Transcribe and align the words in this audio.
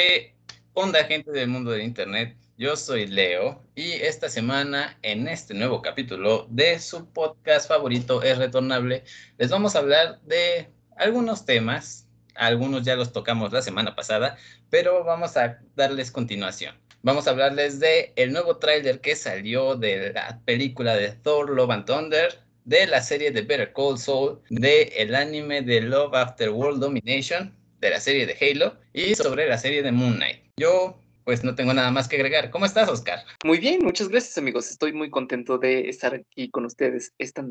¿Qué 0.00 0.34
onda 0.72 1.04
gente 1.04 1.30
del 1.30 1.48
mundo 1.48 1.72
del 1.72 1.82
Internet? 1.82 2.34
Yo 2.56 2.74
soy 2.74 3.06
Leo 3.06 3.62
y 3.74 3.92
esta 3.92 4.30
semana 4.30 4.98
en 5.02 5.28
este 5.28 5.52
nuevo 5.52 5.82
capítulo 5.82 6.46
de 6.48 6.78
su 6.78 7.12
podcast 7.12 7.68
favorito 7.68 8.22
es 8.22 8.38
retornable, 8.38 9.04
les 9.36 9.50
vamos 9.50 9.76
a 9.76 9.80
hablar 9.80 10.18
de 10.22 10.70
algunos 10.96 11.44
temas, 11.44 12.08
algunos 12.34 12.82
ya 12.82 12.96
los 12.96 13.12
tocamos 13.12 13.52
la 13.52 13.60
semana 13.60 13.94
pasada, 13.94 14.38
pero 14.70 15.04
vamos 15.04 15.36
a 15.36 15.58
darles 15.76 16.10
continuación. 16.10 16.74
Vamos 17.02 17.26
a 17.26 17.32
hablarles 17.32 17.78
de 17.78 18.14
el 18.16 18.32
nuevo 18.32 18.56
tráiler 18.56 19.02
que 19.02 19.16
salió 19.16 19.76
de 19.76 20.14
la 20.14 20.40
película 20.46 20.96
de 20.96 21.10
Thor 21.10 21.50
Love 21.50 21.72
and 21.72 21.84
Thunder, 21.84 22.40
de 22.64 22.86
la 22.86 23.02
serie 23.02 23.32
de 23.32 23.42
Better 23.42 23.74
Call 23.74 23.98
Saul, 23.98 24.40
de 24.48 24.94
el 24.96 25.14
anime 25.14 25.60
de 25.60 25.82
Love 25.82 26.14
After 26.14 26.48
World 26.48 26.80
Domination, 26.80 27.54
de 27.80 27.90
la 27.90 28.00
serie 28.00 28.26
de 28.26 28.36
Halo 28.40 28.78
y 28.92 29.14
sobre 29.14 29.48
la 29.48 29.58
serie 29.58 29.82
de 29.82 29.92
Moon 29.92 30.16
Knight. 30.16 30.44
Yo 30.56 31.00
pues 31.24 31.44
no 31.44 31.54
tengo 31.54 31.72
nada 31.74 31.90
más 31.90 32.08
que 32.08 32.16
agregar. 32.16 32.50
¿Cómo 32.50 32.66
estás, 32.66 32.88
Oscar? 32.88 33.20
Muy 33.44 33.58
bien, 33.58 33.82
muchas 33.82 34.08
gracias 34.08 34.36
amigos. 34.38 34.70
Estoy 34.70 34.92
muy 34.92 35.10
contento 35.10 35.58
de 35.58 35.88
estar 35.88 36.14
aquí 36.14 36.50
con 36.50 36.64
ustedes 36.64 37.12
esta, 37.18 37.44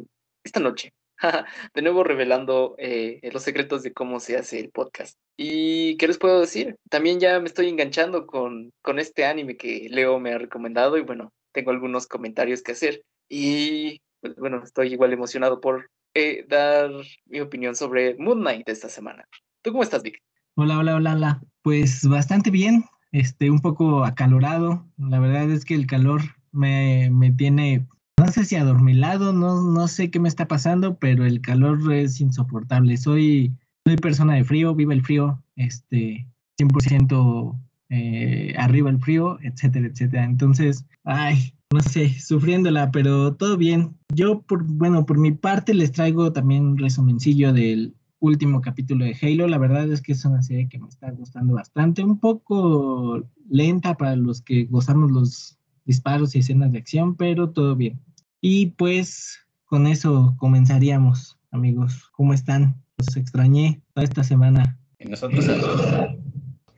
esta 0.44 0.59
noche. 0.59 0.94
de 1.73 1.81
nuevo 1.81 2.03
revelando 2.03 2.76
eh, 2.77 3.20
los 3.31 3.44
secretos 3.44 3.84
de 3.84 3.94
cómo 3.94 4.20
se 4.20 4.38
hace 4.38 4.59
el 4.59 4.70
podcast. 4.70 5.17
¿Y 5.38 5.98
qué 5.98 6.08
les 6.08 6.17
puedo 6.17 6.41
decir? 6.41 6.75
También 6.89 7.20
ya 7.20 7.39
me 7.39 7.48
estoy 7.48 7.70
enganchando 7.70 8.25
con, 8.25 8.72
con 8.81 9.00
este 9.00 9.25
anime 9.25 9.58
que 9.58 9.88
Leo 9.89 10.20
me 10.20 10.34
ha 10.34 10.38
recomendado 10.38 10.98
y 10.98 11.02
bueno, 11.02 11.34
tengo 11.52 11.72
algunos 11.72 12.08
comentarios 12.08 12.61
que 12.61 12.73
hacer. 12.73 13.03
Y 13.30 14.02
pues, 14.22 14.36
bueno, 14.36 14.61
estoy 14.64 14.94
igual 14.94 15.14
emocionado 15.14 15.61
por 15.61 15.89
eh, 16.14 16.45
dar 16.48 16.91
mi 17.25 17.39
opinión 17.41 17.75
sobre 17.75 18.16
Moon 18.16 18.39
Knight 18.39 18.67
esta 18.70 18.89
semana. 18.89 19.25
¿Tú 19.61 19.72
cómo 19.72 19.84
estás, 19.84 20.03
Vic? 20.03 20.22
Hola, 20.62 20.77
hola, 20.77 20.95
hola, 20.98 21.13
hola. 21.13 21.41
Pues 21.62 22.05
bastante 22.05 22.52
bien, 22.52 22.84
este, 23.13 23.50
un 23.50 23.59
poco 23.59 24.04
acalorado. 24.04 24.86
La 24.98 25.17
verdad 25.17 25.50
es 25.50 25.63
que 25.63 25.73
el 25.73 25.88
calor 25.88 26.22
me, 26.52 27.09
me 27.11 27.31
tiene, 27.31 27.88
no 28.20 28.28
sé 28.28 28.44
si 28.44 28.58
adormilado, 28.58 29.31
no, 29.31 29.64
no 29.64 29.88
sé 29.88 30.11
qué 30.11 30.20
me 30.20 30.28
está 30.28 30.50
pasando, 30.50 31.00
pero 31.00 31.23
el 31.23 31.39
calor 31.39 31.94
es 31.94 32.20
insoportable. 32.20 32.98
Soy, 32.98 33.56
soy 33.86 33.95
persona 33.95 34.33
de 34.33 34.44
frío, 34.44 34.75
vive 34.75 34.95
el 34.95 35.02
frío, 35.02 35.42
este, 35.56 36.28
100% 36.59 37.58
eh, 37.88 38.53
arriba 38.58 38.89
el 38.89 39.00
frío, 39.00 39.39
etcétera, 39.42 39.88
etcétera. 39.88 40.26
Entonces, 40.26 40.86
ay, 41.05 41.53
no 41.72 41.80
sé, 41.80 42.09
sufriéndola, 42.20 42.92
pero 42.92 43.33
todo 43.33 43.55
bien. 43.55 43.95
Yo, 44.14 44.42
por, 44.42 44.66
bueno, 44.66 45.05
por 45.05 45.20
mi 45.20 45.31
parte 45.31 45.73
les 45.73 45.94
traigo 45.94 46.33
también 46.33 46.66
un 46.66 46.78
resumencillo 46.78 47.53
del, 47.53 47.95
último 48.20 48.62
capítulo 48.62 49.06
de 49.06 49.16
Halo. 49.22 49.48
La 49.48 49.58
verdad 49.58 49.92
es 49.92 50.02
que 50.02 50.12
es 50.14 50.25
una 50.25 50.42
serie 50.42 50.67
que 50.70 50.80
me 50.80 50.88
está 50.88 51.12
gustando 51.12 51.53
bastante, 51.56 52.03
un 52.03 52.20
poco 52.20 53.23
lenta 53.50 53.95
para 53.95 54.16
los 54.16 54.42
que 54.42 54.66
gozamos 54.66 55.11
los 55.11 55.58
disparos 55.86 56.36
y 56.36 56.39
escenas 56.39 56.72
de 56.72 56.80
acción, 56.80 57.16
pero 57.16 57.50
todo 57.50 57.76
bien. 57.76 58.00
Y 58.42 58.67
pues 58.67 59.39
con 59.66 59.88
eso 59.88 60.36
comenzaríamos, 60.38 61.38
amigos. 61.52 62.09
¿Cómo 62.11 62.34
están? 62.34 62.76
Los 62.98 63.16
extrañé 63.17 63.81
toda 63.94 64.06
esta 64.06 64.23
semana. 64.23 64.78
Y 65.00 65.06
nosotros 65.06 65.45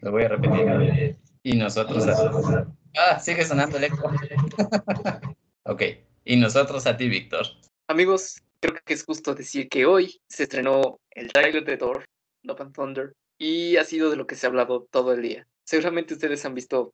Lo 0.01 0.11
voy 0.11 0.23
a 0.23 0.27
repetir. 0.29 1.17
Y 1.43 1.53
nosotros 1.55 2.05
Ah, 2.97 3.19
sigue 3.19 3.45
sonando 3.45 3.77
el 3.77 3.85
eco. 3.85 4.11
ok. 5.63 5.81
Y 6.25 6.35
nosotros 6.35 6.85
a 6.87 6.97
ti, 6.97 7.07
Víctor. 7.07 7.45
Amigos, 7.87 8.41
creo 8.61 8.79
que 8.85 8.93
es 8.93 9.03
justo 9.03 9.35
decir 9.35 9.67
que 9.67 9.85
hoy 9.85 10.21
se 10.29 10.43
estrenó 10.43 10.99
el 11.11 11.31
trailer 11.31 11.65
de 11.65 11.77
Thor, 11.77 12.05
Love 12.43 12.61
and 12.61 12.73
Thunder, 12.73 13.13
y 13.37 13.77
ha 13.77 13.83
sido 13.83 14.09
de 14.09 14.15
lo 14.15 14.27
que 14.27 14.35
se 14.35 14.45
ha 14.45 14.49
hablado 14.49 14.87
todo 14.91 15.13
el 15.13 15.21
día. 15.21 15.47
Seguramente 15.65 16.13
ustedes 16.13 16.45
han 16.45 16.53
visto 16.53 16.93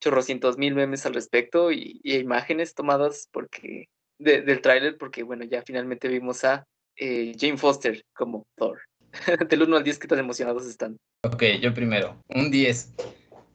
chorrocientos 0.00 0.58
mil 0.58 0.74
memes 0.74 1.06
al 1.06 1.14
respecto 1.14 1.70
y, 1.70 2.00
imágenes 2.02 2.74
tomadas 2.74 3.28
porque 3.32 3.88
del 4.18 4.60
tráiler, 4.60 4.98
porque 4.98 5.22
bueno, 5.22 5.44
ya 5.44 5.62
finalmente 5.62 6.08
vimos 6.08 6.44
a 6.44 6.66
eh, 6.96 7.32
Jane 7.38 7.56
Foster 7.56 8.04
como 8.12 8.46
Thor. 8.56 8.80
Del 9.48 9.62
1 9.62 9.76
al 9.76 9.84
10, 9.84 9.98
¿qué 9.98 10.08
tan 10.08 10.18
emocionados 10.18 10.66
están? 10.66 10.98
Ok, 11.24 11.42
yo 11.60 11.72
primero, 11.72 12.20
un 12.28 12.50
10. 12.50 12.92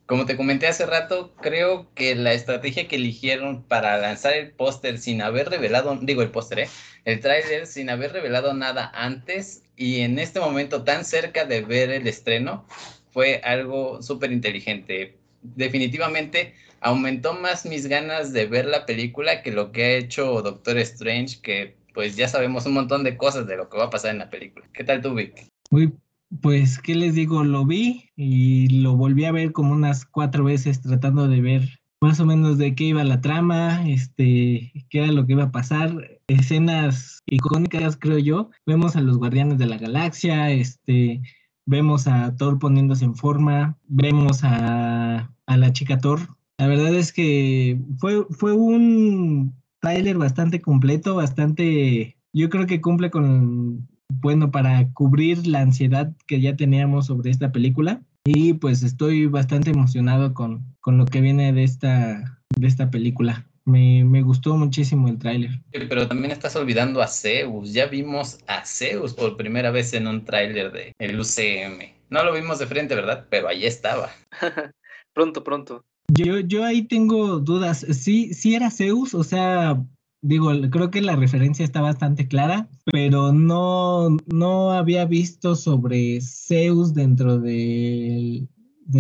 Como 0.06 0.28
te 0.28 0.38
comenté 0.38 0.68
hace 0.68 0.86
rato, 0.86 1.34
creo 1.42 1.88
que 1.96 2.14
la 2.14 2.34
estrategia 2.34 2.88
que 2.88 2.98
eligieron 2.98 3.64
para 3.64 3.98
lanzar 3.98 4.34
el 4.34 4.52
póster 4.52 5.00
sin 5.00 5.24
haber 5.24 5.50
revelado, 5.50 5.98
digo 6.00 6.22
el 6.22 6.30
póster, 6.30 6.60
¿eh? 6.60 6.70
el 7.06 7.20
tráiler 7.22 7.66
sin 7.66 7.90
haber 7.90 8.14
revelado 8.14 8.54
nada 8.54 8.92
antes 8.94 9.64
y 9.76 10.02
en 10.02 10.20
este 10.20 10.40
momento 10.40 10.84
tan 10.84 11.06
cerca 11.06 11.46
de 11.46 11.62
ver 11.62 11.90
el 11.90 12.08
estreno, 12.08 12.68
fue 13.10 13.42
algo 13.44 14.04
súper 14.04 14.32
inteligente. 14.32 15.18
Definitivamente 15.42 16.54
aumentó 16.82 17.34
más 17.34 17.66
mis 17.66 17.88
ganas 17.88 18.32
de 18.32 18.46
ver 18.46 18.66
la 18.66 18.86
película 18.86 19.42
que 19.42 19.52
lo 19.52 19.72
que 19.72 19.86
ha 19.86 19.92
hecho 19.94 20.44
Doctor 20.44 20.78
Strange, 20.78 21.40
que 21.42 21.76
pues 21.96 22.16
ya 22.16 22.28
sabemos 22.28 22.68
un 22.68 22.74
montón 22.74 23.04
de 23.04 23.18
cosas 23.18 23.48
de 23.48 23.58
lo 23.58 23.70
que 23.70 23.78
va 23.78 23.86
a 23.86 23.90
pasar 23.90 24.12
en 24.12 24.20
la 24.20 24.30
película. 24.30 24.68
¿Qué 24.72 24.84
tal 24.84 25.02
tú, 25.02 25.16
Vic? 25.16 25.48
Muy 25.72 25.94
pues, 26.42 26.80
¿qué 26.80 26.96
les 26.96 27.16
digo? 27.16 27.44
Lo 27.44 27.66
vi 27.66 28.10
y 28.16 28.82
lo 28.82 28.96
volví 28.96 29.26
a 29.26 29.32
ver 29.32 29.52
como 29.52 29.74
unas 29.74 30.06
cuatro 30.06 30.44
veces 30.44 30.82
tratando 30.82 31.28
de 31.28 31.42
ver 31.42 31.80
más 32.02 32.20
o 32.20 32.26
menos 32.26 32.58
de 32.58 32.76
qué 32.76 32.86
iba 32.86 33.04
la 33.04 33.22
trama, 33.22 33.88
este, 33.90 34.72
qué 34.90 35.00
era 35.00 35.12
lo 35.12 35.26
que 35.26 35.34
iba 35.34 35.46
a 35.46 35.52
pasar. 35.52 36.20
Escenas 36.28 37.22
icónicas, 37.26 37.98
creo 37.98 38.20
yo. 38.20 38.50
Vemos 38.66 38.96
a 38.96 39.02
los 39.02 39.18
Guardianes 39.18 39.58
de 39.58 39.66
la 39.66 39.78
Galaxia, 39.78 40.52
este, 40.52 41.22
vemos 41.66 42.08
a 42.08 42.36
Thor 42.36 42.60
poniéndose 42.60 43.06
en 43.06 43.16
forma, 43.16 43.78
vemos 43.88 44.44
a, 44.44 45.32
a 45.46 45.58
la 45.58 45.74
chica 45.74 45.98
Thor. 45.98 46.20
La 46.58 46.68
verdad 46.68 46.94
es 46.94 47.12
que 47.12 47.80
fue, 47.98 48.26
fue 48.30 48.54
un 48.54 49.56
tráiler 49.80 50.18
bastante 50.18 50.62
completo, 50.62 51.16
bastante, 51.16 52.18
yo 52.34 52.50
creo 52.50 52.66
que 52.66 52.82
cumple 52.82 53.10
con 53.10 53.88
bueno, 54.10 54.52
para 54.52 54.92
cubrir 54.94 55.48
la 55.48 55.62
ansiedad 55.62 56.14
que 56.28 56.42
ya 56.42 56.56
teníamos 56.56 57.08
sobre 57.08 57.32
esta 57.32 57.52
película. 57.52 58.02
Y 58.26 58.54
pues 58.54 58.82
estoy 58.82 59.28
bastante 59.28 59.70
emocionado 59.70 60.34
con, 60.34 60.76
con 60.82 60.98
lo 60.98 61.06
que 61.06 61.22
viene 61.22 61.54
de 61.54 61.64
esta, 61.64 62.40
de 62.58 62.68
esta 62.68 62.90
película. 62.90 63.48
Me, 63.66 64.04
me, 64.04 64.22
gustó 64.22 64.56
muchísimo 64.58 65.08
el 65.08 65.18
tráiler. 65.18 65.62
Pero 65.72 66.08
también 66.08 66.32
estás 66.32 66.56
olvidando 66.56 67.02
a 67.02 67.08
Zeus. 67.08 67.74
Ya 67.74 67.88
vimos 67.88 68.40
a 68.48 68.66
Zeus 68.66 69.14
por 69.14 69.38
primera 69.38 69.72
vez 69.72 69.94
en 69.94 70.08
un 70.08 70.24
tráiler 70.24 70.72
de 70.72 70.94
el 71.00 71.20
UCM. 71.20 71.96
No 72.10 72.24
lo 72.24 72.34
vimos 72.34 72.60
de 72.60 72.68
frente, 72.68 72.96
¿verdad? 72.96 73.26
Pero 73.30 73.48
ahí 73.48 73.66
estaba. 73.66 74.10
pronto, 75.14 75.44
pronto. 75.44 75.84
Yo, 76.08 76.40
yo 76.40 76.64
ahí 76.64 76.84
tengo 76.84 77.40
dudas. 77.40 77.80
Sí, 77.80 78.34
sí 78.34 78.56
era 78.56 78.70
Zeus, 78.70 79.16
o 79.16 79.24
sea, 79.24 79.84
digo, 80.26 80.52
creo 80.72 80.90
que 80.90 81.02
la 81.02 81.16
referencia 81.16 81.64
está 81.64 81.82
bastante 81.82 82.28
clara, 82.28 82.68
pero 82.86 83.32
no, 83.32 84.18
no 84.26 84.72
había 84.72 85.06
visto 85.06 85.56
sobre 85.56 86.20
Zeus 86.22 86.94
dentro 86.94 87.40
del, 87.40 88.50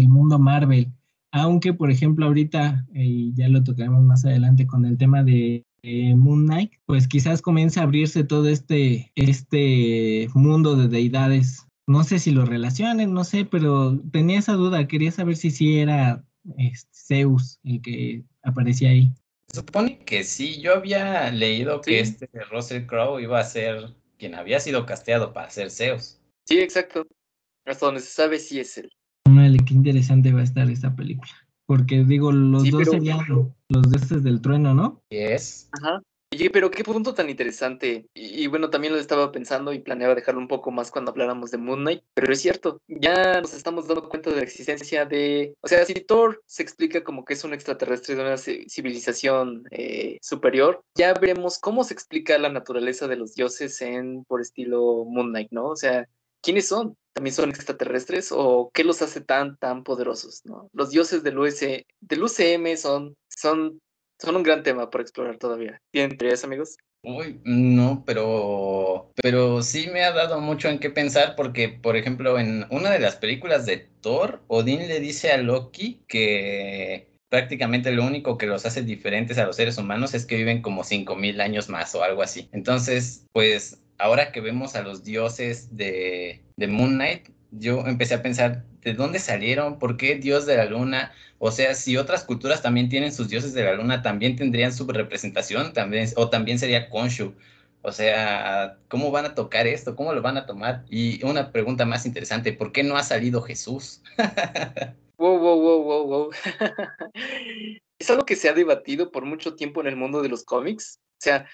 mundo 0.07 0.37
Marvel. 0.39 0.91
Aunque, 1.31 1.73
por 1.73 1.91
ejemplo, 1.91 2.27
ahorita, 2.27 2.85
y 2.93 3.33
ya 3.33 3.49
lo 3.49 3.63
tocaremos 3.63 4.03
más 4.03 4.23
adelante 4.23 4.67
con 4.67 4.85
el 4.85 4.97
tema 4.97 5.23
de 5.23 5.65
Moon 6.15 6.45
Knight, 6.45 6.73
pues 6.85 7.07
quizás 7.07 7.41
comience 7.41 7.79
a 7.79 7.83
abrirse 7.83 8.23
todo 8.23 8.47
este, 8.47 9.11
este 9.15 10.29
mundo 10.35 10.75
de 10.75 10.87
deidades. 10.87 11.67
No 11.87 12.03
sé 12.03 12.19
si 12.19 12.31
lo 12.31 12.45
relacionen, 12.45 13.13
no 13.13 13.23
sé, 13.23 13.45
pero 13.45 13.99
tenía 14.11 14.39
esa 14.39 14.53
duda, 14.53 14.87
quería 14.87 15.11
saber 15.11 15.35
si 15.35 15.51
sí 15.51 15.77
era 15.77 16.23
este, 16.57 16.89
Zeus 16.93 17.59
el 17.63 17.81
que 17.81 18.23
aparecía 18.43 18.89
ahí. 18.89 19.11
Supone 19.53 19.99
que 19.99 20.23
sí, 20.23 20.61
yo 20.61 20.73
había 20.73 21.31
leído 21.31 21.81
que 21.81 21.99
este 21.99 22.27
Russell 22.51 22.85
Crowe 22.85 23.21
iba 23.21 23.39
a 23.39 23.43
ser 23.43 23.95
quien 24.17 24.35
había 24.35 24.59
sido 24.59 24.85
casteado 24.85 25.33
para 25.33 25.49
ser 25.49 25.71
Zeus. 25.71 26.19
Sí, 26.45 26.59
exacto. 26.59 27.07
Hasta 27.65 27.85
donde 27.85 28.01
se 28.01 28.11
sabe 28.11 28.39
si 28.39 28.59
es 28.59 28.77
él. 28.77 28.89
Vale, 29.27 29.57
qué 29.65 29.73
interesante 29.73 30.31
va 30.31 30.41
a 30.41 30.43
estar 30.43 30.69
esta 30.69 30.95
película. 30.95 31.31
Porque 31.65 32.03
digo, 32.03 32.31
los 32.31 32.69
dos 32.69 32.87
serían 32.89 33.19
los 33.69 33.89
de 33.89 33.97
estos 33.97 34.23
del 34.23 34.41
trueno, 34.41 34.73
¿no? 34.73 35.01
es 35.09 35.69
Ajá. 35.71 36.01
Pero 36.51 36.71
qué 36.71 36.83
punto 36.83 37.13
tan 37.13 37.29
interesante. 37.29 38.07
Y, 38.13 38.47
bueno, 38.47 38.69
también 38.69 38.93
lo 38.93 38.99
estaba 38.99 39.31
pensando 39.31 39.73
y 39.73 39.79
planeaba 39.79 40.15
dejarlo 40.15 40.39
un 40.39 40.47
poco 40.47 40.71
más 40.71 40.91
cuando 40.91 41.11
habláramos 41.11 41.51
de 41.51 41.57
Moon 41.57 41.81
Knight. 41.81 42.03
Pero 42.13 42.33
es 42.33 42.41
cierto, 42.41 42.81
ya 42.87 43.41
nos 43.41 43.53
estamos 43.53 43.87
dando 43.87 44.09
cuenta 44.09 44.29
de 44.29 44.37
la 44.37 44.43
existencia 44.43 45.05
de. 45.05 45.55
O 45.61 45.67
sea, 45.67 45.85
si 45.85 45.93
Thor 45.95 46.43
se 46.45 46.63
explica 46.63 47.03
como 47.03 47.25
que 47.25 47.33
es 47.33 47.43
un 47.43 47.53
extraterrestre 47.53 48.15
de 48.15 48.21
una 48.21 48.37
civilización 48.37 49.63
eh, 49.71 50.17
superior, 50.21 50.83
ya 50.95 51.13
veremos 51.13 51.59
cómo 51.59 51.83
se 51.83 51.93
explica 51.93 52.37
la 52.37 52.49
naturaleza 52.49 53.07
de 53.07 53.15
los 53.15 53.35
dioses 53.35 53.81
en, 53.81 54.23
por 54.25 54.41
estilo 54.41 55.05
Moon 55.05 55.29
Knight, 55.29 55.51
¿no? 55.51 55.69
O 55.69 55.75
sea, 55.75 56.07
¿quiénes 56.41 56.67
son? 56.67 56.97
¿También 57.13 57.33
son 57.33 57.49
extraterrestres? 57.49 58.31
¿O 58.31 58.69
qué 58.73 58.83
los 58.83 59.01
hace 59.01 59.21
tan, 59.21 59.57
tan 59.57 59.83
poderosos, 59.83 60.41
¿no? 60.45 60.69
Los 60.73 60.89
dioses 60.89 61.23
del, 61.23 61.39
US, 61.39 61.61
del 61.61 62.23
UCM 62.23 62.77
son, 62.77 63.15
son 63.29 63.79
son 64.19 64.35
un 64.35 64.43
gran 64.43 64.63
tema 64.63 64.89
por 64.89 65.01
explorar 65.01 65.37
todavía. 65.37 65.81
¿Tienen 65.91 66.11
interés, 66.11 66.43
amigos? 66.43 66.77
Uy, 67.03 67.39
no, 67.43 68.03
pero, 68.05 69.11
pero 69.21 69.61
sí 69.61 69.87
me 69.93 70.03
ha 70.03 70.11
dado 70.11 70.41
mucho 70.41 70.69
en 70.69 70.79
qué 70.79 70.89
pensar 70.89 71.35
porque, 71.35 71.69
por 71.69 71.95
ejemplo, 71.95 72.39
en 72.39 72.65
una 72.71 72.89
de 72.89 72.99
las 72.99 73.15
películas 73.15 73.67
de 73.67 73.89
Thor, 74.01 74.41
Odín 74.47 74.87
le 74.87 74.99
dice 74.99 75.31
a 75.31 75.37
Loki 75.37 76.03
que 76.07 77.15
prácticamente 77.29 77.91
lo 77.91 78.05
único 78.05 78.37
que 78.37 78.47
los 78.47 78.65
hace 78.65 78.81
diferentes 78.81 79.37
a 79.37 79.45
los 79.45 79.55
seres 79.55 79.77
humanos 79.77 80.15
es 80.15 80.25
que 80.25 80.37
viven 80.37 80.61
como 80.63 80.83
5000 80.83 81.41
años 81.41 81.69
más 81.69 81.93
o 81.93 82.03
algo 82.03 82.23
así. 82.23 82.49
Entonces, 82.53 83.27
pues 83.33 83.83
ahora 83.97 84.31
que 84.31 84.41
vemos 84.41 84.75
a 84.75 84.81
los 84.81 85.03
dioses 85.03 85.75
de, 85.75 86.41
de 86.57 86.67
Moon 86.67 86.95
Knight, 86.95 87.29
yo 87.57 87.85
empecé 87.85 88.15
a 88.15 88.21
pensar, 88.21 88.65
¿de 88.81 88.93
dónde 88.93 89.19
salieron? 89.19 89.79
¿Por 89.79 89.97
qué 89.97 90.15
Dios 90.15 90.45
de 90.45 90.57
la 90.57 90.65
Luna? 90.65 91.11
O 91.39 91.51
sea, 91.51 91.75
si 91.75 91.97
otras 91.97 92.23
culturas 92.23 92.61
también 92.61 92.89
tienen 92.89 93.13
sus 93.13 93.29
dioses 93.29 93.53
de 93.53 93.63
la 93.63 93.73
Luna, 93.73 94.01
también 94.01 94.35
tendrían 94.35 94.73
su 94.73 94.87
representación, 94.87 95.73
también, 95.73 96.07
o 96.15 96.29
también 96.29 96.59
sería 96.59 96.89
Konshu. 96.89 97.33
O 97.81 97.91
sea, 97.91 98.77
¿cómo 98.87 99.11
van 99.11 99.25
a 99.25 99.35
tocar 99.35 99.67
esto? 99.67 99.95
¿Cómo 99.95 100.13
lo 100.13 100.21
van 100.21 100.37
a 100.37 100.45
tomar? 100.45 100.85
Y 100.89 101.23
una 101.23 101.51
pregunta 101.51 101.85
más 101.85 102.05
interesante, 102.05 102.51
¿por 102.53 102.71
qué 102.71 102.83
no 102.83 102.97
ha 102.97 103.03
salido 103.03 103.41
Jesús? 103.41 104.01
wow, 105.17 105.37
wow, 105.37 105.59
wow, 105.59 105.83
wow, 105.83 106.07
wow. 106.07 106.29
es 107.99 108.09
algo 108.09 108.25
que 108.25 108.35
se 108.35 108.49
ha 108.49 108.53
debatido 108.53 109.11
por 109.11 109.25
mucho 109.25 109.55
tiempo 109.55 109.81
en 109.81 109.87
el 109.87 109.95
mundo 109.95 110.21
de 110.21 110.29
los 110.29 110.43
cómics. 110.43 110.99
O 110.99 111.21
sea, 111.21 111.47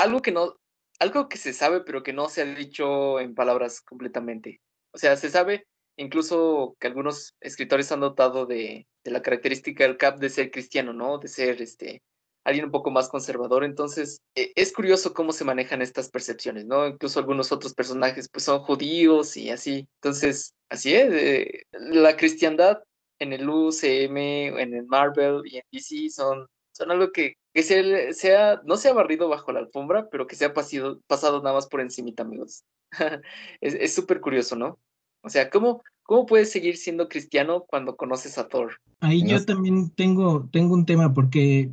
algo 0.00 0.22
que 0.22 0.32
no, 0.32 0.56
algo 0.98 1.28
que 1.28 1.38
se 1.38 1.52
sabe, 1.52 1.80
pero 1.80 2.02
que 2.02 2.12
no 2.12 2.28
se 2.28 2.42
ha 2.42 2.44
dicho 2.46 3.20
en 3.20 3.34
palabras 3.34 3.80
completamente. 3.80 4.60
O 4.96 4.98
sea, 4.98 5.14
se 5.16 5.28
sabe 5.28 5.66
incluso 5.98 6.74
que 6.80 6.86
algunos 6.86 7.34
escritores 7.40 7.92
han 7.92 8.00
notado 8.00 8.46
de, 8.46 8.86
la 9.04 9.20
característica 9.20 9.84
del 9.84 9.98
Cap 9.98 10.18
de 10.18 10.30
ser 10.30 10.50
cristiano, 10.50 10.94
¿no? 10.94 11.18
De 11.18 11.28
ser 11.28 11.60
este 11.60 12.02
alguien 12.44 12.64
un 12.64 12.70
poco 12.70 12.90
más 12.90 13.10
conservador. 13.10 13.62
Entonces, 13.64 14.22
e, 14.34 14.52
es 14.54 14.72
curioso 14.72 15.12
cómo 15.12 15.32
se 15.32 15.44
manejan 15.44 15.82
estas 15.82 16.08
percepciones, 16.08 16.64
¿no? 16.64 16.86
Incluso 16.86 17.20
algunos 17.20 17.52
otros 17.52 17.74
personajes 17.74 18.30
pues 18.30 18.44
son 18.44 18.60
judíos 18.60 19.36
y 19.36 19.50
así. 19.50 19.86
Entonces, 20.00 20.54
así 20.70 20.94
es, 20.94 21.12
eh, 21.12 21.64
la 21.72 22.16
cristiandad 22.16 22.82
en 23.18 23.34
el 23.34 23.46
UCM, 23.46 24.16
en 24.58 24.74
el 24.74 24.86
Marvel 24.86 25.42
y 25.44 25.58
en 25.58 25.64
DC 25.72 26.08
son, 26.08 26.46
algo 26.88 27.12
que, 27.12 27.34
que 27.52 27.62
se, 27.62 28.14
sea, 28.14 28.62
no 28.64 28.78
se 28.78 28.88
ha 28.88 28.94
barrido 28.94 29.28
bajo 29.28 29.52
la 29.52 29.60
alfombra, 29.60 30.08
pero 30.10 30.26
que 30.26 30.36
se 30.36 30.46
ha 30.46 30.54
pasado, 30.54 31.00
pasado 31.06 31.42
nada 31.42 31.54
más 31.56 31.66
por 31.66 31.82
encimita, 31.82 32.22
amigos. 32.22 32.64
es 33.60 33.94
súper 33.94 34.20
curioso, 34.20 34.56
¿no? 34.56 34.78
O 35.26 35.28
sea, 35.28 35.50
¿cómo, 35.50 35.82
¿cómo 36.04 36.24
puedes 36.24 36.52
seguir 36.52 36.76
siendo 36.76 37.08
cristiano 37.08 37.64
cuando 37.68 37.96
conoces 37.96 38.38
a 38.38 38.48
Thor? 38.48 38.74
Ahí 39.00 39.26
yo 39.26 39.44
también 39.44 39.90
tengo, 39.90 40.48
tengo 40.52 40.74
un 40.74 40.86
tema, 40.86 41.12
porque 41.12 41.72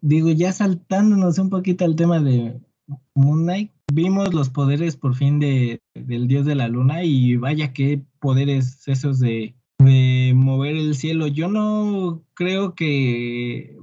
digo, 0.00 0.30
ya 0.30 0.52
saltándonos 0.52 1.38
un 1.38 1.48
poquito 1.48 1.84
al 1.84 1.96
tema 1.96 2.20
de 2.20 2.60
Moon 3.14 3.44
Knight, 3.44 3.72
vimos 3.92 4.34
los 4.34 4.50
poderes 4.50 4.96
por 4.96 5.14
fin 5.14 5.40
de, 5.40 5.80
del 5.94 6.28
dios 6.28 6.44
de 6.44 6.54
la 6.54 6.68
luna 6.68 7.02
y 7.02 7.36
vaya 7.36 7.72
qué 7.72 8.02
poderes 8.20 8.86
esos 8.86 9.18
de, 9.18 9.54
de 9.78 10.32
mover 10.36 10.76
el 10.76 10.94
cielo. 10.94 11.26
Yo 11.26 11.48
no 11.48 12.22
creo 12.34 12.74
que 12.74 13.76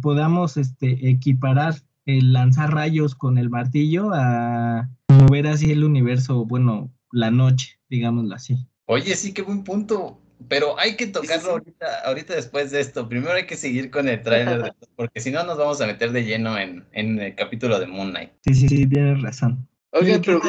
podamos 0.00 0.56
este, 0.56 1.10
equiparar 1.10 1.74
el 2.06 2.32
lanzar 2.32 2.72
rayos 2.72 3.14
con 3.14 3.38
el 3.38 3.50
martillo 3.50 4.10
a 4.12 4.88
mover 5.34 5.48
así 5.48 5.72
el 5.72 5.82
universo, 5.82 6.44
bueno, 6.44 6.92
la 7.10 7.30
noche, 7.30 7.78
digámoslo 7.88 8.34
así. 8.34 8.56
Oye, 8.86 9.16
sí, 9.16 9.32
qué 9.32 9.42
buen 9.42 9.64
punto. 9.64 10.20
Pero 10.48 10.78
hay 10.78 10.96
que 10.96 11.06
tocarlo 11.06 11.52
ahorita, 11.52 12.00
ahorita 12.04 12.34
después 12.34 12.70
de 12.70 12.80
esto. 12.80 13.08
Primero 13.08 13.32
hay 13.32 13.46
que 13.46 13.56
seguir 13.56 13.90
con 13.90 14.08
el 14.08 14.20
tráiler, 14.22 14.74
porque 14.96 15.20
si 15.20 15.30
no 15.30 15.42
nos 15.44 15.56
vamos 15.56 15.80
a 15.80 15.86
meter 15.86 16.12
de 16.12 16.24
lleno 16.24 16.58
en, 16.58 16.84
el 16.92 17.34
capítulo 17.34 17.78
de 17.78 17.86
Moon 17.86 18.10
Knight. 18.10 18.30
Sí, 18.44 18.54
sí, 18.54 18.68
sí, 18.68 18.86
tienes 18.86 19.22
razón. 19.22 19.66
Oye, 19.92 20.20
pero... 20.20 20.40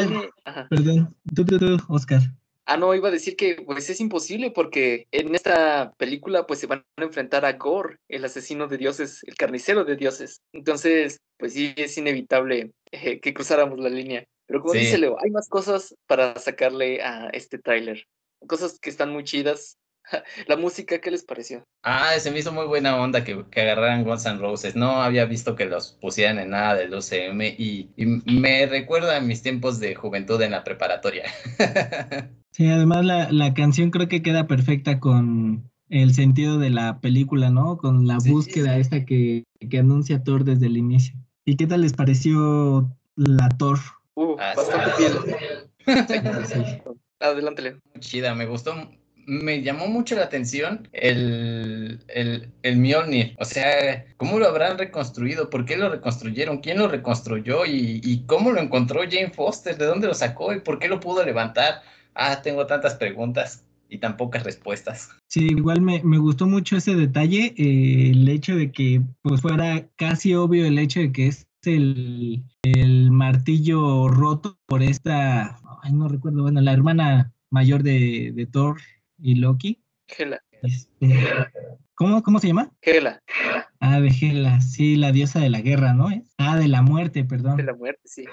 Perdón, 0.70 1.16
tú, 1.34 1.46
tú, 1.46 1.58
tú, 1.58 1.78
Oscar. 1.88 2.22
Ah, 2.66 2.78
no, 2.78 2.94
iba 2.96 3.10
a 3.10 3.12
decir 3.12 3.36
que 3.36 3.62
pues 3.64 3.90
es 3.92 4.02
imposible 4.02 4.50
porque 4.50 5.08
en 5.12 5.36
esta 5.36 5.94
película 5.98 6.48
pues 6.48 6.60
se 6.60 6.68
van 6.68 6.84
a 6.98 7.04
enfrentar 7.04 7.46
a 7.46 7.54
Gore, 7.54 8.00
el 8.10 8.26
asesino 8.26 8.68
de 8.68 8.78
dioses, 8.78 9.24
el 9.28 9.36
carnicero 9.36 9.86
de 9.86 9.96
dioses. 9.96 10.42
Entonces, 10.52 11.22
pues 11.38 11.54
sí, 11.54 11.74
es 11.78 11.98
inevitable 11.98 12.72
eh, 12.92 13.20
que 13.20 13.34
cruzáramos 13.36 13.80
la 13.80 13.90
línea. 13.90 14.26
Pero 14.48 14.62
como 14.62 14.74
dice 14.74 14.98
Leo, 14.98 15.18
hay 15.24 15.32
más 15.32 15.50
cosas 15.50 15.96
para 16.08 16.38
sacarle 16.38 17.02
a 17.02 17.30
este 17.30 17.58
tráiler. 17.58 18.08
Cosas 18.48 18.80
que 18.80 18.90
están 18.90 19.12
muy 19.12 19.24
chidas. 19.24 19.78
La 20.48 20.56
música, 20.56 21.00
¿qué 21.00 21.10
les 21.10 21.24
pareció? 21.24 21.64
Ah, 21.84 22.12
se 22.20 22.30
me 22.30 22.40
hizo 22.40 22.52
muy 22.52 22.68
buena 22.68 23.02
onda 23.02 23.24
que, 23.24 23.46
que 23.50 23.62
agarraran 23.62 24.04
Guns 24.04 24.26
N' 24.26 24.40
Roses. 24.40 24.76
No 24.76 25.02
había 25.02 25.26
visto 25.26 25.56
que 25.56 25.66
los 25.66 25.94
pusieran 26.00 26.38
en 26.38 26.52
nada 26.52 26.76
del 26.76 26.94
UCM 26.94 27.42
y, 27.42 27.90
y 27.96 28.06
me 28.06 28.66
recuerda 28.68 29.18
a 29.18 29.22
mis 29.22 29.42
tiempos 29.42 29.80
de 29.80 29.96
juventud 29.96 30.42
en 30.42 30.52
la 30.52 30.64
preparatoria. 30.64 31.24
Sí, 32.56 32.70
además 32.70 33.04
la, 33.04 33.30
la 33.34 33.54
canción 33.54 33.92
creo 33.92 34.08
que 34.08 34.22
queda 34.22 34.48
perfecta 34.48 35.02
con 35.02 35.70
el 35.90 36.14
sentido 36.14 36.58
de 36.58 36.70
la 36.70 37.02
película, 37.02 37.50
¿no? 37.50 37.76
Con 37.76 38.08
la 38.08 38.18
búsqueda 38.26 38.78
esta 38.78 39.04
que, 39.04 39.44
que 39.70 39.80
anuncia 39.80 40.24
Thor 40.24 40.46
desde 40.46 40.68
el 40.68 40.78
inicio. 40.78 41.16
¿Y 41.44 41.58
qué 41.58 41.68
tal 41.68 41.82
les 41.82 41.92
pareció 41.92 42.90
la 43.18 43.50
Thor? 43.50 43.80
Uh, 44.16 44.36
ah, 44.40 44.54
bastante 44.56 44.92
bien. 44.98 46.82
Adelante, 47.20 47.62
Leo. 47.62 47.80
Chida, 48.00 48.34
me 48.34 48.46
gustó. 48.46 48.74
Me 49.28 49.64
llamó 49.64 49.88
mucho 49.88 50.16
la 50.16 50.24
atención 50.24 50.88
el, 50.92 52.00
el, 52.10 52.52
el 52.62 52.78
Mjolnir. 52.78 53.36
O 53.40 53.46
sea, 53.46 54.06
¿cómo 54.18 54.38
lo 54.38 54.48
habrán 54.48 54.78
reconstruido? 54.78 55.50
¿Por 55.50 55.66
qué 55.66 55.78
lo 55.78 55.90
reconstruyeron? 55.90 56.60
¿Quién 56.60 56.78
lo 56.78 56.88
reconstruyó? 56.88 57.66
¿Y, 57.66 58.02
y 58.04 58.24
cómo 58.28 58.52
lo 58.52 58.62
encontró 58.62 59.02
Jane 59.02 59.32
Foster? 59.32 59.78
¿De 59.78 59.86
dónde 59.86 60.08
lo 60.08 60.14
sacó? 60.14 60.54
¿Y 60.54 60.60
por 60.60 60.78
qué 60.78 60.88
lo 60.88 61.00
pudo 61.00 61.26
levantar? 61.26 61.82
Ah, 62.14 62.42
tengo 62.44 62.68
tantas 62.68 62.96
preguntas 62.96 63.66
y 63.90 63.98
tan 63.98 64.16
pocas 64.16 64.44
respuestas. 64.44 65.10
Sí, 65.28 65.48
igual 65.48 65.82
me, 65.82 66.04
me 66.04 66.18
gustó 66.18 66.48
mucho 66.48 66.78
ese 66.78 66.96
detalle, 66.96 67.54
eh, 67.58 68.12
el 68.12 68.28
hecho 68.30 68.56
de 68.56 68.72
que 68.72 69.02
pues 69.22 69.42
fuera 69.42 69.88
casi 69.96 70.36
obvio 70.36 70.66
el 70.66 70.78
hecho 70.80 71.00
de 71.00 71.12
que 71.12 71.28
es 71.28 71.48
el, 71.68 72.44
el 72.64 73.12
martillo 73.12 74.08
roto 74.08 74.58
por 74.66 74.84
esta, 74.84 75.60
ay, 75.82 75.94
no 75.94 76.08
recuerdo, 76.08 76.44
bueno, 76.44 76.62
la 76.62 76.74
hermana 76.74 77.34
mayor 77.50 77.84
de, 77.84 78.32
de 78.34 78.46
Thor 78.46 78.78
y 79.18 79.36
Loki. 79.36 79.82
Hela. 80.18 80.42
Este, 80.62 81.20
¿cómo, 81.96 82.24
¿Cómo 82.24 82.40
se 82.40 82.48
llama? 82.48 82.72
Hela. 82.82 83.22
Ah, 83.80 84.00
de 84.00 84.10
Hela, 84.10 84.62
sí, 84.62 84.96
la 84.96 85.12
diosa 85.12 85.40
de 85.40 85.50
la 85.50 85.62
guerra, 85.62 85.94
¿no? 85.94 86.10
Ah, 86.38 86.58
de 86.58 86.68
la 86.68 86.82
muerte, 86.82 87.24
perdón. 87.24 87.58
De 87.58 87.64
la 87.64 87.74
muerte, 87.74 88.02
sí. 88.06 88.26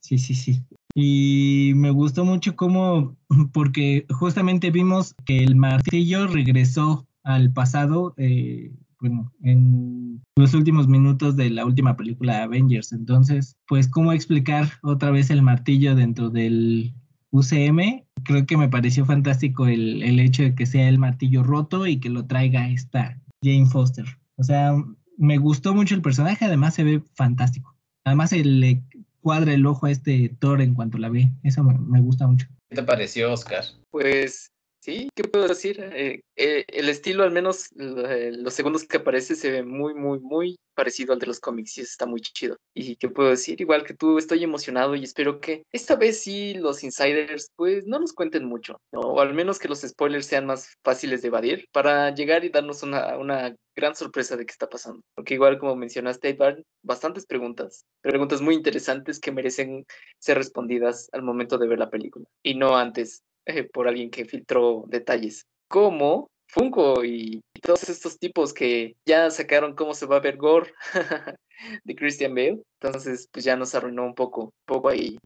Sí, 0.00 0.18
sí, 0.18 0.34
sí. 0.34 0.62
Y 0.94 1.72
me 1.76 1.90
gustó 1.90 2.24
mucho 2.24 2.56
cómo, 2.56 3.16
porque 3.52 4.06
justamente 4.10 4.70
vimos 4.70 5.14
que 5.24 5.38
el 5.38 5.56
martillo 5.56 6.26
regresó 6.26 7.06
al 7.22 7.52
pasado, 7.52 8.14
eh, 8.16 8.72
bueno, 9.00 9.32
en 9.42 10.22
los 10.36 10.54
últimos 10.54 10.88
minutos 10.88 11.36
de 11.36 11.50
la 11.50 11.64
última 11.64 11.96
película 11.96 12.36
de 12.36 12.42
Avengers. 12.42 12.92
Entonces, 12.92 13.56
pues, 13.66 13.88
¿cómo 13.88 14.12
explicar 14.12 14.68
otra 14.82 15.10
vez 15.10 15.30
el 15.30 15.42
martillo 15.42 15.94
dentro 15.94 16.30
del 16.30 16.94
UCM? 17.30 18.04
Creo 18.24 18.46
que 18.46 18.56
me 18.56 18.68
pareció 18.68 19.04
fantástico 19.06 19.66
el, 19.66 20.02
el 20.02 20.20
hecho 20.20 20.42
de 20.42 20.54
que 20.54 20.66
sea 20.66 20.88
el 20.88 20.98
martillo 20.98 21.42
roto 21.42 21.86
y 21.86 21.98
que 21.98 22.10
lo 22.10 22.26
traiga 22.26 22.68
esta 22.68 23.18
Jane 23.42 23.66
Foster. 23.66 24.04
O 24.36 24.42
sea, 24.42 24.74
me 25.16 25.38
gustó 25.38 25.74
mucho 25.74 25.94
el 25.94 26.02
personaje, 26.02 26.44
además 26.44 26.74
se 26.74 26.84
ve 26.84 27.02
fantástico. 27.14 27.74
Además, 28.04 28.32
le 28.32 28.82
cuadra 29.20 29.52
el 29.52 29.66
ojo 29.66 29.86
a 29.86 29.90
este 29.90 30.30
Thor 30.38 30.60
en 30.60 30.74
cuanto 30.74 30.98
la 30.98 31.08
ve. 31.08 31.30
Eso 31.42 31.62
me, 31.62 31.78
me 31.78 32.00
gusta 32.00 32.26
mucho. 32.26 32.46
¿Qué 32.70 32.76
te 32.76 32.82
pareció, 32.82 33.32
Oscar? 33.32 33.64
Pues 33.90 34.50
Sí, 34.80 35.10
¿qué 35.14 35.24
puedo 35.24 35.46
decir? 35.46 35.78
Eh, 35.78 36.22
eh, 36.36 36.64
el 36.68 36.88
estilo, 36.88 37.22
al 37.22 37.30
menos 37.32 37.66
eh, 37.78 38.32
los 38.34 38.54
segundos 38.54 38.84
que 38.84 38.96
aparece, 38.96 39.34
se 39.36 39.50
ve 39.50 39.62
muy, 39.62 39.92
muy, 39.92 40.20
muy 40.20 40.58
parecido 40.74 41.12
al 41.12 41.18
de 41.18 41.26
los 41.26 41.38
cómics 41.38 41.76
y 41.76 41.82
está 41.82 42.06
muy 42.06 42.22
chido. 42.22 42.56
¿Y 42.72 42.96
qué 42.96 43.10
puedo 43.10 43.28
decir? 43.28 43.60
Igual 43.60 43.84
que 43.84 43.92
tú, 43.92 44.16
estoy 44.16 44.42
emocionado 44.42 44.94
y 44.94 45.04
espero 45.04 45.38
que 45.38 45.64
esta 45.70 45.96
vez 45.96 46.22
sí 46.22 46.54
los 46.54 46.82
insiders, 46.82 47.50
pues 47.56 47.86
no 47.86 47.98
nos 47.98 48.14
cuenten 48.14 48.46
mucho, 48.46 48.80
o 48.92 49.20
al 49.20 49.34
menos 49.34 49.58
que 49.58 49.68
los 49.68 49.82
spoilers 49.82 50.24
sean 50.24 50.46
más 50.46 50.74
fáciles 50.82 51.20
de 51.20 51.28
evadir 51.28 51.66
para 51.72 52.14
llegar 52.14 52.46
y 52.46 52.48
darnos 52.48 52.82
una, 52.82 53.18
una 53.18 53.54
gran 53.76 53.94
sorpresa 53.94 54.38
de 54.38 54.46
qué 54.46 54.52
está 54.52 54.68
pasando. 54.70 55.02
Porque 55.14 55.34
igual 55.34 55.58
como 55.58 55.76
mencionaste, 55.76 56.28
hay 56.28 56.38
bastantes 56.82 57.26
preguntas, 57.26 57.84
preguntas 58.00 58.40
muy 58.40 58.54
interesantes 58.54 59.20
que 59.20 59.30
merecen 59.30 59.84
ser 60.18 60.38
respondidas 60.38 61.10
al 61.12 61.22
momento 61.22 61.58
de 61.58 61.68
ver 61.68 61.78
la 61.78 61.90
película 61.90 62.24
y 62.42 62.54
no 62.54 62.78
antes 62.78 63.22
eh, 63.56 63.64
por 63.64 63.88
alguien 63.88 64.10
que 64.10 64.24
filtró 64.24 64.84
detalles, 64.88 65.44
como 65.68 66.28
Funko 66.48 67.04
y, 67.04 67.40
todos 67.62 67.88
estos 67.88 68.18
tipos 68.18 68.54
que 68.54 68.96
ya 69.06 69.30
sacaron 69.30 69.74
cómo 69.74 69.92
se 69.94 70.06
va 70.06 70.16
a 70.16 70.20
ver 70.20 70.38
Gore 70.38 70.72
de 71.84 71.94
Christian 71.94 72.34
Bale. 72.34 72.62
Entonces, 72.80 73.28
pues 73.30 73.44
ya 73.44 73.56
nos 73.56 73.74
arruinó 73.74 74.04
un 74.04 74.14
poco, 74.14 74.52
poco 74.66 74.88
ahí 74.88 75.18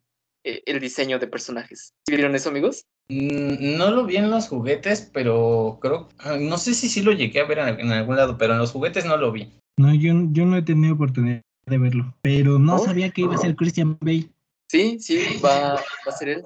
eh, 0.42 0.62
el 0.66 0.80
diseño 0.80 1.18
de 1.18 1.28
personajes. 1.28 1.92
¿Vieron 2.08 2.34
eso, 2.34 2.48
amigos? 2.50 2.84
Mm, 3.08 3.76
no 3.78 3.90
lo 3.90 4.04
vi 4.04 4.16
en 4.16 4.30
los 4.30 4.48
juguetes, 4.48 5.08
pero 5.12 5.78
creo, 5.80 6.08
ah, 6.18 6.36
no 6.40 6.58
sé 6.58 6.74
si 6.74 6.88
sí 6.88 7.02
lo 7.02 7.12
llegué 7.12 7.40
a 7.40 7.46
ver 7.46 7.58
en, 7.58 7.92
algún 7.92 8.16
lado, 8.16 8.36
pero 8.36 8.54
en 8.54 8.58
los 8.58 8.72
juguetes 8.72 9.04
no 9.04 9.16
lo 9.16 9.30
vi. 9.30 9.52
No, 9.78 9.94
yo, 9.94 10.12
yo 10.32 10.44
no 10.44 10.56
he 10.56 10.62
tenido 10.62 10.94
oportunidad 10.94 11.42
de 11.66 11.78
verlo, 11.78 12.14
pero 12.22 12.58
no 12.58 12.76
Oh. 12.76 12.84
sabía 12.84 13.10
que 13.10 13.22
iba 13.22 13.34
a 13.34 13.38
ser 13.38 13.56
Christian 13.56 13.96
Bale. 14.00 14.28
Sí, 14.70 14.98
sí, 15.00 15.18
va, 15.44 15.74
va 15.74 16.12
a 16.12 16.12
ser 16.12 16.28
él. 16.28 16.44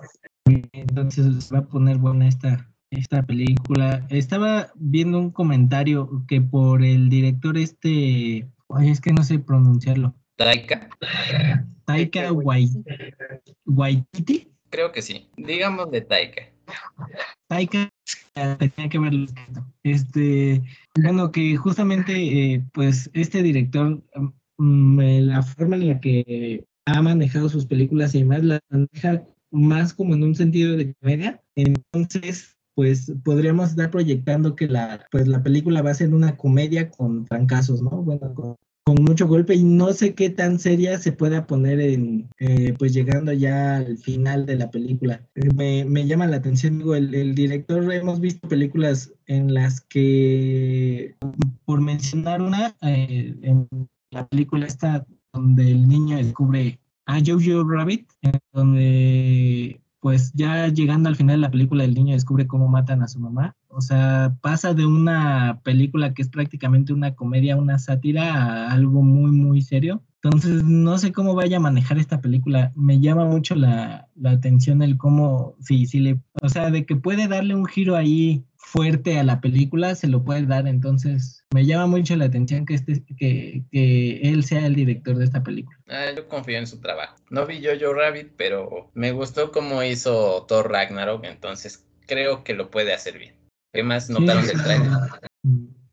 Entonces 0.72 1.50
va 1.52 1.58
a 1.58 1.66
poner 1.66 1.98
buena 1.98 2.26
esta, 2.28 2.70
esta 2.90 3.22
película. 3.24 4.06
Estaba 4.10 4.68
viendo 4.76 5.18
un 5.18 5.30
comentario 5.30 6.24
que 6.26 6.40
por 6.40 6.84
el 6.84 7.08
director 7.08 7.56
este, 7.58 8.48
ay, 8.70 8.90
es 8.90 9.00
que 9.00 9.12
no 9.12 9.22
sé 9.22 9.38
pronunciarlo, 9.38 10.14
Taika, 10.36 10.88
Taika 11.84 12.32
Wai- 12.32 12.70
Waititi. 13.66 14.52
creo 14.70 14.92
que 14.92 15.02
sí. 15.02 15.28
Digamos 15.36 15.90
de 15.90 16.00
Taika. 16.02 16.42
Taika 17.48 17.88
tenía 18.58 18.88
que 18.90 18.98
verlo. 18.98 19.26
Este, 19.82 20.62
bueno, 20.94 21.32
que 21.32 21.56
justamente, 21.56 22.12
eh, 22.54 22.64
pues, 22.72 23.10
este 23.14 23.42
director, 23.42 24.02
mm, 24.58 25.00
eh, 25.00 25.20
la 25.22 25.42
forma 25.42 25.76
en 25.76 25.88
la 25.88 26.00
que 26.00 26.64
ha 26.86 27.02
manejado 27.02 27.48
sus 27.48 27.66
películas 27.66 28.14
y 28.14 28.24
más, 28.24 28.44
la 28.44 28.60
maneja 28.70 29.24
más 29.50 29.94
como 29.94 30.14
en 30.14 30.22
un 30.22 30.34
sentido 30.34 30.76
de 30.76 30.94
comedia. 30.94 31.42
Entonces, 31.54 32.56
pues, 32.74 33.12
podríamos 33.24 33.70
estar 33.70 33.90
proyectando 33.90 34.54
que 34.54 34.68
la, 34.68 35.04
pues, 35.10 35.26
la 35.26 35.42
película 35.42 35.82
va 35.82 35.90
a 35.90 35.94
ser 35.94 36.14
una 36.14 36.36
comedia 36.36 36.90
con 36.90 37.26
fracasos, 37.26 37.82
¿no? 37.82 37.90
Bueno, 38.02 38.32
con, 38.34 38.56
mucho 39.02 39.28
golpe 39.28 39.54
y 39.54 39.64
no 39.64 39.92
sé 39.92 40.14
qué 40.14 40.30
tan 40.30 40.58
seria 40.58 40.98
se 40.98 41.12
pueda 41.12 41.46
poner 41.46 41.78
en, 41.78 42.30
eh, 42.38 42.74
pues 42.78 42.94
llegando 42.94 43.34
ya 43.34 43.76
al 43.76 43.98
final 43.98 44.46
de 44.46 44.56
la 44.56 44.70
película. 44.70 45.28
Me, 45.54 45.84
me 45.84 46.06
llama 46.06 46.26
la 46.26 46.36
atención, 46.36 46.78
digo, 46.78 46.94
el, 46.94 47.14
el 47.14 47.34
director, 47.34 47.92
hemos 47.92 48.18
visto 48.18 48.48
películas 48.48 49.12
en 49.26 49.52
las 49.52 49.82
que, 49.82 51.16
por 51.66 51.82
mencionar 51.82 52.40
una, 52.40 52.76
eh, 52.80 53.36
en 53.42 53.68
la 54.10 54.26
película 54.26 54.66
esta 54.66 55.06
donde 55.34 55.70
el 55.70 55.86
niño 55.86 56.16
descubre 56.16 56.80
a 57.08 57.20
Jojo 57.24 57.64
Rabbit, 57.64 58.06
donde 58.52 59.80
pues 60.00 60.32
ya 60.34 60.68
llegando 60.68 61.08
al 61.08 61.16
final 61.16 61.36
de 61.36 61.40
la 61.40 61.50
película 61.50 61.82
el 61.82 61.94
niño 61.94 62.14
descubre 62.14 62.46
cómo 62.46 62.68
matan 62.68 63.02
a 63.02 63.08
su 63.08 63.18
mamá. 63.18 63.56
O 63.68 63.80
sea, 63.80 64.36
pasa 64.42 64.74
de 64.74 64.86
una 64.86 65.60
película 65.64 66.14
que 66.14 66.22
es 66.22 66.28
prácticamente 66.28 66.92
una 66.92 67.14
comedia, 67.14 67.56
una 67.56 67.78
sátira, 67.78 68.34
a 68.34 68.72
algo 68.72 69.02
muy, 69.02 69.32
muy 69.32 69.62
serio. 69.62 70.02
Entonces, 70.22 70.64
no 70.64 70.98
sé 70.98 71.12
cómo 71.12 71.34
vaya 71.34 71.56
a 71.56 71.60
manejar 71.60 71.98
esta 71.98 72.20
película. 72.20 72.72
Me 72.76 73.00
llama 73.00 73.24
mucho 73.24 73.54
la, 73.54 74.08
la 74.14 74.32
atención 74.32 74.82
el 74.82 74.98
cómo, 74.98 75.54
sí, 75.60 75.86
sí 75.86 76.00
le, 76.00 76.20
o 76.42 76.48
sea, 76.48 76.70
de 76.70 76.84
que 76.84 76.94
puede 76.94 77.26
darle 77.26 77.54
un 77.54 77.66
giro 77.66 77.96
ahí 77.96 78.44
fuerte 78.58 79.18
a 79.18 79.24
la 79.24 79.40
película, 79.40 79.94
se 79.94 80.08
lo 80.08 80.22
puede 80.24 80.44
dar. 80.46 80.66
Entonces, 80.66 81.44
me 81.54 81.64
llama 81.64 81.86
mucho 81.86 82.16
la 82.16 82.26
atención 82.26 82.66
que, 82.66 82.74
este, 82.74 83.02
que, 83.16 83.62
que 83.70 84.20
él 84.22 84.44
sea 84.44 84.66
el 84.66 84.74
director 84.74 85.16
de 85.16 85.24
esta 85.24 85.42
película. 85.42 85.78
Ah, 85.88 86.10
yo 86.14 86.28
confío 86.28 86.58
en 86.58 86.66
su 86.66 86.80
trabajo. 86.80 87.16
No 87.30 87.46
vi 87.46 87.64
Jojo 87.64 87.94
Rabbit, 87.94 88.32
pero 88.36 88.90
me 88.94 89.12
gustó 89.12 89.52
cómo 89.52 89.82
hizo 89.82 90.44
Thor 90.46 90.70
Ragnarok, 90.70 91.24
entonces 91.24 91.86
creo 92.06 92.44
que 92.44 92.54
lo 92.54 92.70
puede 92.70 92.92
hacer 92.92 93.18
bien. 93.18 93.36
¿Qué 93.72 93.82
más 93.82 94.10
notaron 94.10 94.46
del 94.46 94.62
trailer? 94.62 94.90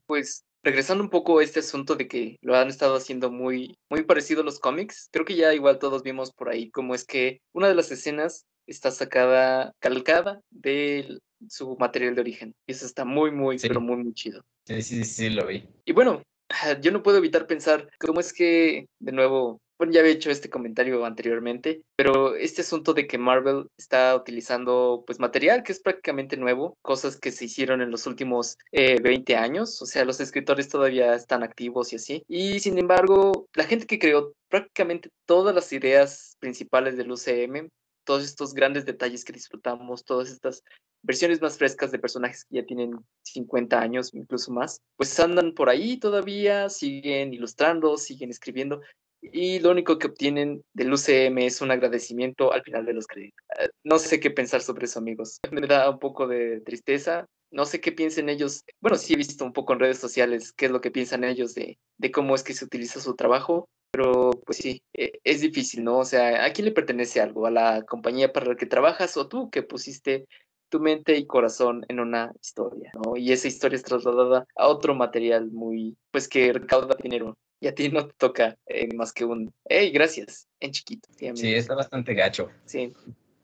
Pues 0.07 0.45
regresando 0.63 1.03
un 1.03 1.09
poco 1.09 1.39
a 1.39 1.43
este 1.43 1.59
asunto 1.59 1.95
de 1.95 2.07
que 2.07 2.37
lo 2.41 2.55
han 2.55 2.69
estado 2.69 2.95
haciendo 2.95 3.31
muy, 3.31 3.77
muy 3.89 4.03
parecido 4.03 4.41
a 4.41 4.45
los 4.45 4.59
cómics, 4.59 5.09
creo 5.11 5.23
que 5.23 5.35
ya 5.35 5.53
igual 5.53 5.77
todos 5.77 6.01
vimos 6.01 6.33
por 6.33 6.49
ahí 6.49 6.71
cómo 6.71 6.95
es 6.95 7.05
que 7.05 7.41
una 7.53 7.67
de 7.67 7.75
las 7.75 7.91
escenas 7.91 8.45
está 8.67 8.91
sacada, 8.91 9.73
calcada 9.79 10.41
de 10.51 11.19
su 11.49 11.75
material 11.77 12.15
de 12.15 12.21
origen. 12.21 12.55
Y 12.67 12.71
eso 12.71 12.85
está 12.85 13.05
muy, 13.05 13.31
muy, 13.31 13.59
Sí. 13.59 13.67
pero 13.67 13.81
muy, 13.81 13.97
muy 13.97 14.13
chido. 14.13 14.43
Sí, 14.65 14.81
sí, 14.81 15.03
sí, 15.03 15.29
lo 15.29 15.45
vi. 15.47 15.67
Y 15.85 15.93
bueno, 15.93 16.21
yo 16.81 16.91
no 16.91 17.03
puedo 17.03 17.17
evitar 17.17 17.47
pensar 17.47 17.89
cómo 17.99 18.19
es 18.19 18.33
que, 18.33 18.87
de 18.99 19.11
nuevo, 19.11 19.59
bueno, 19.77 19.91
ya 19.91 19.99
había 19.99 20.13
hecho 20.13 20.31
este 20.31 20.49
comentario 20.49 21.03
anteriormente, 21.05 21.81
pero 21.97 22.35
este 22.35 22.61
asunto 22.61 22.93
de 22.93 23.07
que 23.07 23.17
Marvel 23.17 23.67
está 23.77 24.15
utilizando 24.15 25.03
pues 25.05 25.19
material 25.19 25.63
que 25.63 25.73
es 25.73 25.81
prácticamente 25.81 26.37
nuevo, 26.37 26.77
cosas 26.81 27.17
que 27.17 27.31
se 27.31 27.43
hicieron 27.45 27.81
en 27.81 27.91
los 27.91 28.07
últimos 28.07 28.57
eh, 28.71 29.01
20 29.01 29.35
años, 29.35 29.81
o 29.81 29.85
sea, 29.85 30.05
los 30.05 30.21
escritores 30.21 30.69
todavía 30.69 31.13
están 31.13 31.43
activos 31.43 31.91
y 31.91 31.97
así, 31.97 32.23
y 32.29 32.61
sin 32.61 32.77
embargo, 32.77 33.47
la 33.53 33.65
gente 33.65 33.85
que 33.85 33.99
creó 33.99 34.31
prácticamente 34.47 35.09
todas 35.25 35.53
las 35.53 35.73
ideas 35.73 36.37
principales 36.39 36.95
del 36.95 37.11
UCM, 37.11 37.67
todos 38.05 38.23
estos 38.23 38.53
grandes 38.53 38.85
detalles 38.85 39.25
que 39.25 39.33
disfrutamos, 39.33 40.05
todas 40.05 40.29
estas 40.29 40.63
versiones 41.01 41.41
más 41.41 41.57
frescas 41.57 41.91
de 41.91 41.99
personajes 41.99 42.45
que 42.45 42.57
ya 42.57 42.65
tienen 42.65 42.91
50 43.23 43.79
años, 43.79 44.13
incluso 44.13 44.51
más, 44.51 44.81
pues 44.95 45.19
andan 45.19 45.53
por 45.53 45.69
ahí 45.69 45.97
todavía, 45.97 46.69
siguen 46.69 47.33
ilustrando, 47.33 47.97
siguen 47.97 48.29
escribiendo, 48.29 48.81
y 49.21 49.59
lo 49.59 49.71
único 49.71 49.97
que 49.97 50.07
obtienen 50.07 50.63
del 50.73 50.93
UCM 50.93 51.39
es 51.39 51.61
un 51.61 51.71
agradecimiento 51.71 52.53
al 52.53 52.63
final 52.63 52.85
de 52.85 52.93
los 52.93 53.07
créditos. 53.07 53.43
Eh, 53.59 53.69
No 53.83 53.99
sé 53.99 54.19
qué 54.19 54.31
pensar 54.31 54.61
sobre 54.61 54.85
eso, 54.85 54.99
amigos. 54.99 55.39
Me 55.51 55.61
da 55.61 55.89
un 55.89 55.99
poco 55.99 56.27
de 56.27 56.61
tristeza. 56.61 57.25
No 57.51 57.65
sé 57.65 57.79
qué 57.79 57.91
piensen 57.91 58.29
ellos. 58.29 58.63
Bueno, 58.81 58.97
sí 58.97 59.13
he 59.13 59.17
visto 59.17 59.45
un 59.45 59.53
poco 59.53 59.73
en 59.73 59.79
redes 59.79 59.97
sociales 59.99 60.51
qué 60.51 60.65
es 60.65 60.71
lo 60.71 60.81
que 60.81 60.91
piensan 60.91 61.23
ellos 61.23 61.55
de, 61.55 61.79
de 61.97 62.11
cómo 62.11 62.35
es 62.35 62.43
que 62.43 62.53
se 62.53 62.65
utiliza 62.65 62.99
su 62.99 63.15
trabajo, 63.15 63.69
pero 63.95 64.31
pues 64.45 64.57
sí, 64.57 64.83
eh, 64.93 65.21
es 65.23 65.39
difícil, 65.39 65.81
¿no? 65.81 65.99
O 65.99 66.03
sea, 66.03 66.43
¿a 66.43 66.51
quién 66.51 66.65
le 66.65 66.73
pertenece 66.73 67.21
algo? 67.21 67.47
¿A 67.47 67.51
la 67.51 67.83
compañía 67.83 68.33
para 68.33 68.47
la 68.47 68.55
que 68.57 68.65
trabajas 68.65 69.15
o 69.15 69.29
tú 69.29 69.49
que 69.49 69.63
pusiste 69.63 70.27
tu 70.67 70.81
mente 70.81 71.15
y 71.15 71.25
corazón 71.25 71.85
en 71.87 72.01
una 72.01 72.33
historia, 72.41 72.91
¿no? 72.93 73.15
Y 73.15 73.31
esa 73.31 73.47
historia 73.47 73.77
es 73.77 73.83
trasladada 73.83 74.45
a 74.57 74.67
otro 74.67 74.95
material 74.95 75.49
muy, 75.49 75.95
pues 76.11 76.27
que 76.27 76.51
recauda 76.51 76.97
dinero. 77.01 77.37
Y 77.61 77.67
a 77.67 77.73
ti 77.73 77.87
no 77.87 78.05
te 78.05 78.13
toca 78.17 78.57
eh, 78.65 78.93
más 78.93 79.13
que 79.13 79.23
un, 79.23 79.53
hey, 79.63 79.91
gracias, 79.91 80.49
en 80.59 80.71
chiquito. 80.71 81.07
Sí, 81.17 81.31
Sí, 81.33 81.53
está 81.53 81.73
bastante 81.75 82.13
gacho, 82.13 82.49
sí. 82.65 82.91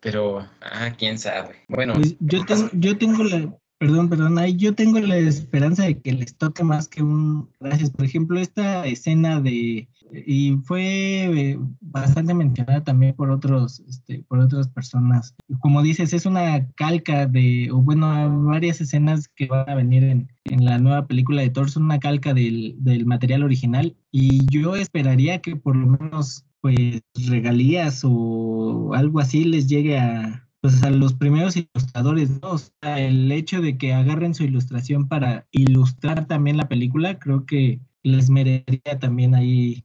pero, 0.02 0.46
ah, 0.60 0.94
quién 0.98 1.18
sabe. 1.18 1.64
Bueno, 1.70 1.94
Pues 1.94 2.18
yo, 2.20 2.44
tengo, 2.46 2.70
yo 2.74 2.98
tengo 2.98 3.24
la, 3.24 3.58
perdón, 3.82 4.10
perdón, 4.10 4.38
ahí 4.38 4.56
yo 4.58 4.76
tengo 4.76 5.00
la 5.00 5.18
esperanza 5.18 5.86
de 5.86 6.00
que 6.00 6.12
les 6.12 6.36
toque 6.36 6.64
más 6.64 6.88
que 6.88 7.02
un 7.02 7.50
gracias. 7.60 7.90
Por 7.90 8.06
ejemplo, 8.06 8.40
esta 8.40 8.86
escena 8.86 9.42
de, 9.42 9.90
y 10.28 10.52
fue 10.66 10.84
eh, 10.84 11.60
bastante 11.80 12.36
mencionada 12.36 12.84
también 12.84 13.16
por 13.16 13.32
otros, 13.32 13.80
este, 13.90 14.24
por 14.28 14.38
otras 14.38 14.68
personas. 14.68 15.34
Como 15.62 15.82
dices, 15.82 16.14
es 16.14 16.28
una 16.28 16.68
calca 16.76 17.26
de, 17.26 17.72
o 17.72 17.78
bueno, 17.78 18.44
varias 18.44 18.82
escenas 18.82 19.28
que 19.30 19.48
van 19.48 19.68
a 19.68 19.74
venir 19.74 20.04
en, 20.04 20.32
en 20.44 20.64
la 20.64 20.78
nueva 20.78 21.08
película 21.08 21.42
de 21.42 21.50
Thor 21.50 21.72
son 21.72 21.86
una 21.86 22.00
calca 22.00 22.36
del, 22.36 22.76
del 22.78 23.08
material 23.08 23.42
original. 23.42 23.96
Y 24.12 24.46
yo 24.52 24.76
esperaría 24.76 25.42
que 25.42 25.56
por 25.56 25.76
lo 25.76 25.88
menos 25.88 26.46
pues 26.60 27.02
regalías 27.28 28.04
o 28.04 28.94
algo 28.94 29.20
así 29.20 29.44
les 29.44 29.66
llegue 29.68 29.98
a, 29.98 30.48
pues 30.62 30.84
a 30.84 30.92
los 30.92 31.14
primeros 31.14 31.58
ilustradores, 31.58 32.30
¿no? 32.42 32.52
O 32.52 32.58
sea, 32.58 33.00
el 33.00 33.32
hecho 33.32 33.62
de 33.62 33.78
que 33.78 33.94
agarren 33.94 34.36
su 34.36 34.44
ilustración 34.44 35.08
para 35.08 35.48
ilustrar 35.52 36.28
también 36.28 36.58
la 36.58 36.70
película, 36.70 37.18
creo 37.18 37.46
que 37.46 37.80
les 38.04 38.30
merecería 38.30 39.00
también 39.00 39.34
ahí 39.36 39.84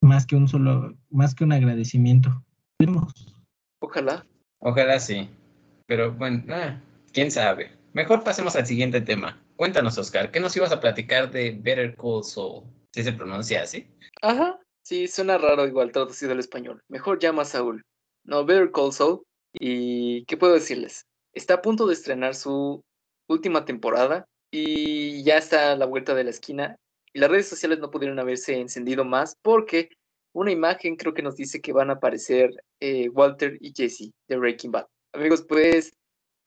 más 0.00 0.26
que 0.26 0.36
un 0.36 0.48
solo, 0.48 0.96
más 1.10 1.34
que 1.34 1.44
un 1.44 1.52
agradecimiento. 1.52 2.44
Ojalá. 3.80 4.24
ojalá 4.60 4.98
sí. 5.00 5.28
Pero 5.86 6.12
bueno, 6.12 6.44
ah, 6.50 6.80
quién 7.12 7.30
sabe. 7.30 7.72
Mejor 7.92 8.22
pasemos 8.22 8.54
al 8.54 8.66
siguiente 8.66 9.00
tema. 9.00 9.38
Cuéntanos, 9.56 9.98
Oscar, 9.98 10.30
¿qué 10.30 10.40
nos 10.40 10.56
ibas 10.56 10.72
a 10.72 10.80
platicar 10.80 11.30
de 11.30 11.58
Better 11.60 11.96
Call 11.96 12.24
Saul? 12.24 12.64
¿Sí 12.92 13.02
se 13.02 13.12
pronuncia 13.12 13.62
así? 13.62 13.86
Ajá. 14.22 14.58
Sí, 14.82 15.08
suena 15.08 15.38
raro 15.38 15.66
igual 15.66 15.92
traducido 15.92 16.32
al 16.32 16.38
español. 16.38 16.82
Mejor 16.88 17.18
llama 17.18 17.42
a 17.42 17.44
Saúl. 17.44 17.84
No, 18.24 18.44
Better 18.44 18.70
Call 18.70 18.92
Saul. 18.92 19.22
¿Y 19.52 20.24
qué 20.26 20.36
puedo 20.36 20.54
decirles? 20.54 21.06
Está 21.32 21.54
a 21.54 21.62
punto 21.62 21.86
de 21.86 21.94
estrenar 21.94 22.34
su 22.34 22.82
última 23.28 23.64
temporada 23.64 24.26
y 24.50 25.22
ya 25.24 25.38
está 25.38 25.72
a 25.72 25.76
la 25.76 25.86
vuelta 25.86 26.14
de 26.14 26.24
la 26.24 26.30
esquina. 26.30 26.76
Y 27.12 27.18
las 27.18 27.30
redes 27.30 27.48
sociales 27.48 27.78
no 27.78 27.90
pudieron 27.90 28.18
haberse 28.18 28.60
encendido 28.60 29.04
más 29.04 29.34
porque 29.42 29.90
una 30.32 30.52
imagen 30.52 30.96
creo 30.96 31.14
que 31.14 31.22
nos 31.22 31.36
dice 31.36 31.60
que 31.60 31.72
van 31.72 31.90
a 31.90 31.94
aparecer 31.94 32.50
eh, 32.80 33.08
Walter 33.08 33.58
y 33.60 33.72
Jesse 33.74 34.12
de 34.28 34.36
Breaking 34.36 34.70
Bad. 34.70 34.86
Amigos, 35.12 35.44
pues 35.48 35.92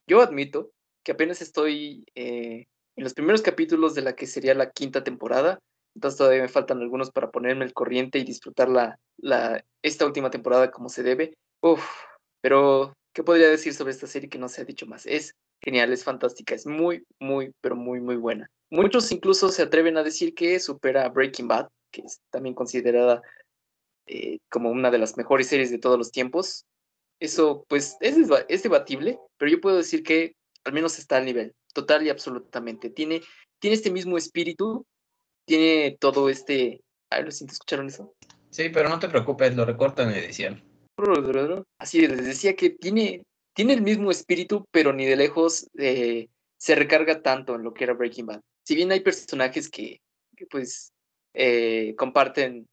yo 0.07 0.21
admito 0.21 0.71
que 1.03 1.11
apenas 1.11 1.41
estoy 1.41 2.05
eh, 2.15 2.65
en 2.95 3.03
los 3.03 3.13
primeros 3.13 3.41
capítulos 3.41 3.93
de 3.93 4.03
la 4.03 4.15
que 4.15 4.27
sería 4.27 4.53
la 4.53 4.71
quinta 4.71 5.03
temporada. 5.03 5.59
Entonces 5.95 6.17
todavía 6.17 6.41
me 6.41 6.47
faltan 6.47 6.81
algunos 6.81 7.11
para 7.11 7.29
ponerme 7.29 7.65
al 7.65 7.73
corriente 7.73 8.19
y 8.19 8.23
disfrutar 8.23 8.69
la, 8.69 8.97
la, 9.17 9.63
esta 9.81 10.05
última 10.05 10.31
temporada 10.31 10.71
como 10.71 10.89
se 10.89 11.03
debe. 11.03 11.33
Uf, 11.61 11.85
pero, 12.43 12.93
¿qué 13.13 13.23
podría 13.23 13.49
decir 13.49 13.73
sobre 13.73 13.91
esta 13.91 14.05
serie 14.05 14.27
que 14.27 14.37
no 14.37 14.49
se 14.49 14.61
ha 14.61 14.65
dicho 14.65 14.85
más? 14.85 15.05
Es 15.05 15.33
genial, 15.61 15.93
es 15.93 16.03
fantástica, 16.03 16.53
es 16.53 16.65
muy, 16.65 17.05
muy, 17.19 17.53
pero 17.61 17.77
muy, 17.77 18.01
muy 18.01 18.17
buena. 18.17 18.49
Muchos 18.69 19.09
incluso 19.13 19.47
se 19.47 19.61
atreven 19.61 19.95
a 19.95 20.03
decir 20.03 20.33
que 20.33 20.59
supera 20.59 21.07
Breaking 21.07 21.47
Bad, 21.47 21.69
que 21.89 22.01
es 22.01 22.19
también 22.31 22.53
considerada 22.53 23.21
eh, 24.07 24.39
como 24.49 24.71
una 24.71 24.91
de 24.91 24.97
las 24.97 25.15
mejores 25.15 25.47
series 25.47 25.71
de 25.71 25.79
todos 25.79 25.97
los 25.97 26.11
tiempos. 26.11 26.65
Eso, 27.21 27.63
pues, 27.69 27.95
es, 28.01 28.17
es 28.49 28.63
debatible, 28.63 29.17
pero 29.37 29.49
yo 29.49 29.61
puedo 29.61 29.77
decir 29.77 30.03
que 30.03 30.35
al 30.65 30.73
menos 30.73 30.99
está 30.99 31.15
al 31.17 31.25
nivel, 31.25 31.53
total 31.73 32.05
y 32.05 32.09
absolutamente. 32.09 32.89
Tiene, 32.89 33.21
tiene 33.59 33.75
este 33.75 33.89
mismo 33.89 34.17
espíritu, 34.17 34.85
tiene 35.45 35.95
todo 35.97 36.29
este 36.29 36.83
Ay, 37.13 37.23
lo 37.23 37.31
siento, 37.31 37.53
¿escucharon 37.53 37.87
eso? 37.87 38.15
Sí, 38.49 38.69
pero 38.69 38.89
no 38.89 38.97
te 38.99 39.07
preocupes, 39.07 39.55
lo 39.55 39.65
recorto 39.65 40.01
en 40.01 40.09
edición. 40.09 40.63
Así 41.77 42.07
les 42.07 42.25
decía 42.25 42.55
que 42.55 42.69
tiene, 42.69 43.23
tiene 43.53 43.73
el 43.73 43.81
mismo 43.81 44.11
espíritu, 44.11 44.65
pero 44.71 44.93
ni 44.93 45.05
de 45.05 45.15
lejos 45.15 45.69
eh, 45.77 46.29
se 46.57 46.75
recarga 46.75 47.21
tanto 47.21 47.55
en 47.55 47.63
lo 47.63 47.73
que 47.73 47.83
era 47.83 47.93
Breaking 47.93 48.25
Bad. 48.25 48.41
Si 48.63 48.75
bien 48.75 48.91
hay 48.91 49.01
personajes 49.01 49.69
que, 49.69 50.01
pues 50.49 50.93
eh, 51.33 51.95
comparten 51.97 52.67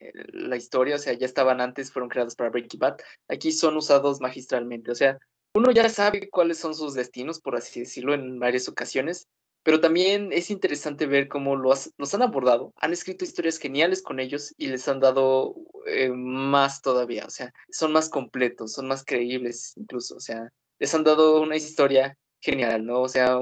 eh, 0.00 0.12
la 0.32 0.56
historia, 0.56 0.96
o 0.96 0.98
sea, 0.98 1.12
ya 1.12 1.26
estaban 1.26 1.60
antes, 1.60 1.92
fueron 1.92 2.08
creados 2.08 2.34
para 2.34 2.50
Breaking 2.50 2.80
Bad, 2.80 2.96
aquí 3.28 3.52
son 3.52 3.76
usados 3.76 4.20
magistralmente, 4.20 4.90
o 4.90 4.94
sea, 4.94 5.18
uno 5.54 5.70
ya 5.70 5.88
sabe 5.88 6.28
cuáles 6.28 6.58
son 6.58 6.74
sus 6.74 6.94
destinos, 6.94 7.40
por 7.40 7.56
así 7.56 7.80
decirlo, 7.80 8.14
en 8.14 8.38
varias 8.38 8.68
ocasiones, 8.68 9.28
pero 9.68 9.82
también 9.82 10.32
es 10.32 10.50
interesante 10.50 11.04
ver 11.04 11.28
cómo 11.28 11.54
los, 11.54 11.92
los 11.98 12.14
han 12.14 12.22
abordado, 12.22 12.72
han 12.78 12.94
escrito 12.94 13.26
historias 13.26 13.58
geniales 13.58 14.00
con 14.00 14.18
ellos 14.18 14.54
y 14.56 14.68
les 14.68 14.88
han 14.88 14.98
dado 14.98 15.56
eh, 15.86 16.08
más 16.08 16.80
todavía, 16.80 17.26
o 17.26 17.28
sea, 17.28 17.52
son 17.68 17.92
más 17.92 18.08
completos, 18.08 18.72
son 18.72 18.88
más 18.88 19.04
creíbles 19.04 19.74
incluso, 19.76 20.16
o 20.16 20.20
sea, 20.20 20.50
les 20.78 20.94
han 20.94 21.04
dado 21.04 21.42
una 21.42 21.56
historia 21.56 22.16
genial, 22.40 22.86
¿no? 22.86 23.02
O 23.02 23.10
sea, 23.10 23.36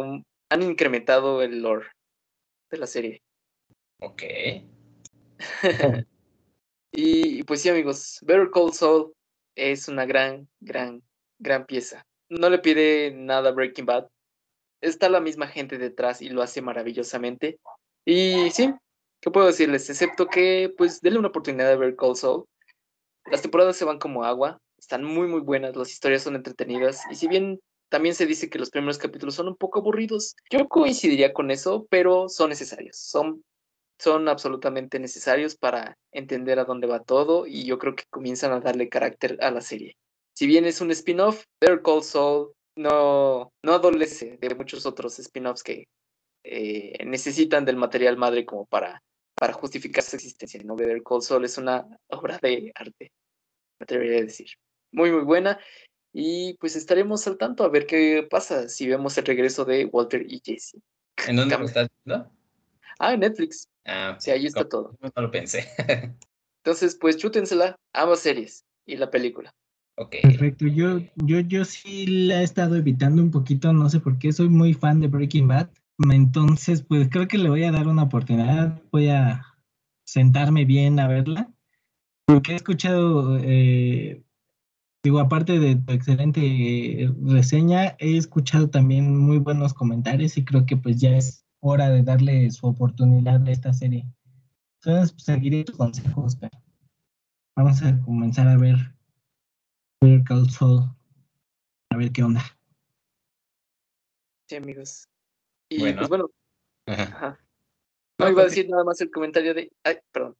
han 0.48 0.62
incrementado 0.64 1.42
el 1.42 1.62
lore 1.62 1.86
de 2.72 2.78
la 2.78 2.88
serie. 2.88 3.22
Ok. 4.00 4.24
y, 6.90 7.44
pues 7.44 7.62
sí, 7.62 7.68
amigos, 7.68 8.18
Better 8.22 8.50
Call 8.52 8.72
Saul 8.72 9.12
es 9.54 9.86
una 9.86 10.04
gran, 10.04 10.48
gran, 10.58 11.04
gran 11.38 11.66
pieza. 11.66 12.04
No 12.28 12.50
le 12.50 12.58
pide 12.58 13.12
nada 13.12 13.50
a 13.50 13.52
Breaking 13.52 13.86
Bad. 13.86 14.08
Está 14.86 15.08
la 15.08 15.20
misma 15.20 15.46
gente 15.48 15.78
detrás 15.78 16.22
y 16.22 16.28
lo 16.28 16.42
hace 16.42 16.62
maravillosamente. 16.62 17.58
Y 18.04 18.50
sí, 18.50 18.72
¿qué 19.20 19.30
puedo 19.30 19.46
decirles? 19.46 19.88
Excepto 19.90 20.26
que, 20.26 20.72
pues, 20.76 21.00
denle 21.00 21.18
una 21.18 21.28
oportunidad 21.28 21.72
a 21.72 21.76
Better 21.76 21.96
Call 21.96 22.16
Saul. 22.16 22.44
Las 23.26 23.42
temporadas 23.42 23.76
se 23.76 23.84
van 23.84 23.98
como 23.98 24.24
agua, 24.24 24.60
están 24.78 25.02
muy, 25.02 25.26
muy 25.26 25.40
buenas, 25.40 25.74
las 25.74 25.90
historias 25.90 26.22
son 26.22 26.36
entretenidas. 26.36 27.02
Y 27.10 27.16
si 27.16 27.26
bien 27.26 27.58
también 27.88 28.14
se 28.14 28.26
dice 28.26 28.48
que 28.48 28.58
los 28.58 28.70
primeros 28.70 28.98
capítulos 28.98 29.34
son 29.34 29.48
un 29.48 29.56
poco 29.56 29.80
aburridos, 29.80 30.36
yo 30.50 30.68
coincidiría 30.68 31.32
con 31.32 31.50
eso, 31.50 31.86
pero 31.90 32.28
son 32.28 32.50
necesarios. 32.50 32.96
Son 32.96 33.42
son 33.98 34.28
absolutamente 34.28 34.98
necesarios 34.98 35.56
para 35.56 35.96
entender 36.12 36.58
a 36.58 36.64
dónde 36.64 36.86
va 36.86 37.02
todo 37.02 37.46
y 37.46 37.64
yo 37.64 37.78
creo 37.78 37.94
que 37.94 38.04
comienzan 38.10 38.52
a 38.52 38.60
darle 38.60 38.88
carácter 38.88 39.38
a 39.40 39.50
la 39.50 39.60
serie. 39.60 39.96
Si 40.34 40.46
bien 40.46 40.66
es 40.66 40.80
un 40.80 40.90
spin-off, 40.90 41.44
Better 41.60 41.80
Call 41.82 42.02
Saul 42.02 42.52
no, 42.76 43.52
no 43.62 43.72
adolece 43.72 44.38
de 44.40 44.54
muchos 44.54 44.86
otros 44.86 45.18
spin-offs 45.18 45.62
que 45.62 45.88
eh, 46.44 47.04
necesitan 47.04 47.64
del 47.64 47.76
material 47.76 48.16
madre 48.16 48.46
como 48.46 48.66
para, 48.66 49.02
para 49.34 49.52
justificar 49.52 50.04
su 50.04 50.16
existencia. 50.16 50.60
¿no? 50.62 50.76
Better 50.76 51.02
Call 51.02 51.22
Saul 51.22 51.44
es 51.44 51.58
una 51.58 51.86
obra 52.08 52.38
de 52.40 52.72
arte, 52.74 53.10
me 53.80 53.84
atrevería 53.84 54.18
a 54.18 54.22
decir. 54.22 54.48
Muy, 54.92 55.10
muy 55.10 55.24
buena. 55.24 55.58
Y 56.12 56.54
pues 56.54 56.76
estaremos 56.76 57.26
al 57.26 57.36
tanto 57.36 57.64
a 57.64 57.68
ver 57.68 57.86
qué 57.86 58.26
pasa 58.30 58.68
si 58.68 58.88
vemos 58.88 59.18
el 59.18 59.26
regreso 59.26 59.64
de 59.64 59.84
Walter 59.86 60.24
y 60.26 60.40
Jesse. 60.42 60.78
¿En 61.26 61.36
dónde 61.36 61.56
estás 61.56 61.88
viendo? 62.04 62.30
Ah, 62.98 63.12
en 63.12 63.20
Netflix. 63.20 63.68
Ah, 63.84 64.16
sí, 64.18 64.30
ahí 64.30 64.46
está 64.46 64.68
todo. 64.68 64.96
No 65.00 65.22
lo 65.22 65.30
pensé. 65.30 65.68
Entonces, 66.64 66.96
pues 66.96 67.16
chútensela, 67.16 67.76
ambas 67.92 68.20
series 68.20 68.64
y 68.86 68.96
la 68.96 69.10
película. 69.10 69.54
Ok. 69.98 70.16
Perfecto. 70.22 70.66
Yo, 70.66 71.00
yo, 71.16 71.40
yo 71.40 71.64
sí 71.64 72.06
la 72.06 72.40
he 72.40 72.44
estado 72.44 72.76
evitando 72.76 73.22
un 73.22 73.30
poquito, 73.30 73.72
no 73.72 73.88
sé 73.88 74.00
por 74.00 74.18
qué, 74.18 74.32
soy 74.32 74.48
muy 74.48 74.74
fan 74.74 75.00
de 75.00 75.08
Breaking 75.08 75.48
Bad. 75.48 75.70
Entonces, 76.10 76.82
pues 76.82 77.08
creo 77.10 77.26
que 77.26 77.38
le 77.38 77.48
voy 77.48 77.64
a 77.64 77.72
dar 77.72 77.88
una 77.88 78.02
oportunidad. 78.02 78.80
Voy 78.92 79.08
a 79.08 79.44
sentarme 80.04 80.64
bien 80.64 81.00
a 81.00 81.08
verla. 81.08 81.50
Porque 82.26 82.52
he 82.52 82.56
escuchado, 82.56 83.38
eh, 83.40 84.22
digo, 85.02 85.20
aparte 85.20 85.58
de 85.58 85.76
tu 85.76 85.92
excelente 85.92 87.10
reseña, 87.22 87.96
he 87.98 88.16
escuchado 88.16 88.68
también 88.68 89.16
muy 89.16 89.38
buenos 89.38 89.72
comentarios 89.72 90.36
y 90.36 90.44
creo 90.44 90.66
que 90.66 90.76
pues 90.76 91.00
ya 91.00 91.16
es 91.16 91.46
hora 91.60 91.88
de 91.88 92.02
darle 92.02 92.50
su 92.50 92.66
oportunidad 92.66 93.46
a 93.46 93.50
esta 93.50 93.72
serie. 93.72 94.06
Entonces, 94.82 95.12
pues, 95.12 95.24
seguiré 95.24 95.64
tu 95.64 95.72
consejo, 95.72 96.22
Oscar. 96.22 96.50
Vamos 97.56 97.82
a 97.82 97.98
comenzar 98.00 98.48
a 98.48 98.56
ver 98.58 98.95
Call 100.00 100.50
Saul. 100.50 100.84
A 101.90 101.96
ver 101.96 102.12
qué 102.12 102.22
onda. 102.22 102.42
Sí, 104.48 104.56
amigos. 104.56 105.08
Y 105.68 105.80
bueno. 105.80 105.98
pues 105.98 106.08
bueno. 106.08 106.30
Ajá. 106.86 107.40
No, 108.18 108.30
iba 108.30 108.42
a 108.42 108.46
decir 108.46 108.68
nada 108.68 108.84
más 108.84 109.00
el 109.00 109.10
comentario 109.10 109.54
de. 109.54 109.72
Ay, 109.82 109.98
perdón. 110.12 110.36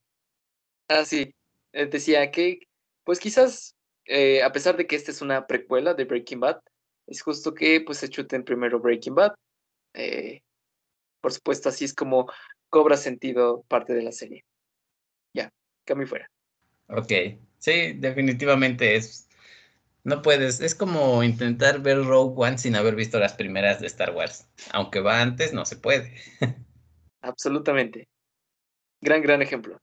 Ah, 0.88 1.04
sí. 1.04 1.34
Eh, 1.72 1.86
decía 1.86 2.30
que, 2.30 2.60
pues 3.04 3.18
quizás, 3.18 3.74
eh, 4.06 4.42
a 4.42 4.52
pesar 4.52 4.76
de 4.76 4.86
que 4.86 4.96
esta 4.96 5.10
es 5.10 5.20
una 5.20 5.46
precuela 5.46 5.94
de 5.94 6.04
Breaking 6.04 6.40
Bad, 6.40 6.60
es 7.06 7.22
justo 7.22 7.54
que 7.54 7.80
pues 7.80 7.98
se 7.98 8.08
chuten 8.08 8.44
primero 8.44 8.80
Breaking 8.80 9.14
Bad. 9.14 9.34
Eh, 9.94 10.42
por 11.20 11.32
supuesto, 11.32 11.68
así 11.68 11.84
es 11.84 11.94
como 11.94 12.30
cobra 12.70 12.96
sentido 12.96 13.62
parte 13.68 13.94
de 13.94 14.02
la 14.02 14.12
serie. 14.12 14.44
Ya, 15.34 15.52
que 15.84 15.92
a 15.92 15.96
mí 15.96 16.06
fuera. 16.06 16.30
Ok, 16.88 17.12
sí, 17.58 17.94
definitivamente 17.94 18.96
es. 18.96 19.25
No 20.06 20.22
puedes, 20.22 20.60
es 20.60 20.76
como 20.76 21.24
intentar 21.24 21.82
ver 21.82 22.04
Rogue 22.04 22.34
One 22.36 22.58
sin 22.58 22.76
haber 22.76 22.94
visto 22.94 23.18
las 23.18 23.32
primeras 23.32 23.80
de 23.80 23.88
Star 23.88 24.14
Wars. 24.14 24.46
Aunque 24.70 25.00
va 25.00 25.20
antes, 25.20 25.52
no 25.52 25.64
se 25.64 25.74
puede. 25.74 26.14
Absolutamente. 27.22 28.06
Gran, 29.00 29.20
gran 29.20 29.42
ejemplo. 29.42 29.80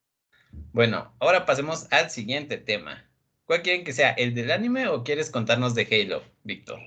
Bueno, 0.72 1.14
ahora 1.20 1.46
pasemos 1.46 1.92
al 1.92 2.10
siguiente 2.10 2.56
tema. 2.56 3.04
¿Cuál 3.44 3.64
quieren 3.64 3.84
que 3.84 3.92
sea? 3.92 4.12
¿El 4.12 4.34
del 4.34 4.52
anime 4.52 4.88
o 4.88 5.04
quieres 5.04 5.30
contarnos 5.30 5.76
de 5.76 5.90
Halo, 5.92 6.24
Víctor? 6.46 6.80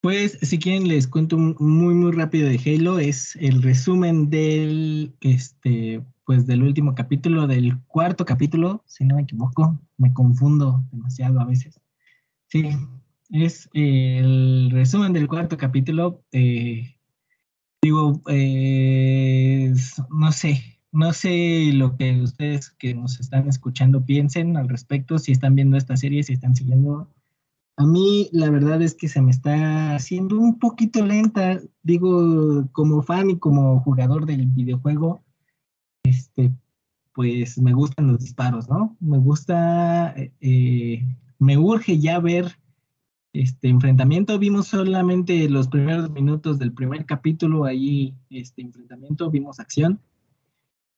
Pues 0.00 0.38
si 0.40 0.56
quieren 0.60 0.86
les 0.86 1.08
cuento 1.08 1.36
muy 1.36 1.94
muy 1.94 2.12
rápido 2.12 2.48
de 2.48 2.60
Halo, 2.64 3.00
es 3.00 3.34
el 3.40 3.60
resumen 3.60 4.30
del 4.30 5.12
este 5.20 6.00
pues 6.24 6.46
del 6.46 6.62
último 6.62 6.94
capítulo, 6.94 7.48
del 7.48 7.76
cuarto 7.88 8.24
capítulo, 8.24 8.84
si 8.86 9.04
no 9.04 9.16
me 9.16 9.22
equivoco, 9.22 9.80
me 9.96 10.14
confundo 10.14 10.84
demasiado 10.92 11.40
a 11.40 11.44
veces. 11.44 11.80
Sí, 12.48 12.68
es 13.30 13.68
el 13.74 14.70
resumen 14.70 15.12
del 15.12 15.28
cuarto 15.28 15.56
capítulo. 15.56 16.22
Eh, 16.32 16.96
digo, 17.82 18.22
eh, 18.28 19.72
no 20.10 20.32
sé, 20.32 20.80
no 20.92 21.12
sé 21.12 21.70
lo 21.74 21.96
que 21.96 22.20
ustedes 22.22 22.70
que 22.70 22.94
nos 22.94 23.20
están 23.20 23.48
escuchando 23.48 24.04
piensen 24.04 24.56
al 24.56 24.68
respecto, 24.68 25.18
si 25.18 25.32
están 25.32 25.54
viendo 25.54 25.76
esta 25.76 25.96
serie, 25.96 26.22
si 26.22 26.32
están 26.32 26.56
siguiendo 26.56 27.08
a 27.78 27.86
mí 27.86 28.28
la 28.32 28.50
verdad 28.50 28.82
es 28.82 28.94
que 28.94 29.06
se 29.06 29.22
me 29.22 29.30
está 29.30 29.94
haciendo 29.94 30.36
un 30.36 30.58
poquito 30.58 31.06
lenta, 31.06 31.60
digo, 31.84 32.66
como 32.72 33.02
fan 33.02 33.30
y 33.30 33.38
como 33.38 33.80
jugador 33.82 34.26
del 34.26 34.46
videojuego, 34.46 35.22
este, 36.02 36.52
pues 37.14 37.56
me 37.58 37.72
gustan 37.72 38.08
los 38.08 38.18
disparos, 38.18 38.68
¿no? 38.68 38.96
Me 38.98 39.18
gusta, 39.18 40.12
eh, 40.16 41.06
me 41.38 41.56
urge 41.56 41.98
ya 41.98 42.18
ver 42.18 42.58
este 43.32 43.68
enfrentamiento. 43.68 44.38
Vimos 44.38 44.68
solamente 44.68 45.48
los 45.48 45.68
primeros 45.68 46.10
minutos 46.10 46.58
del 46.58 46.72
primer 46.72 47.06
capítulo 47.06 47.64
ahí, 47.64 48.14
este 48.30 48.62
enfrentamiento, 48.62 49.30
vimos 49.30 49.60
acción. 49.60 50.00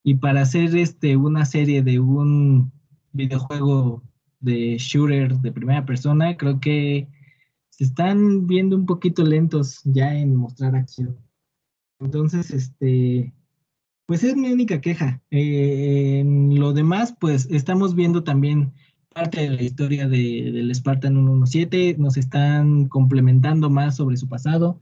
Y 0.03 0.15
para 0.15 0.43
hacer 0.43 0.75
este 0.77 1.17
una 1.17 1.45
serie 1.45 1.83
de 1.83 2.01
un 2.01 2.73
videojuego 3.13 4.03
de 4.41 4.77
shooter 4.79 5.37
de 5.37 5.53
primera 5.53 5.85
persona, 5.85 6.37
creo 6.37 6.59
que 6.61 7.09
se 7.69 7.85
están 7.85 8.47
viendo 8.47 8.77
un 8.77 8.87
poquito 8.87 9.23
lentos 9.25 9.83
ya 9.85 10.15
en 10.15 10.37
mostrar 10.37 10.75
acción. 10.75 11.17
Entonces, 11.99 12.51
este, 12.51 13.35
pues 14.07 14.25
es 14.25 14.35
mi 14.37 14.51
única 14.51 14.81
queja. 14.81 15.21
Eh, 15.31 16.21
en 16.21 16.59
lo 16.59 16.73
demás, 16.73 17.15
pues 17.21 17.47
estamos 17.51 17.95
viendo 17.95 18.25
también 18.25 18.73
parte 19.13 19.41
de 19.41 19.51
la 19.51 19.63
historia 19.63 20.09
de, 20.09 20.51
del 20.53 20.75
Spartan 20.75 21.15
117, 21.15 21.97
nos 21.99 22.17
están 22.17 22.89
complementando 22.89 23.69
más 23.69 23.97
sobre 23.97 24.17
su 24.17 24.29
pasado. 24.29 24.81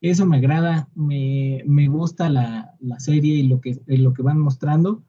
Eso 0.00 0.26
me 0.26 0.38
agrada, 0.38 0.88
me, 0.94 1.62
me 1.66 1.88
gusta 1.88 2.28
la, 2.28 2.74
la, 2.80 3.00
serie 3.00 3.36
y 3.36 3.48
lo 3.48 3.60
que, 3.60 3.80
lo 3.86 4.12
que 4.12 4.22
van 4.22 4.38
mostrando. 4.38 5.02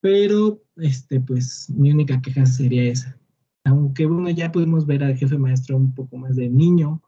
Pero, 0.00 0.62
este, 0.76 1.20
pues, 1.20 1.70
mi 1.70 1.90
única 1.90 2.20
queja 2.20 2.44
sería 2.46 2.84
esa. 2.84 3.18
Aunque, 3.64 4.06
bueno, 4.06 4.30
ya 4.30 4.52
pudimos 4.52 4.86
ver 4.86 5.02
al 5.02 5.16
jefe 5.16 5.38
maestro 5.38 5.76
un 5.76 5.94
poco 5.94 6.16
más 6.18 6.36
de 6.36 6.48
niño, 6.48 7.00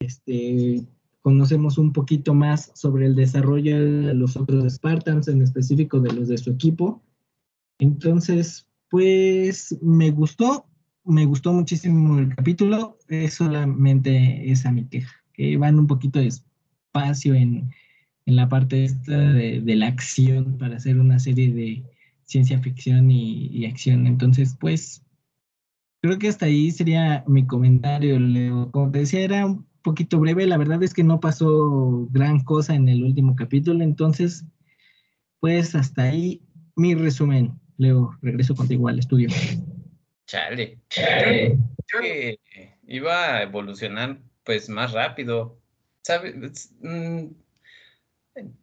este, 0.00 0.86
conocemos 1.22 1.78
un 1.78 1.92
poquito 1.92 2.34
más 2.34 2.70
sobre 2.74 3.06
el 3.06 3.16
desarrollo 3.16 3.76
de 3.84 4.14
los 4.14 4.36
otros 4.36 4.72
Spartans, 4.72 5.28
en 5.28 5.42
específico 5.42 6.00
de 6.00 6.12
los 6.12 6.28
de 6.28 6.38
su 6.38 6.50
equipo. 6.50 7.02
Entonces, 7.78 8.65
pues, 8.90 9.76
me 9.82 10.10
gustó, 10.10 10.66
me 11.04 11.24
gustó 11.24 11.52
muchísimo 11.52 12.18
el 12.18 12.34
capítulo, 12.34 12.98
es 13.08 13.34
solamente 13.34 14.50
esa 14.50 14.72
mi 14.72 14.86
queja, 14.86 15.14
que 15.32 15.56
van 15.56 15.78
un 15.78 15.86
poquito 15.86 16.18
despacio 16.18 17.34
en, 17.34 17.70
en 18.26 18.36
la 18.36 18.48
parte 18.48 18.84
esta 18.84 19.16
de, 19.16 19.60
de 19.60 19.76
la 19.76 19.86
acción 19.86 20.58
para 20.58 20.76
hacer 20.76 20.98
una 20.98 21.18
serie 21.18 21.52
de 21.52 21.84
ciencia 22.26 22.58
ficción 22.58 23.10
y, 23.10 23.64
acción. 23.66 24.06
Entonces, 24.06 24.56
pues, 24.60 25.02
creo 26.02 26.18
que 26.18 26.28
hasta 26.28 26.46
ahí 26.46 26.70
sería 26.70 27.24
mi 27.26 27.46
comentario, 27.46 28.18
Leo. 28.18 28.70
Como 28.70 28.90
te 28.90 29.00
decía, 29.00 29.20
era 29.20 29.46
un 29.46 29.66
poquito 29.82 30.20
breve. 30.20 30.46
La 30.46 30.58
verdad 30.58 30.82
es 30.82 30.92
que 30.92 31.04
no 31.04 31.20
pasó 31.20 32.08
gran 32.10 32.40
cosa 32.44 32.74
en 32.74 32.88
el 32.88 33.04
último 33.04 33.34
capítulo. 33.36 33.82
Entonces, 33.82 34.44
pues, 35.40 35.74
hasta 35.74 36.02
ahí 36.02 36.42
mi 36.74 36.94
resumen. 36.94 37.58
Leo, 37.78 38.16
regreso 38.22 38.54
contigo 38.54 38.88
al 38.88 38.98
estudio. 38.98 39.28
Chale. 40.26 40.78
Yo 40.90 42.00
que 42.00 42.40
iba 42.86 43.36
a 43.36 43.42
evolucionar 43.42 44.18
pues 44.44 44.68
más 44.68 44.92
rápido. 44.92 45.58
¿Sabes? 46.02 46.72
Mm, 46.80 47.26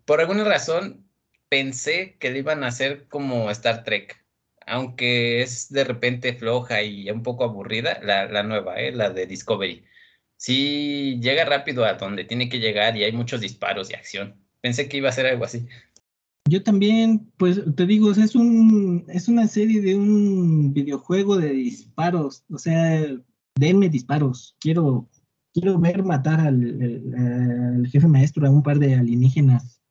por 0.06 0.22
alguna 0.22 0.44
razón 0.44 1.06
pensé 1.50 2.18
que 2.20 2.32
le 2.32 2.40
iban 2.40 2.64
a 2.64 2.68
hacer 2.68 3.08
como 3.08 3.52
Star 3.52 3.84
Trek, 3.84 4.26
aunque 4.66 5.42
es 5.42 5.70
de 5.72 5.84
repente 5.84 6.34
floja 6.34 6.82
y 6.82 7.10
un 7.12 7.22
poco 7.22 7.44
aburrida, 7.44 8.00
la, 8.02 8.44
nueva, 8.44 8.80
¿eh? 8.80 8.92
la 8.92 9.10
de 9.10 9.26
Discovery. 9.28 9.86
Sí, 10.38 11.20
llega 11.22 11.46
rápido 11.46 11.86
a 11.86 11.94
donde 11.94 12.26
tiene 12.26 12.50
que 12.50 12.60
llegar 12.60 12.98
y 12.98 13.04
hay 13.04 13.12
muchos 13.12 13.42
disparos 13.42 13.92
y 13.92 13.94
acción. 13.94 14.44
Pensé 14.62 14.90
que 14.90 14.98
iba 14.98 15.10
a 15.10 15.14
ser 15.14 15.26
algo 15.28 15.46
así. 15.46 15.68
Yo 16.50 16.62
también, 16.62 17.32
pues 17.38 17.62
te 17.76 17.86
digo, 17.86 18.12
es 18.12 18.36
un 18.36 19.06
es 19.08 19.28
una 19.28 19.48
serie 19.48 19.82
de 19.82 19.96
un 19.96 20.74
videojuego 20.74 21.38
de 21.38 21.50
disparos, 21.50 22.44
o 22.52 22.58
sea, 22.58 23.08
denme 23.56 23.90
disparos. 23.90 24.56
Quiero 24.60 25.10
quiero 25.54 25.80
ver 25.80 26.04
matar 26.04 26.40
al, 26.42 27.88
jefe 27.92 28.08
maestro 28.08 28.46
a 28.48 28.50
un 28.50 28.64
par 28.64 28.80
de 28.80 28.96
alienígenas 28.96 29.84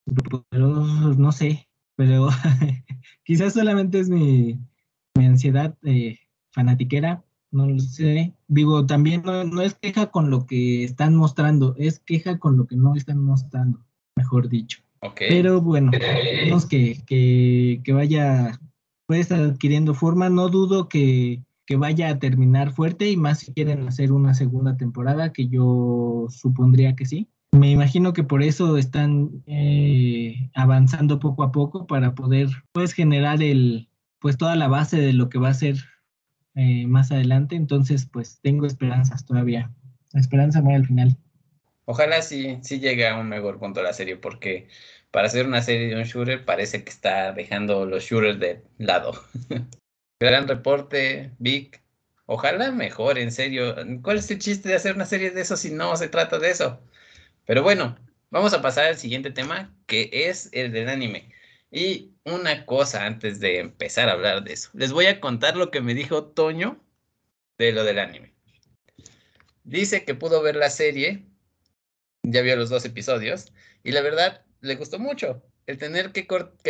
no 0.57 1.33
sé, 1.33 1.69
pero 1.97 2.29
quizás 3.25 3.55
solamente 3.55 4.01
es 4.01 4.09
mi, 4.09 4.59
ansiedad 5.15 5.77
eh, 5.83 6.19
fanatiquera, 6.51 7.25
no 7.51 7.67
lo 7.67 7.79
sé. 7.79 8.35
Digo, 8.49 8.87
también 8.87 9.23
no, 9.23 9.63
es 9.63 9.75
queja 9.75 10.11
con 10.11 10.31
lo 10.31 10.47
que 10.47 10.85
están 10.85 11.15
mostrando, 11.15 11.75
es 11.79 12.01
queja 12.01 12.39
con 12.39 12.57
lo 12.57 12.67
que 12.67 12.77
no 12.77 12.95
están 12.95 13.23
mostrando, 13.23 13.85
mejor 14.17 14.49
dicho. 14.49 14.83
Pero 15.17 15.61
bueno, 15.61 15.91
vemos 15.91 16.67
que, 16.67 17.03
que, 17.07 17.93
vaya, 17.93 18.59
pues 19.07 19.33
adquiriendo 19.33 19.95
forma. 19.95 20.29
No 20.29 20.49
dudo 20.49 20.89
que, 20.89 21.43
que, 21.67 21.77
vaya 21.77 22.09
a 22.09 22.19
terminar 22.19 22.73
fuerte 22.73 23.11
y 23.11 23.17
más 23.17 23.41
si 23.41 23.53
quieren 23.53 23.89
hacer 23.89 24.13
una 24.13 24.35
segunda 24.35 24.77
temporada, 24.77 25.33
que 25.33 25.49
yo 25.49 26.27
supondría 26.31 26.95
que 26.95 27.07
sí. 27.07 27.29
Me 27.53 27.71
imagino 27.71 28.13
que 28.13 28.25
por 28.25 28.43
eso 28.43 28.79
están 28.79 29.43
eh, 29.47 30.51
avanzando 30.55 31.19
poco 31.19 31.43
a 31.43 31.53
poco 31.53 31.87
para 31.87 32.15
poder 32.15 32.49
pues 32.73 32.93
generar 32.93 33.43
el 33.43 33.89
pues 34.21 34.39
toda 34.39 34.57
la 34.57 34.69
base 34.69 34.99
de 34.99 35.13
lo 35.13 35.29
que 35.29 35.39
va 35.39 35.49
a 35.49 35.55
ser 35.55 35.77
eh, 36.55 36.87
más 36.87 37.11
adelante. 37.11 37.57
Entonces, 37.57 38.07
pues 38.07 38.39
tengo 38.41 38.67
esperanzas 38.67 39.27
todavía. 39.27 39.71
La 40.13 40.21
esperanza 40.21 40.63
muere 40.63 40.77
al 40.77 40.87
final. 40.87 41.19
Ojalá 41.85 42.23
sí, 42.23 42.59
sí 42.63 42.79
llegue 42.81 43.07
a 43.09 43.17
un 43.17 43.29
mejor 43.29 43.59
punto 43.59 43.83
la 43.83 43.93
serie, 43.93 44.17
porque 44.17 44.69
para 45.11 45.27
hacer 45.27 45.47
una 45.47 45.63
serie 45.63 45.89
de 45.89 45.97
un 45.97 46.05
shooter 46.05 46.45
parece 46.45 46.85
que 46.85 46.91
está 46.91 47.33
dejando 47.33 47.87
los 47.87 48.05
shooters 48.05 48.39
de 48.41 48.63
lado. 48.79 49.13
Gran 50.21 50.49
reporte, 50.49 51.33
Vic. 51.39 51.83
Ojalá 52.27 52.71
mejor, 52.71 53.19
en 53.19 53.33
serio. 53.33 53.75
¿Cuál 54.03 54.19
es 54.19 54.31
el 54.31 54.39
chiste 54.39 54.69
de 54.69 54.77
hacer 54.77 54.95
una 54.95 55.07
serie 55.07 55.31
de 55.33 55.41
eso 55.41 55.57
si 55.57 55.71
no 55.71 55.97
se 55.97 56.09
trata 56.09 56.39
de 56.39 56.51
eso? 56.51 56.81
Pero 57.47 57.63
bueno, 57.63 57.97
vamos 58.31 58.55
a 58.55 58.63
pasar 58.63 58.87
al 58.87 58.97
siguiente 58.97 59.31
tema, 59.31 59.75
que 59.87 60.09
es 60.13 60.49
el 60.53 60.73
del 60.73 60.89
anime. 60.89 61.33
Y 61.71 62.13
una 62.25 62.65
cosa 62.67 63.07
antes 63.07 63.41
de 63.41 63.59
empezar 63.59 64.09
a 64.09 64.13
hablar 64.13 64.45
de 64.45 64.53
eso. 64.53 64.71
Les 64.75 64.93
voy 64.93 65.07
a 65.07 65.21
contar 65.21 65.57
lo 65.57 65.71
que 65.71 65.81
me 65.81 65.95
dijo 65.95 66.25
Toño 66.27 66.81
de 67.59 67.73
lo 67.73 67.85
del 67.85 67.99
anime. 67.99 68.33
Dice 69.65 70.05
que 70.05 70.15
pudo 70.15 70.43
ver 70.43 70.57
la 70.57 70.71
serie 70.71 71.27
ya 72.23 72.43
vio 72.43 72.57
los 72.57 72.71
dos 72.71 72.85
episodios 72.85 73.53
y 73.83 73.93
la 73.93 74.01
verdad 74.01 74.45
le 74.61 74.77
gustó 74.77 74.99
mucho. 74.99 75.43
El 75.67 75.79
tener 75.79 76.13
que, 76.13 76.27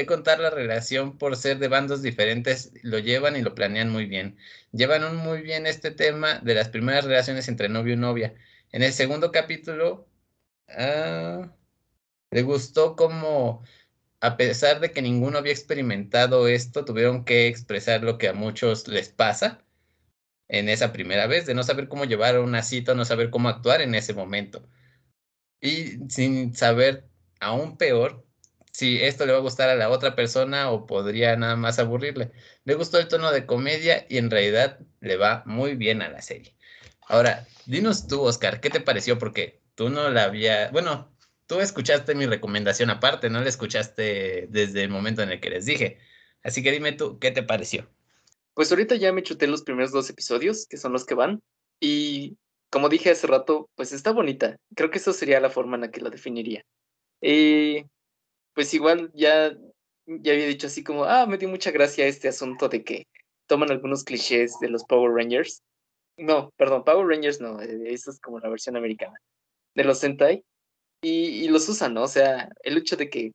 contar 0.07 0.39
la 0.41 0.51
relación 0.51 1.17
por 1.19 1.37
ser 1.37 1.59
de 1.59 1.69
bandos 1.69 2.03
diferentes 2.03 2.73
lo 2.83 2.99
llevan 2.99 3.37
y 3.37 3.43
lo 3.43 3.55
planean 3.55 3.91
muy 3.91 4.07
bien. 4.07 4.37
Llevan 4.73 5.17
muy 5.17 5.43
bien 5.43 5.67
este 5.67 5.91
tema 5.91 6.41
de 6.41 6.55
las 6.55 6.69
primeras 6.69 7.05
relaciones 7.05 7.49
entre 7.49 7.69
novio 7.69 7.95
y 7.95 7.97
novia. 7.97 8.35
En 8.71 8.83
el 8.83 8.93
segundo 8.93 9.33
capítulo 9.33 10.09
uh, 10.69 11.47
le 12.31 12.43
gustó 12.43 12.97
como, 12.97 13.63
a 14.21 14.37
pesar 14.37 14.81
de 14.81 14.93
que 14.93 15.03
ninguno 15.03 15.39
había 15.39 15.53
experimentado 15.53 16.49
esto, 16.49 16.85
tuvieron 16.85 17.25
que 17.25 17.47
expresar 17.49 18.03
lo 18.05 18.19
que 18.19 18.29
a 18.29 18.35
muchos 18.35 18.89
les 18.89 19.09
pasa 19.11 19.65
en 20.49 20.69
esa 20.69 20.93
primera 20.93 21.27
vez, 21.27 21.47
de 21.47 21.55
no 21.55 21.63
saber 21.63 21.89
cómo 21.89 22.05
llevar 22.05 22.39
una 22.41 22.63
cita, 22.63 22.95
no 22.95 23.05
saber 23.07 23.31
cómo 23.31 23.49
actuar 23.49 23.81
en 23.81 23.95
ese 23.95 24.15
momento 24.15 24.69
y 25.63 26.11
sin 26.11 26.55
saber 26.55 27.07
aún 27.41 27.79
peor 27.79 28.27
si 28.73 29.01
esto 29.01 29.25
le 29.25 29.33
va 29.33 29.39
a 29.39 29.43
gustar 29.43 29.69
a 29.69 29.77
la 29.77 29.89
otra 29.89 30.17
persona 30.17 30.71
o 30.71 30.87
podría 30.87 31.37
nada 31.37 31.57
más 31.57 31.79
aburrirle. 31.79 32.33
Le 32.65 32.75
gustó 32.75 32.99
el 32.99 33.09
tono 33.09 33.31
de 33.31 33.47
comedia 33.47 34.05
y 34.09 34.19
en 34.19 34.31
realidad 34.31 34.81
le 35.01 35.17
va 35.17 35.43
muy 35.47 35.77
bien 35.77 36.03
a 36.03 36.11
la 36.11 36.21
serie. 36.21 36.57
Ahora, 37.07 37.47
dinos 37.67 38.07
tú, 38.07 38.23
Oscar, 38.23 38.61
¿qué 38.61 38.71
te 38.71 38.81
pareció? 38.81 39.19
Porque 39.19 39.61
tú 39.75 39.89
no 39.89 40.11
la 40.11 40.25
había, 40.25 40.71
bueno, 40.71 41.15
tú 41.47 41.61
escuchaste 41.61 42.15
mi 42.15 42.27
recomendación 42.27 42.91
aparte, 42.91 43.31
no 43.31 43.41
la 43.41 43.49
escuchaste 43.49 44.49
desde 44.51 44.83
el 44.83 44.89
momento 44.89 45.23
en 45.23 45.31
el 45.31 45.41
que 45.41 45.51
les 45.51 45.67
dije. 45.67 45.99
Así 46.43 46.63
que 46.63 46.73
dime 46.73 46.93
tú, 46.93 47.19
¿qué 47.19 47.31
te 47.31 47.43
pareció? 47.43 47.89
Pues 48.55 48.71
ahorita 48.71 48.97
ya 48.97 49.13
me 49.13 49.23
chuté 49.23 49.47
los 49.47 49.63
primeros 49.63 49.93
dos 49.93 50.11
episodios, 50.11 50.67
que 50.67 50.77
son 50.77 50.93
los 50.93 51.05
que 51.05 51.15
van, 51.15 51.43
y 51.79 52.37
como 52.73 52.89
dije 52.89 53.11
hace 53.11 53.27
rato, 53.27 53.69
pues 53.77 53.93
está 53.93 54.13
bonita. 54.13 54.57
Creo 54.75 54.91
que 54.91 54.97
eso 54.99 55.13
sería 55.13 55.41
la 55.41 55.51
forma 55.51 55.77
en 55.77 55.83
la 55.83 55.91
que 55.91 56.01
la 56.01 56.09
definiría. 56.09 56.65
Eh, 57.21 57.85
pues 58.55 58.73
igual 58.73 59.13
ya, 59.15 59.55
ya 60.07 60.33
había 60.33 60.47
dicho 60.47 60.69
así 60.69 60.83
como, 60.83 61.05
ah, 61.05 61.27
me 61.27 61.37
dio 61.37 61.51
mucha 61.51 61.71
gracia 61.71 62.07
este 62.07 62.29
asunto 62.29 62.71
de 62.71 62.83
que 62.83 63.07
toman 63.47 63.71
algunos 63.71 64.05
clichés 64.05 64.59
de 64.61 64.71
los 64.71 64.85
Power 64.85 65.13
Rangers. 65.13 65.63
No, 66.17 66.51
perdón, 66.57 66.83
Power 66.85 67.07
Rangers 67.07 67.43
no, 67.43 67.61
eh, 67.61 67.93
esa 67.93 68.11
es 68.11 68.19
como 68.21 68.41
la 68.41 68.49
versión 68.49 68.77
americana. 68.77 69.19
De 69.75 69.85
los 69.85 69.99
Sentai. 69.99 70.43
Y, 71.03 71.49
los 71.49 71.69
usan, 71.69 71.95
¿no? 71.95 72.05
O 72.05 72.09
sea, 72.09 72.49
el 72.63 72.79
hecho 72.79 72.97
de 72.97 73.11
que 73.11 73.33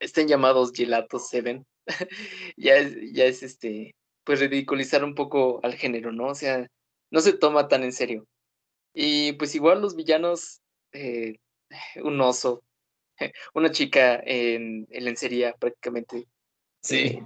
estén 0.00 0.28
llamados 0.28 0.72
Gelato 0.72 1.18
Seven 1.18 1.66
ya 2.56 2.76
es, 2.76 2.96
ya 3.12 3.24
es 3.24 3.42
este, 3.42 3.94
pues 4.24 4.40
ridiculizar 4.40 5.04
un 5.04 5.14
poco 5.14 5.60
al 5.62 5.74
género, 5.74 6.12
¿no? 6.12 6.28
O 6.28 6.34
sea, 6.34 6.66
no 7.10 7.20
se 7.20 7.32
toma 7.32 7.68
tan 7.68 7.82
en 7.84 7.92
serio. 7.92 8.26
Y 8.94 9.32
pues 9.34 9.54
igual 9.54 9.80
los 9.80 9.96
villanos, 9.96 10.60
eh, 10.92 11.38
un 12.02 12.20
oso, 12.20 12.62
una 13.54 13.70
chica 13.70 14.20
en, 14.24 14.86
en 14.90 15.04
lencería 15.04 15.54
prácticamente. 15.54 16.26
Sí. 16.82 17.20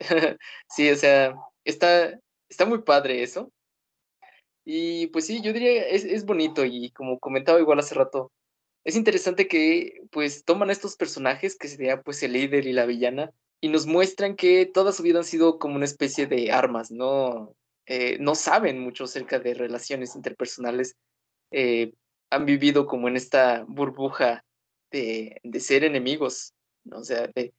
sí, 0.68 0.90
o 0.90 0.96
sea, 0.96 1.34
está, 1.64 2.18
está 2.48 2.66
muy 2.66 2.82
padre 2.82 3.22
eso. 3.22 3.52
Y 4.64 5.06
pues 5.08 5.26
sí, 5.26 5.40
yo 5.42 5.52
diría, 5.52 5.86
es, 5.86 6.04
es 6.04 6.24
bonito 6.24 6.64
y 6.64 6.90
como 6.90 7.20
comentaba 7.20 7.60
igual 7.60 7.78
hace 7.78 7.94
rato, 7.94 8.32
es 8.84 8.96
interesante 8.96 9.48
que 9.48 10.00
pues 10.10 10.44
toman 10.44 10.70
estos 10.70 10.96
personajes 10.96 11.56
que 11.56 11.68
sería 11.68 12.02
pues 12.02 12.22
el 12.22 12.32
líder 12.32 12.66
y 12.66 12.72
la 12.72 12.86
villana 12.86 13.32
y 13.60 13.68
nos 13.68 13.86
muestran 13.86 14.36
que 14.36 14.66
toda 14.66 14.92
su 14.92 15.02
vida 15.02 15.18
han 15.18 15.24
sido 15.24 15.58
como 15.58 15.76
una 15.76 15.84
especie 15.84 16.26
de 16.26 16.52
armas, 16.52 16.90
¿no? 16.90 17.54
Eh, 17.86 18.18
no 18.18 18.34
saben 18.34 18.80
mucho 18.80 19.04
acerca 19.04 19.38
de 19.38 19.54
relaciones 19.54 20.16
interpersonales, 20.16 20.96
eh, 21.52 21.92
han 22.30 22.44
vivido 22.44 22.86
como 22.86 23.08
en 23.08 23.16
esta 23.16 23.64
burbuja 23.68 24.44
de, 24.90 25.40
ser 25.60 25.84
enemigos, 25.84 26.52
o 26.90 27.04
sea, 27.04 27.28
de, 27.34 27.54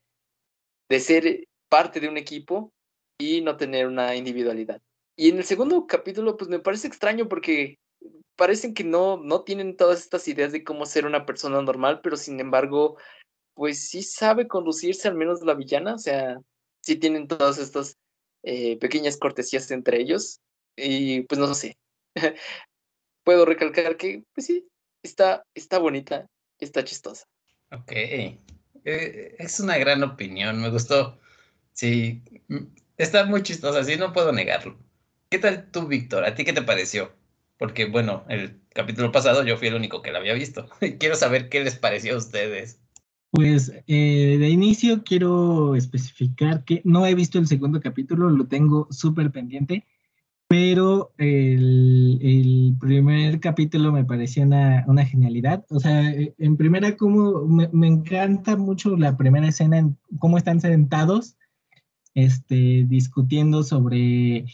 de, 0.90 1.00
ser 1.00 1.48
parte 1.70 2.00
de 2.00 2.10
un 2.10 2.18
equipo 2.18 2.74
y 3.18 3.42
no 3.42 3.56
tener 3.56 3.88
una 3.88 4.16
individualidad. 4.16 4.82
Y 5.16 5.30
en 5.30 5.38
el 5.38 5.46
segundo 5.46 5.88
capítulo, 5.88 6.36
pues 6.36 6.50
me 6.50 6.60
parece 6.60 6.88
extraño 6.88 7.30
porque 7.30 7.80
parecen 8.36 8.74
que 8.74 8.84
no, 8.84 9.18
no 9.18 9.44
tienen 9.44 9.78
todas 9.78 10.00
estas 10.00 10.28
ideas 10.28 10.52
de 10.52 10.64
cómo 10.64 10.86
ser 10.86 11.06
una 11.06 11.26
persona 11.26 11.62
normal, 11.62 12.02
pero 12.04 12.18
sin 12.18 12.40
embargo, 12.40 12.98
pues 13.54 13.90
sí 13.90 14.04
sabe 14.04 14.48
conducirse 14.48 15.08
al 15.08 15.16
menos 15.16 15.42
la 15.42 15.56
villana, 15.56 15.96
o 15.96 15.98
sea, 15.98 16.38
sí 16.82 16.98
tienen 16.98 17.28
todas 17.28 17.58
estas 17.58 17.98
eh, 18.50 18.78
pequeñas 18.78 19.18
cortesías 19.18 19.70
entre 19.72 20.00
ellos. 20.00 20.40
Y 20.78 21.22
pues 21.24 21.38
no 21.38 21.54
sé. 21.54 21.78
Puedo 23.26 23.44
recalcar 23.44 23.98
que, 23.98 24.24
pues 24.34 24.48
sí, 24.48 24.66
está, 25.04 25.44
está 25.54 25.80
bonita, 25.80 26.28
está 26.58 26.86
chistosa. 26.86 27.28
Ok. 27.72 27.92
Eh, 27.92 29.36
es 29.38 29.60
una 29.60 29.78
gran 29.78 30.02
opinión, 30.02 30.62
me 30.62 30.70
gustó. 30.70 31.20
Sí, 31.74 32.24
está 32.96 33.26
muy 33.26 33.44
chistosa, 33.44 33.84
sí, 33.84 33.98
no 33.98 34.14
puedo 34.14 34.32
negarlo. 34.32 34.78
¿Qué 35.30 35.40
tal 35.40 35.70
tú, 35.70 35.88
Víctor? 35.88 36.24
¿A 36.24 36.34
ti 36.34 36.46
qué 36.46 36.54
te 36.54 36.62
pareció? 36.62 37.12
Porque, 37.58 37.86
bueno, 37.86 38.24
el 38.30 38.62
capítulo 38.74 39.12
pasado 39.12 39.44
yo 39.44 39.58
fui 39.58 39.68
el 39.68 39.76
único 39.76 40.02
que 40.02 40.12
la 40.12 40.20
había 40.20 40.34
visto. 40.34 40.70
Quiero 41.00 41.16
saber 41.16 41.50
qué 41.50 41.60
les 41.60 41.76
pareció 41.78 42.16
a 42.16 42.20
ustedes. 42.20 42.80
Pues 43.38 43.72
eh, 43.86 44.38
de 44.40 44.50
inicio 44.50 45.04
quiero 45.04 45.76
especificar 45.76 46.64
que 46.64 46.82
no 46.84 47.06
he 47.06 47.14
visto 47.14 47.38
el 47.38 47.46
segundo 47.46 47.80
capítulo, 47.80 48.32
lo 48.32 48.48
tengo 48.48 48.88
súper 48.90 49.30
pendiente, 49.30 49.86
pero 50.48 51.12
el, 51.20 52.76
primer 52.80 53.40
capítulo 53.40 53.92
me 53.92 54.06
pareció 54.06 54.42
una, 54.42 55.06
genialidad. 55.06 55.64
O 55.70 55.80
sea, 55.80 56.12
en 56.12 56.58
primera, 56.58 56.98
como 56.98 57.46
me, 57.46 57.88
encanta 57.88 58.58
mucho 58.58 58.98
la 58.98 59.16
primera 59.18 59.50
escena, 59.50 59.78
en 59.78 59.98
cómo 60.18 60.40
están 60.40 60.60
sentados 60.60 61.38
este, 62.16 62.86
discutiendo 62.88 63.62
sobre 63.62 64.46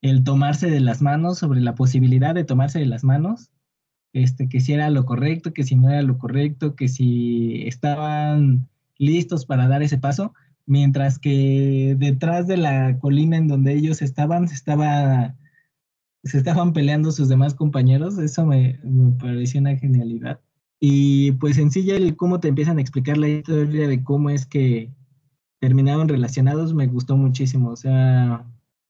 el 0.00 0.22
tomarse 0.22 0.70
de 0.70 0.78
las 0.78 1.02
manos, 1.02 1.38
sobre 1.38 1.60
la 1.60 1.74
posibilidad 1.74 2.36
de 2.36 2.44
tomarse 2.44 2.78
de 2.78 2.86
las 2.86 3.02
manos, 3.02 3.50
este, 4.12 4.48
que 4.48 4.60
si 4.60 4.72
era 4.72 4.90
lo 4.90 5.04
correcto, 5.04 5.52
que 5.52 5.64
si 5.64 5.76
no 5.76 5.90
era 5.90 6.02
lo 6.02 6.18
correcto, 6.18 6.76
que 6.76 6.88
si 6.88 7.62
estaban 7.66 8.68
listos 8.98 9.46
para 9.46 9.68
dar 9.68 9.82
ese 9.82 9.98
paso 9.98 10.32
mientras 10.68 11.18
que 11.18 11.96
detrás 11.98 12.46
de 12.46 12.58
la 12.58 12.98
colina 12.98 13.38
en 13.38 13.48
donde 13.48 13.72
ellos 13.72 14.02
estaban 14.02 14.48
se 14.48 14.54
estaba 14.54 15.34
se 16.24 16.38
estaban 16.38 16.72
peleando 16.72 17.10
sus 17.10 17.28
demás 17.28 17.54
compañeros, 17.54 18.18
eso 18.18 18.44
me, 18.44 18.78
pareció 19.18 19.60
una 19.60 19.76
genialidad. 19.76 20.40
Y 20.80 21.32
pues 21.32 21.58
en 21.58 21.70
sí 21.70 21.84
ya 21.84 21.94
el 21.96 22.16
cómo 22.16 22.40
te 22.40 22.48
empiezan 22.48 22.78
a 22.78 22.80
explicar 22.82 23.16
la 23.16 23.28
historia 23.28 23.88
de 23.88 24.02
cómo 24.04 24.30
es 24.30 24.44
que 24.44 24.92
terminaron 25.60 26.08
relacionados 26.08 26.74
me 26.74 26.86
gustó 26.86 27.16
muchísimo, 27.16 27.70
o 27.70 27.76
sea, 27.76 28.44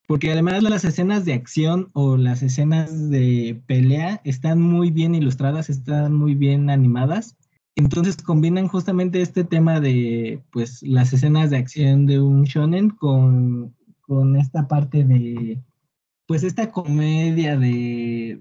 porque 0.09 0.33
además 0.33 0.65
las 0.65 0.85
escenas 0.85 1.25
de 1.25 1.35
acción 1.35 1.91
o 1.93 2.17
las 2.17 2.43
escenas 2.43 3.09
de 3.09 3.63
pelea 3.67 4.21
están 4.25 4.61
muy 4.61 4.91
bien 4.91 5.15
ilustradas, 5.15 5.71
están 5.71 6.13
muy 6.13 6.35
bien 6.35 6.69
animadas 6.69 7.37
entonces 7.79 8.17
combinan 8.17 8.67
justamente 8.67 9.23
este 9.23 9.45
tema 9.45 9.79
de 9.79 10.43
pues 10.51 10.83
las 10.83 11.13
escenas 11.13 11.51
de 11.51 11.59
acción 11.59 12.07
de 12.07 12.19
un 12.19 12.43
shonen 12.43 12.91
con, 12.91 13.73
esta 14.37 14.67
parte 14.67 15.05
de 15.05 15.63
pues 16.27 16.43
esta 16.43 16.73
comedia 16.73 17.57
de, 17.57 18.37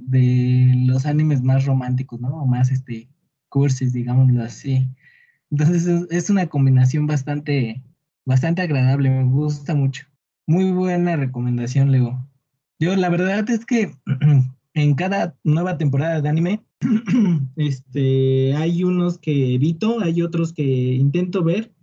los 0.88 1.06
animes 1.06 1.44
más 1.44 1.66
románticos, 1.66 2.20
¿no? 2.20 2.30
O 2.42 2.48
más 2.48 2.72
este 2.72 3.10
cursis, 3.48 3.94
digámoslo 3.94 4.42
así. 4.44 4.90
Entonces 5.52 5.86
es, 6.10 6.30
una 6.32 6.48
combinación 6.48 7.06
bastante, 7.06 7.84
bastante 8.26 8.64
agradable, 8.64 9.12
me 9.12 9.24
gusta 9.26 9.76
mucho. 9.76 10.07
Muy 10.48 10.72
buena 10.72 11.18
recomendación, 11.18 11.92
Leo. 11.92 12.26
Yo 12.80 12.96
la 12.96 13.10
verdad 13.10 13.50
es 13.50 13.66
que 13.66 13.92
en 14.74 14.96
cada 14.96 15.36
nueva 15.44 15.78
temporada 15.78 16.22
de 16.22 16.30
anime, 16.30 16.64
este, 17.58 18.56
hay 18.56 18.86
unos 18.86 19.18
que 19.18 19.56
evito, 19.56 20.00
hay 20.00 20.22
otros 20.22 20.54
que 20.54 20.64
intento 20.64 21.44
ver, 21.44 21.74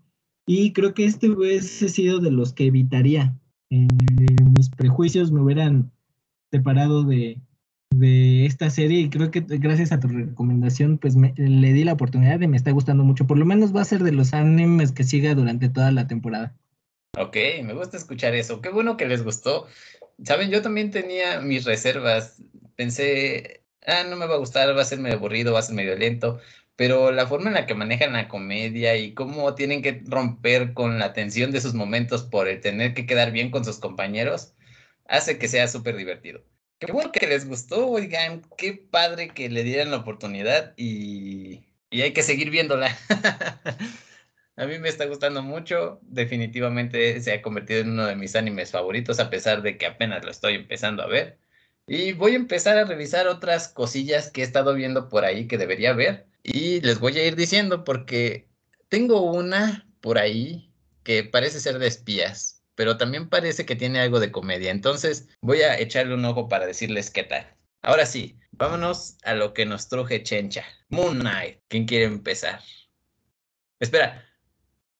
y 0.47 0.73
creo 0.73 0.95
que 0.95 1.05
este 1.05 1.29
hubiese 1.29 1.91
sido 1.91 2.21
de 2.21 2.31
los 2.31 2.55
que 2.55 2.67
evitaría. 2.67 3.39
Eh, 3.69 3.87
mis 4.57 4.71
prejuicios 4.71 5.31
me 5.31 5.43
hubieran 5.43 5.93
separado 6.51 7.05
de, 7.05 7.41
esta 8.47 8.71
serie 8.71 9.01
y 9.01 9.09
creo 9.09 9.31
que 9.31 9.41
gracias 9.41 9.93
a 9.93 10.01
tu 10.01 10.09
recomendación 10.09 10.99
pues 10.99 11.15
le 11.15 11.73
di 11.73 11.85
la 11.85 11.93
oportunidad 11.93 12.41
y 12.41 12.49
me 12.49 12.57
está 12.57 12.73
gustando 12.73 13.05
mucho. 13.05 13.27
Por 13.27 13.39
lo 13.39 13.47
menos 13.47 13.75
va 13.75 13.83
a 13.83 13.85
ser 13.85 14.03
de 14.03 14.11
los 14.11 14.35
animes 14.35 14.91
que 14.91 15.05
siga 15.05 15.35
durante 15.37 15.69
toda 15.69 15.93
la 15.93 16.09
temporada. 16.09 16.55
Ok, 17.17 17.37
me 17.63 17.75
gusta 17.75 17.97
escuchar 17.97 18.35
eso. 18.35 18.61
Qué 18.61 18.71
bueno 18.71 18.97
que 18.97 19.07
les 19.07 19.23
gustó. 19.23 19.67
Saben, 20.25 20.51
yo 20.51 20.63
también 20.63 20.91
tenía 20.91 21.41
mis 21.41 21.65
reservas 21.65 22.41
pensé, 22.77 23.65
ah, 23.87 24.05
no 24.05 24.17
me 24.17 24.27
va 24.27 24.35
a 24.35 24.39
gustar, 24.39 24.77
va 24.77 24.83
a 24.83 24.85
ser 24.85 24.99
medio 24.99 25.17
aburrido, 25.17 25.53
va 25.53 25.61
a 25.61 25.63
ser 25.63 25.75
medio 25.75 25.97
lento, 25.97 26.41
pero 26.77 27.13
la 27.13 27.27
forma 27.27 27.49
en 27.49 27.55
la 27.55 27.67
que 27.67 27.75
manejan 27.75 28.13
la 28.15 28.29
comedia 28.29 28.97
y 28.97 29.15
cómo 29.15 29.55
tienen 29.55 29.83
que 29.83 30.03
romper 30.07 30.75
con 30.75 30.99
la 30.99 31.13
tensión 31.13 31.51
de 31.53 31.61
sus 31.61 31.75
momentos 31.75 32.23
por 32.25 32.49
el 32.49 32.61
tener 32.61 32.95
que 32.95 33.07
quedar 33.07 33.33
bien 33.33 33.51
con 33.51 33.65
sus 33.65 33.79
compañeros, 33.79 34.55
hace 35.07 35.39
que 35.39 35.49
sea 35.49 35.69
súper 35.69 35.97
divertido. 35.97 36.43
Qué 36.79 36.93
bueno 36.93 37.13
que 37.13 37.27
les 37.27 37.49
gustó, 37.49 37.89
oigan, 37.89 38.43
qué 38.59 38.75
padre 38.75 39.29
que 39.29 39.49
le 39.49 39.63
dieran 39.63 39.91
la 39.91 39.99
oportunidad 39.99 40.75
y, 40.77 41.67
y 41.91 42.03
hay 42.03 42.13
que 42.13 42.23
seguir 42.23 42.51
viéndola. 42.51 42.97
A 44.57 44.67
mí 44.67 44.79
me 44.79 44.89
está 44.89 45.07
gustando 45.07 45.43
mucho, 45.43 45.99
definitivamente 46.03 47.21
se 47.21 47.33
ha 47.33 47.43
convertido 47.43 47.81
en 47.81 47.91
uno 47.91 48.07
de 48.07 48.15
mis 48.15 48.37
animes 48.37 48.71
favoritos, 48.71 49.19
a 49.19 49.29
pesar 49.29 49.63
de 49.63 49.77
que 49.77 49.87
apenas 49.87 50.25
lo 50.25 50.31
estoy 50.31 50.55
empezando 50.55 51.03
a 51.03 51.09
ver. 51.09 51.39
Y 51.87 52.13
voy 52.13 52.33
a 52.33 52.37
empezar 52.37 52.79
a 52.79 52.85
revisar 52.85 53.27
otras 53.27 53.69
cosillas 53.69 54.31
que 54.31 54.43
he 54.43 54.45
estado 54.45 54.75
viendo 54.75 55.09
por 55.09 55.25
ahí 55.25 55.49
que 55.49 55.59
debería 55.59 55.93
ver. 55.93 56.27
Y 56.43 56.81
les 56.83 57.01
voy 57.01 57.19
a 57.19 57.27
ir 57.27 57.37
diciendo 57.37 57.85
porque 57.85 58.49
tengo 58.89 59.23
una 59.23 59.89
por 60.01 60.19
ahí 60.19 60.73
que 61.03 61.25
parece 61.25 61.59
ser 61.61 61.79
de 61.79 61.89
espías, 61.89 62.63
pero 62.75 62.97
también 62.97 63.29
parece 63.29 63.67
que 63.67 63.77
tiene 63.77 64.01
algo 64.01 64.21
de 64.21 64.31
comedia. 64.31 64.71
Entonces 64.71 65.29
voy 65.41 65.63
a 65.63 65.79
echarle 65.79 66.15
un 66.15 66.25
ojo 66.25 66.49
para 66.49 66.67
decirles 66.67 67.11
qué 67.11 67.25
tal. 67.25 67.55
Ahora 67.83 68.07
sí, 68.07 68.39
vámonos 68.53 69.19
a 69.25 69.35
lo 69.35 69.53
que 69.53 69.67
nos 69.67 69.89
truje 69.89 70.23
Chencha. 70.23 70.65
Moon 70.89 71.19
Knight. 71.21 71.59
¿Quién 71.69 71.87
quiere 71.87 72.05
empezar? 72.05 72.61
Espera, 73.81 74.25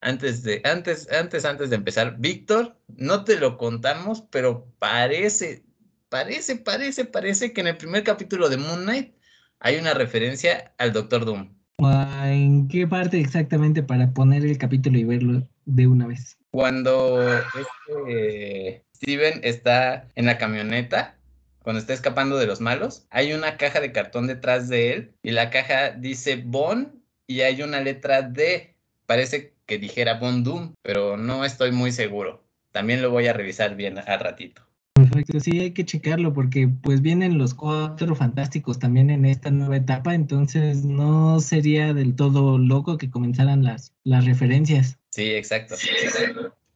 antes 0.05 0.43
de, 0.43 0.61
antes, 0.65 1.11
antes, 1.11 1.45
antes 1.45 1.71
de 1.71 1.77
empezar, 1.77 2.17
Víctor, 2.19 2.77
no 2.89 3.25
te 3.25 3.37
lo 3.39 3.57
contamos, 3.57 4.23
pero 4.31 4.69
parece, 4.79 5.65
parece, 6.11 6.57
parece, 6.57 7.07
parece 7.07 7.53
que 7.53 7.63
en 7.63 7.69
el 7.69 7.77
primer 7.79 8.05
capítulo 8.05 8.51
de 8.51 8.59
Moon 8.59 8.83
Knight 8.83 9.15
hay 9.61 9.77
una 9.77 9.95
referencia 9.95 10.75
al 10.77 10.93
Doctor 10.93 11.25
Doom. 11.25 11.55
¿En 11.79 12.69
qué 12.69 12.87
parte 12.87 13.19
exactamente 13.19 13.83
para 13.83 14.13
poner 14.13 14.45
el 14.45 14.59
capítulo 14.59 14.99
y 14.99 15.05
verlo 15.05 15.49
de 15.65 15.87
una 15.87 16.07
vez? 16.07 16.37
Cuando 16.51 17.27
este, 17.27 18.85
Steven 18.95 19.41
está 19.43 20.07
en 20.15 20.27
la 20.27 20.37
camioneta, 20.37 21.17
cuando 21.63 21.81
está 21.81 21.95
escapando 21.95 22.37
de 22.37 22.47
los 22.47 22.61
malos, 22.61 23.07
hay 23.09 23.33
una 23.33 23.57
caja 23.57 23.81
de 23.81 23.91
cartón 23.91 24.27
detrás 24.27 24.69
de 24.69 24.93
él 24.93 25.15
y 25.23 25.31
la 25.31 25.49
caja 25.49 25.93
dice 25.93 26.43
Bon 26.45 27.03
y 27.27 27.41
hay 27.41 27.63
una 27.63 27.81
letra 27.81 28.21
D. 28.21 28.77
Parece 29.07 29.54
que 29.67 29.79
dijera 29.79 30.19
Bon 30.19 30.45
Doom, 30.45 30.75
pero 30.83 31.17
no 31.17 31.45
estoy 31.45 31.73
muy 31.73 31.93
seguro. 31.93 32.45
También 32.73 33.03
lo 33.03 33.11
voy 33.11 33.27
a 33.27 33.33
revisar 33.33 33.77
bien 33.77 33.99
al 33.99 34.21
ratito. 34.21 34.63
Perfecto, 34.95 35.41
sí, 35.41 35.61
hay 35.61 35.73
que 35.73 35.85
checarlo 35.85 36.33
porque 36.33 36.69
pues 36.69 37.01
vienen 37.01 37.37
los 37.37 37.55
cuatro 37.55 38.15
fantásticos 38.15 38.79
también 38.79 39.11
en 39.11 39.25
esta 39.25 39.51
nueva 39.51 39.77
etapa, 39.77 40.15
entonces 40.15 40.85
no 40.85 41.41
sería 41.41 41.93
del 41.93 42.15
todo 42.15 42.59
loco 42.59 42.97
que 42.97 43.11
comenzaran 43.11 43.65
las, 43.65 43.93
las 44.05 44.25
referencias. 44.25 44.99
Sí, 45.11 45.31
exacto. 45.31 45.75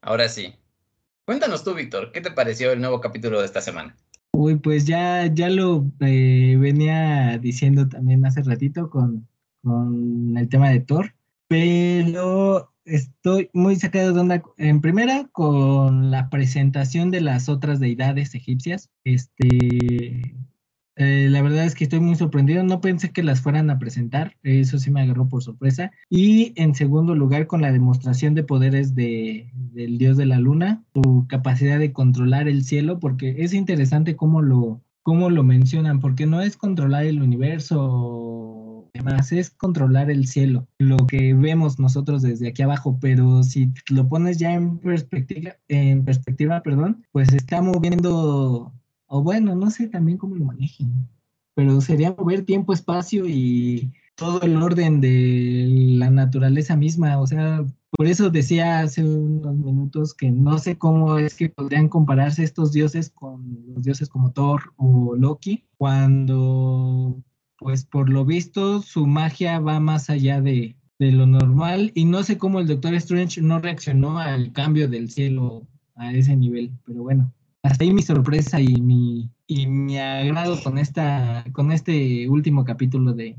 Ahora 0.01 0.29
sí. 0.29 0.55
Cuéntanos 1.24 1.62
tú, 1.62 1.74
Víctor, 1.74 2.11
¿qué 2.12 2.20
te 2.20 2.31
pareció 2.31 2.72
el 2.72 2.81
nuevo 2.81 3.01
capítulo 3.01 3.40
de 3.40 3.46
esta 3.46 3.61
semana? 3.61 3.96
Uy, 4.33 4.57
pues 4.57 4.85
ya, 4.85 5.27
ya 5.27 5.48
lo 5.48 5.90
eh, 6.01 6.57
venía 6.59 7.38
diciendo 7.38 7.88
también 7.88 8.24
hace 8.24 8.42
ratito 8.42 8.90
con, 8.90 9.29
con 9.62 10.37
el 10.37 10.48
tema 10.48 10.70
de 10.70 10.81
Thor, 10.81 11.14
pero 11.48 12.72
estoy 12.84 13.50
muy 13.52 13.76
sacado 13.76 14.12
de 14.12 14.20
onda. 14.20 14.42
En 14.56 14.80
primera, 14.80 15.28
con 15.32 16.11
la 16.11 16.30
presentación 16.30 17.11
de 17.11 17.20
las 17.20 17.48
otras 17.48 17.80
deidades 17.80 18.34
egipcias. 18.34 18.90
Este, 19.04 20.34
eh, 20.96 21.28
la 21.30 21.42
verdad 21.42 21.64
es 21.64 21.74
que 21.74 21.84
estoy 21.84 22.00
muy 22.00 22.16
sorprendido. 22.16 22.62
No 22.64 22.80
pensé 22.80 23.12
que 23.12 23.22
las 23.22 23.40
fueran 23.40 23.70
a 23.70 23.78
presentar. 23.78 24.37
Eso 24.42 24.78
sí 24.78 24.90
me 24.90 25.00
agarró 25.02 25.28
por 25.28 25.42
sorpresa. 25.42 25.90
Y 26.11 26.52
en 26.56 26.74
segundo 26.74 27.14
lugar, 27.14 27.46
con 27.46 27.62
la 27.62 27.72
demostración 27.72 28.34
de 28.34 28.44
poderes 28.44 28.94
de, 28.94 29.50
del 29.54 29.98
dios 29.98 30.16
de 30.16 30.26
la 30.26 30.38
luna, 30.38 30.84
su 30.94 31.26
capacidad 31.28 31.78
de 31.78 31.92
controlar 31.92 32.48
el 32.48 32.64
cielo, 32.64 32.98
porque 32.98 33.37
es 33.38 33.54
interesante 33.54 34.16
cómo 34.16 34.42
lo, 34.42 34.82
cómo 35.08 35.30
lo 35.30 35.42
mencionan, 35.42 36.00
porque 36.00 36.26
no 36.26 36.42
es 36.42 36.58
controlar 36.58 37.06
el 37.06 37.22
universo 37.22 38.90
Además, 38.92 39.32
es 39.32 39.48
controlar 39.50 40.10
el 40.10 40.26
cielo, 40.26 40.66
lo 40.78 40.98
que 41.06 41.32
vemos 41.32 41.78
nosotros 41.78 42.20
desde 42.20 42.48
aquí 42.48 42.62
abajo, 42.62 42.98
pero 43.00 43.42
si 43.42 43.72
lo 43.90 44.06
pones 44.06 44.38
ya 44.38 44.52
en 44.52 44.78
perspectiva, 44.78 45.56
en 45.68 46.04
perspectiva, 46.04 46.62
perdón, 46.62 47.06
pues 47.12 47.32
está 47.32 47.62
moviendo, 47.62 48.72
o 49.06 49.22
bueno, 49.22 49.54
no 49.54 49.70
sé 49.70 49.88
también 49.88 50.18
cómo 50.18 50.34
lo 50.34 50.44
manejen, 50.44 50.92
pero 51.54 51.80
sería 51.80 52.14
mover 52.18 52.44
tiempo, 52.44 52.72
espacio 52.72 53.26
y 53.26 53.92
todo 54.18 54.42
el 54.42 54.61
orden 54.61 55.00
de 55.00 55.66
la 55.96 56.11
naturaleza 56.11 56.76
misma, 56.76 57.20
o 57.20 57.26
sea, 57.26 57.64
por 57.92 58.07
eso 58.09 58.31
decía 58.31 58.81
hace 58.81 59.04
unos 59.04 59.57
minutos 59.57 60.12
que 60.12 60.28
no 60.33 60.59
sé 60.59 60.76
cómo 60.76 61.18
es 61.18 61.37
que 61.37 61.50
podrían 61.50 61.88
compararse 61.88 62.42
estos 62.42 62.72
dioses 62.72 63.11
con 63.11 63.64
los 63.68 63.85
dioses 63.85 64.09
como 64.09 64.33
Thor 64.33 64.72
o 64.76 65.14
Loki, 65.14 65.64
cuando 65.76 67.22
pues 67.59 67.85
por 67.85 68.11
lo 68.11 68.24
visto 68.24 68.83
su 68.83 69.07
magia 69.07 69.61
va 69.61 69.78
más 69.78 70.11
allá 70.11 70.40
de, 70.40 70.74
lo 70.98 71.26
normal 71.26 71.92
y 71.94 72.04
no 72.04 72.24
sé 72.24 72.38
cómo 72.38 72.59
el 72.59 72.66
Doctor 72.66 72.94
Strange 72.94 73.40
no 73.40 73.61
reaccionó 73.61 74.18
al 74.18 74.52
cambio 74.52 74.88
del 74.88 75.11
cielo 75.11 75.68
a 75.94 76.12
ese 76.12 76.37
nivel, 76.37 76.72
pero 76.85 77.04
bueno, 77.04 77.33
hasta 77.62 77.85
ahí 77.85 77.92
mi 77.92 78.02
sorpresa 78.02 78.61
y 78.61 78.81
mi, 78.81 79.31
y 79.46 79.68
mi 79.68 79.96
agrado 79.96 80.61
con, 80.61 80.76
esta, 80.76 81.44
con 81.52 81.70
este 81.70 82.28
último 82.28 82.64
capítulo 82.64 83.12
de, 83.12 83.37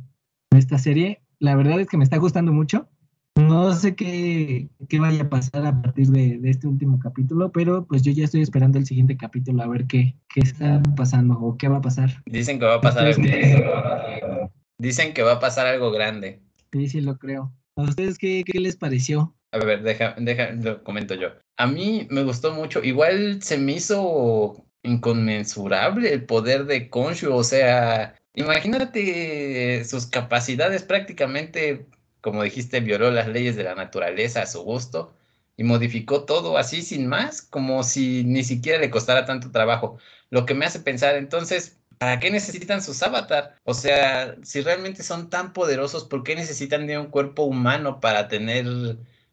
esta 0.60 0.78
serie. 0.78 1.22
La 1.40 1.56
verdad 1.56 1.80
es 1.80 1.88
que 1.88 1.98
me 1.98 2.04
está 2.04 2.18
gustando 2.18 2.52
mucho. 2.52 2.88
no 3.36 3.74
sé 3.74 3.96
qué, 3.96 4.68
qué, 4.90 5.00
vaya 5.00 5.24
a 5.24 5.30
pasar 5.30 5.66
a 5.66 5.82
partir 5.82 6.08
de, 6.08 6.40
este 6.44 6.68
último 6.68 7.00
capítulo, 7.00 7.52
pero 7.52 7.86
pues 7.86 8.02
yo 8.02 8.12
ya 8.12 8.26
estoy 8.26 8.42
esperando 8.42 8.78
el 8.78 8.86
siguiente 8.86 9.18
capítulo 9.18 9.64
a 9.64 9.68
ver 9.68 9.86
qué, 9.88 10.16
qué 10.34 10.42
está 10.42 10.82
pasando 10.96 11.40
o 11.40 11.58
qué 11.58 11.68
va 11.68 11.78
a 11.78 11.82
pasar. 11.82 12.22
Dicen 12.26 12.60
que 12.60 12.66
va 12.66 12.76
a 12.76 12.82
pasar 12.82 13.08
algo. 13.08 13.24
Dicen 14.78 15.14
que 15.14 15.24
va 15.24 15.34
a 15.34 15.40
pasar 15.40 15.68
algo 15.68 15.92
grande. 15.92 16.42
Sí, 16.72 16.88
sí, 16.88 17.02
lo 17.02 17.18
creo. 17.18 17.52
¿A 17.76 17.82
ustedes 17.82 18.18
qué, 18.18 18.44
qué 18.46 18.60
les 18.60 18.76
pareció? 18.76 19.36
A 19.52 19.58
ver, 19.58 19.84
deja, 19.84 20.16
deja, 20.18 20.52
lo 20.52 20.84
comento 20.84 21.16
yo. 21.16 21.30
A 21.58 21.68
mí 21.68 22.08
me 22.10 22.24
gustó 22.24 22.54
mucho. 22.54 22.84
Igual 22.84 23.42
se 23.42 23.58
me 23.58 23.74
hizo 23.74 24.66
inconmensurable 24.84 26.14
el 26.14 26.26
poder 26.26 26.66
de 26.66 26.90
Konshu. 26.90 27.34
O 27.34 27.44
sea, 27.44 28.16
imagínate 28.34 29.84
sus 29.86 30.08
capacidades 30.08 30.84
prácticamente, 30.84 31.88
como 32.22 32.44
dijiste, 32.44 32.80
violó 32.80 33.12
las 33.12 33.28
leyes 33.28 33.56
de 33.56 33.64
la 33.64 33.76
naturaleza 33.76 34.42
a 34.42 34.48
su 34.48 34.62
gusto 34.64 35.14
y 35.58 35.64
modificó 35.64 36.24
todo 36.24 36.58
así 36.58 36.82
sin 36.82 37.08
más, 37.08 37.42
como 37.42 37.84
si 37.84 38.24
ni 38.24 38.44
siquiera 38.44 38.80
le 38.80 38.90
costara 38.90 39.26
tanto 39.26 39.52
trabajo. 39.52 39.98
Lo 40.30 40.46
que 40.46 40.54
me 40.54 40.66
hace 40.66 40.80
pensar 40.80 41.16
entonces, 41.16 41.78
¿para 41.98 42.20
qué 42.20 42.32
necesitan 42.32 42.82
sus 42.82 43.04
avatar? 43.04 43.58
O 43.66 43.74
sea, 43.74 44.38
si 44.44 44.62
realmente 44.62 45.04
son 45.04 45.30
tan 45.30 45.52
poderosos, 45.54 46.06
¿por 46.06 46.24
qué 46.24 46.36
necesitan 46.36 46.88
de 46.88 46.98
un 46.98 47.08
cuerpo 47.08 47.44
humano 47.44 48.00
para 48.00 48.30
tener 48.30 48.66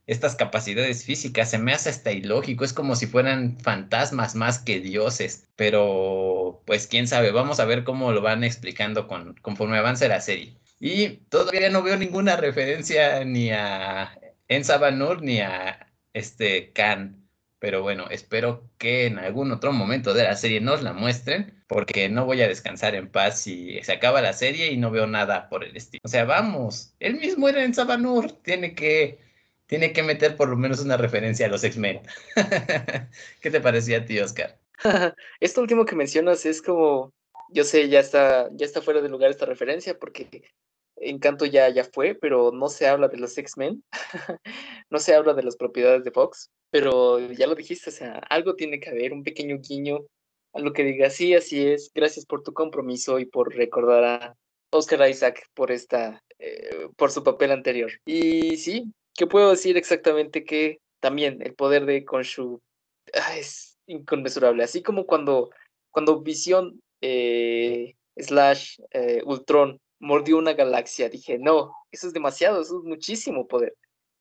estas 0.07 0.37
capacidades 0.37 1.05
físicas. 1.05 1.51
Se 1.51 1.59
me 1.59 1.73
hace 1.73 1.91
hasta 1.91 2.13
ilógico, 2.13 2.65
es 2.65 2.73
como 2.73 2.97
si 2.97 3.07
fueran 3.07 3.59
fantasmas 3.61 4.35
más 4.35 4.59
que 4.59 4.81
dioses, 4.81 5.49
pero 5.57 6.63
pues 6.67 6.87
quién 6.87 7.09
sabe, 7.09 7.33
vamos 7.33 7.61
a 7.61 7.65
ver 7.65 7.85
cómo 7.85 8.13
lo 8.13 8.23
van 8.23 8.45
explicando 8.45 9.09
con, 9.09 9.35
conforme 9.43 9.79
avance 9.79 10.09
la 10.09 10.21
serie. 10.21 10.57
Y 10.79 11.09
todavía 11.29 11.71
no 11.71 11.83
veo 11.83 11.97
ninguna 11.97 12.37
referencia 12.37 13.25
ni 13.25 13.51
a 13.51 14.19
Ensa 14.49 14.79
Banur 14.79 15.23
ni 15.23 15.41
a 15.41 15.93
este 16.13 16.73
Khan. 16.73 17.23
Pero 17.59 17.83
bueno, 17.83 18.09
espero 18.11 18.69
que 18.79 19.07
en 19.07 19.19
algún 19.19 19.51
otro 19.51 19.73
momento 19.73 20.13
de 20.13 20.25
la 20.25 20.37
serie 20.37 20.61
nos 20.61 20.83
la 20.83 20.93
muestren, 20.93 21.65
porque 21.67 22.09
no 22.11 22.27
voy 22.27 22.43
a 22.43 22.49
descansar 22.49 22.95
en 22.95 23.09
paz 23.11 23.41
si 23.41 23.81
se 23.83 23.93
acaba 23.93 24.21
la 24.21 24.35
serie 24.35 24.71
y 24.71 24.77
no 24.77 24.91
veo 24.91 25.07
nada 25.07 25.49
por 25.49 25.65
el 25.65 25.75
estilo. 25.77 26.03
O 26.05 26.09
sea, 26.09 26.25
vamos, 26.27 26.95
él 27.01 27.15
mismo 27.17 27.49
era 27.49 27.65
en 27.65 27.75
Sabanur, 27.75 28.31
tiene 28.43 28.75
que 28.75 29.26
tiene 29.67 29.93
que 29.93 30.03
meter 30.03 30.37
por 30.37 30.49
lo 30.49 30.57
menos 30.57 30.81
una 30.81 30.97
referencia 30.97 31.47
a 31.47 31.49
los 31.49 31.65
X-Men. 31.65 32.01
¿Qué 33.41 33.51
te 33.51 33.61
parecía 33.61 33.99
a 33.99 34.05
ti, 34.05 34.19
Oscar? 34.19 34.59
Esto 35.41 35.61
último 35.61 35.85
que 35.85 35.97
mencionas 35.97 36.47
es 36.47 36.63
como, 36.63 37.13
yo 37.51 37.65
sé, 37.65 37.89
ya 37.89 38.01
está, 38.01 38.49
ya 38.53 38.67
está 38.67 38.83
fuera 38.83 39.01
de 39.01 39.09
lugar 39.09 39.31
esta 39.31 39.47
referencia 39.47 39.99
porque 39.99 40.43
Encanto 40.99 41.45
ya, 41.45 41.69
ya 41.69 41.85
fue, 41.85 42.15
pero 42.15 42.53
no 42.53 42.69
se 42.69 42.87
habla 42.87 43.09
de 43.09 43.19
los 43.19 43.37
X-Men, 43.37 43.85
no 44.91 44.99
se 44.99 45.15
habla 45.15 45.35
de 45.35 45.43
las 45.43 45.57
propiedades 45.57 46.05
de 46.05 46.11
Fox, 46.11 46.51
pero 46.71 47.21
ya 47.33 47.47
lo 47.47 47.55
dijiste, 47.55 47.91
o 47.91 47.93
sea, 47.93 48.15
algo 48.31 48.55
tiene 48.55 48.81
que 48.81 48.91
haber, 48.91 49.13
un 49.13 49.23
pequeño 49.23 49.59
guiño 49.59 50.07
a 50.55 50.61
lo 50.61 50.73
que 50.73 50.85
diga, 50.85 51.11
sí, 51.11 51.35
así 51.35 51.67
es, 51.67 51.91
gracias 51.95 52.25
por 52.25 52.43
tu 52.43 52.55
compromiso 52.55 53.19
y 53.19 53.27
por 53.27 53.55
recordar 53.55 54.05
a 54.05 54.37
Oscar 54.71 55.09
Isaac 55.09 55.43
por 55.53 55.71
esta, 55.71 56.23
eh, 56.39 56.89
por 56.97 57.11
su 57.11 57.23
papel 57.23 57.53
anterior. 57.53 57.93
Y 58.07 58.57
sí, 58.57 58.91
¿Qué 59.17 59.27
puedo 59.27 59.51
decir 59.51 59.77
exactamente 59.77 60.45
que 60.45 60.81
también 61.01 61.41
el 61.43 61.55
poder 61.55 61.87
de 61.87 62.05
Konshu 62.05 62.61
ah, 63.15 63.37
es 63.37 63.77
inconmensurable. 63.87 64.65
Así 64.65 64.83
como 64.83 65.07
cuando, 65.07 65.51
cuando 65.91 66.21
Visión 66.21 66.81
eh, 67.01 67.95
slash 68.17 68.79
eh, 68.91 69.23
Ultron 69.25 69.81
mordió 69.99 70.39
una 70.39 70.55
galaxia, 70.55 71.09
dije, 71.09 71.39
no, 71.39 71.75
eso 71.91 72.07
es 72.07 72.13
demasiado, 72.13 72.61
eso 72.61 72.79
es 72.79 72.85
muchísimo 72.85 73.47
poder. 73.47 73.75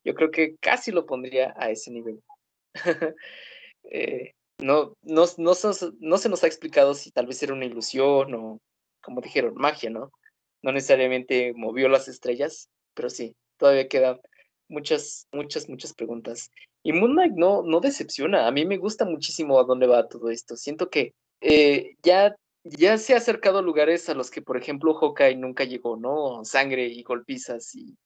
Yo 0.04 0.14
creo 0.14 0.30
que 0.30 0.56
casi 0.60 0.92
lo 0.92 1.06
pondría 1.06 1.54
a 1.56 1.70
ese 1.70 1.90
nivel. 1.90 2.22
Eh, 3.88 4.32
no, 4.58 4.96
no, 5.02 5.26
no, 5.38 5.52
no, 6.00 6.18
se 6.18 6.28
nos 6.28 6.42
ha 6.42 6.46
explicado 6.48 6.92
si 6.94 7.12
tal 7.12 7.28
vez 7.28 7.40
era 7.40 7.52
una 7.52 7.66
ilusión 7.66 8.34
o, 8.34 8.60
como 9.00 9.20
dijeron, 9.20 9.54
magia, 9.54 9.90
¿no? 9.90 10.10
No 10.60 10.72
necesariamente 10.72 11.52
movió 11.54 11.88
las 11.88 12.08
estrellas, 12.08 12.68
pero 12.94 13.10
sí, 13.10 13.36
todavía 13.58 13.86
queda 13.86 14.20
muchas, 14.68 15.26
muchas, 15.32 15.68
muchas 15.68 15.92
preguntas. 15.94 16.50
Y 16.82 16.92
Moon 16.92 17.12
Knight 17.12 17.32
no, 17.34 17.62
no 17.62 17.80
decepciona. 17.80 18.46
A 18.46 18.52
mí 18.52 18.64
me 18.64 18.78
gusta 18.78 19.04
muchísimo 19.04 19.58
a 19.58 19.64
dónde 19.64 19.86
va 19.86 20.08
todo 20.08 20.30
esto. 20.30 20.56
Siento 20.56 20.90
que 20.90 21.14
eh, 21.40 21.96
ya, 22.02 22.36
ya 22.64 22.98
se 22.98 23.14
ha 23.14 23.18
acercado 23.18 23.58
a 23.58 23.62
lugares 23.62 24.08
a 24.08 24.14
los 24.14 24.30
que, 24.30 24.42
por 24.42 24.56
ejemplo, 24.56 24.94
Hawkeye 24.94 25.36
nunca 25.36 25.64
llegó, 25.64 25.96
¿no? 25.96 26.44
Sangre 26.44 26.86
y 26.86 27.02
golpizas 27.02 27.74
y 27.74 27.96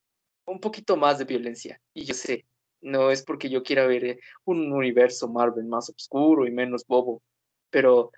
un 0.46 0.60
poquito 0.60 0.96
más 0.96 1.18
de 1.18 1.24
violencia. 1.24 1.80
Y 1.94 2.04
yo 2.04 2.14
sé, 2.14 2.44
no 2.80 3.10
es 3.10 3.22
porque 3.22 3.50
yo 3.50 3.62
quiera 3.62 3.86
ver 3.86 4.18
un 4.44 4.72
universo 4.72 5.28
Marvel 5.28 5.66
más 5.66 5.88
oscuro 5.90 6.46
y 6.46 6.50
menos 6.50 6.84
bobo, 6.86 7.22
pero 7.70 8.10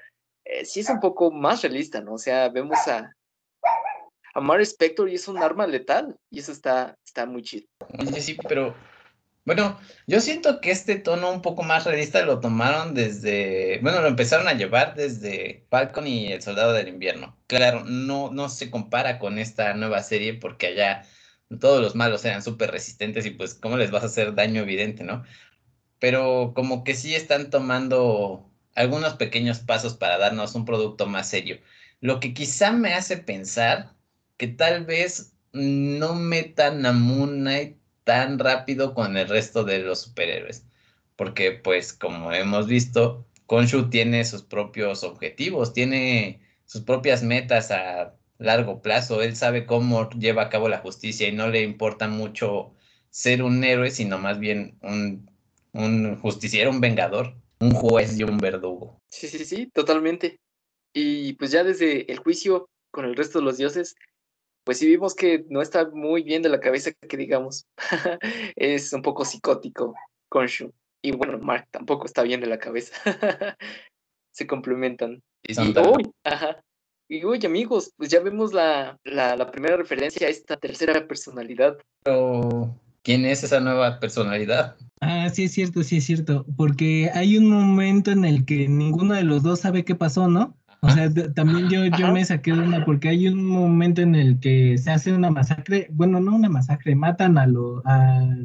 eh, 0.44 0.64
sí 0.64 0.80
es 0.80 0.88
un 0.88 1.00
poco 1.00 1.30
más 1.30 1.62
realista, 1.62 2.00
¿no? 2.00 2.14
O 2.14 2.18
sea, 2.18 2.48
vemos 2.48 2.78
a, 2.88 3.14
Amar 4.34 4.60
Spector 4.60 5.08
y 5.08 5.14
es 5.14 5.28
un 5.28 5.38
arma 5.38 5.66
letal. 5.66 6.16
Y 6.30 6.40
eso 6.40 6.52
está, 6.52 6.96
está 7.04 7.26
muy 7.26 7.42
chido. 7.42 7.66
Sí, 8.18 8.36
pero 8.48 8.74
bueno, 9.44 9.80
yo 10.06 10.20
siento 10.20 10.60
que 10.60 10.70
este 10.70 10.96
tono 10.96 11.32
un 11.32 11.42
poco 11.42 11.64
más 11.64 11.84
realista 11.84 12.24
lo 12.24 12.38
tomaron 12.38 12.94
desde, 12.94 13.80
bueno, 13.82 14.00
lo 14.00 14.06
empezaron 14.06 14.46
a 14.46 14.52
llevar 14.52 14.94
desde 14.94 15.66
Falcon 15.68 16.06
y 16.06 16.32
El 16.32 16.42
Soldado 16.42 16.72
del 16.72 16.88
Invierno. 16.88 17.36
Claro, 17.48 17.84
no, 17.84 18.30
no 18.30 18.48
se 18.48 18.70
compara 18.70 19.18
con 19.18 19.38
esta 19.38 19.74
nueva 19.74 20.02
serie 20.04 20.34
porque 20.34 20.68
allá 20.68 21.02
todos 21.58 21.82
los 21.82 21.96
malos 21.96 22.24
eran 22.24 22.42
súper 22.42 22.70
resistentes 22.70 23.26
y 23.26 23.30
pues 23.30 23.54
cómo 23.54 23.76
les 23.76 23.90
vas 23.90 24.04
a 24.04 24.06
hacer 24.06 24.34
daño 24.34 24.62
evidente, 24.62 25.02
¿no? 25.02 25.24
Pero 25.98 26.52
como 26.54 26.84
que 26.84 26.94
sí 26.94 27.14
están 27.14 27.50
tomando 27.50 28.48
algunos 28.76 29.14
pequeños 29.14 29.58
pasos 29.58 29.94
para 29.94 30.18
darnos 30.18 30.54
un 30.54 30.64
producto 30.64 31.06
más 31.06 31.28
serio. 31.28 31.60
Lo 32.00 32.20
que 32.20 32.32
quizá 32.32 32.72
me 32.72 32.94
hace 32.94 33.16
pensar 33.16 33.92
que 34.42 34.48
tal 34.48 34.84
vez 34.84 35.36
no 35.52 36.16
metan 36.16 36.84
a 36.84 36.92
Moon 36.92 37.46
tan 38.02 38.40
rápido 38.40 38.92
con 38.92 39.16
el 39.16 39.28
resto 39.28 39.62
de 39.62 39.78
los 39.78 40.00
superhéroes. 40.00 40.64
Porque, 41.14 41.52
pues, 41.52 41.92
como 41.92 42.32
hemos 42.32 42.66
visto, 42.66 43.24
Konshu 43.46 43.88
tiene 43.88 44.24
sus 44.24 44.42
propios 44.42 45.04
objetivos, 45.04 45.72
tiene 45.72 46.40
sus 46.66 46.80
propias 46.80 47.22
metas 47.22 47.70
a 47.70 48.16
largo 48.38 48.82
plazo. 48.82 49.22
Él 49.22 49.36
sabe 49.36 49.64
cómo 49.64 50.10
lleva 50.10 50.42
a 50.42 50.48
cabo 50.48 50.68
la 50.68 50.78
justicia 50.78 51.28
y 51.28 51.32
no 51.32 51.46
le 51.46 51.62
importa 51.62 52.08
mucho 52.08 52.74
ser 53.10 53.44
un 53.44 53.62
héroe, 53.62 53.92
sino 53.92 54.18
más 54.18 54.40
bien 54.40 54.76
un, 54.82 55.30
un 55.70 56.16
justiciero, 56.16 56.70
un 56.70 56.80
vengador, 56.80 57.36
un 57.60 57.70
juez 57.70 58.18
y 58.18 58.24
un 58.24 58.38
verdugo. 58.38 58.98
Sí, 59.08 59.28
sí, 59.28 59.44
sí, 59.44 59.70
totalmente. 59.72 60.40
Y 60.92 61.34
pues 61.34 61.52
ya 61.52 61.62
desde 61.62 62.10
el 62.10 62.18
juicio 62.18 62.66
con 62.90 63.04
el 63.04 63.16
resto 63.16 63.38
de 63.38 63.44
los 63.44 63.56
dioses, 63.56 63.94
pues 64.64 64.78
sí 64.78 64.86
vimos 64.86 65.14
que 65.14 65.44
no 65.48 65.62
está 65.62 65.88
muy 65.90 66.22
bien 66.22 66.42
de 66.42 66.48
la 66.48 66.60
cabeza, 66.60 66.92
que 66.92 67.16
digamos. 67.16 67.66
es 68.56 68.92
un 68.92 69.02
poco 69.02 69.24
psicótico, 69.24 69.94
Konshu. 70.28 70.72
Y 71.02 71.12
bueno, 71.12 71.38
Mark 71.38 71.66
tampoco 71.70 72.06
está 72.06 72.22
bien 72.22 72.40
de 72.40 72.46
la 72.46 72.58
cabeza. 72.58 72.94
Se 74.32 74.46
complementan. 74.46 75.22
Y, 75.42 75.54
y 77.08 77.24
uy, 77.24 77.44
amigos, 77.44 77.92
pues 77.96 78.08
ya 78.08 78.20
vemos 78.20 78.52
la, 78.52 78.98
la, 79.04 79.50
primera 79.50 79.76
referencia 79.76 80.28
a 80.28 80.30
esta 80.30 80.56
tercera 80.56 81.06
personalidad. 81.06 81.76
Pero, 82.04 82.74
¿quién 83.02 83.26
es 83.26 83.42
esa 83.42 83.60
nueva 83.60 83.98
personalidad? 83.98 84.76
Ah, 85.00 85.28
sí 85.28 85.44
es 85.44 85.52
cierto, 85.52 85.82
sí 85.82 85.96
es 85.96 86.04
cierto. 86.04 86.46
Porque 86.56 87.10
hay 87.12 87.36
un 87.36 87.50
momento 87.50 88.12
en 88.12 88.24
el 88.24 88.46
que 88.46 88.68
ninguno 88.68 89.14
de 89.14 89.24
los 89.24 89.42
dos 89.42 89.60
sabe 89.60 89.84
qué 89.84 89.96
pasó, 89.96 90.28
¿no? 90.28 90.56
O 90.84 90.90
sea, 90.90 91.08
también 91.34 91.68
yo, 91.70 91.84
yo 91.96 92.12
me 92.12 92.24
saqué 92.24 92.52
de 92.52 92.58
una 92.58 92.84
porque 92.84 93.08
hay 93.08 93.28
un 93.28 93.44
momento 93.46 94.02
en 94.02 94.16
el 94.16 94.40
que 94.40 94.76
se 94.78 94.90
hace 94.90 95.12
una 95.12 95.30
masacre, 95.30 95.86
bueno, 95.92 96.18
no 96.18 96.34
una 96.34 96.48
masacre, 96.48 96.96
matan 96.96 97.38
a, 97.38 97.46
a 97.84 98.36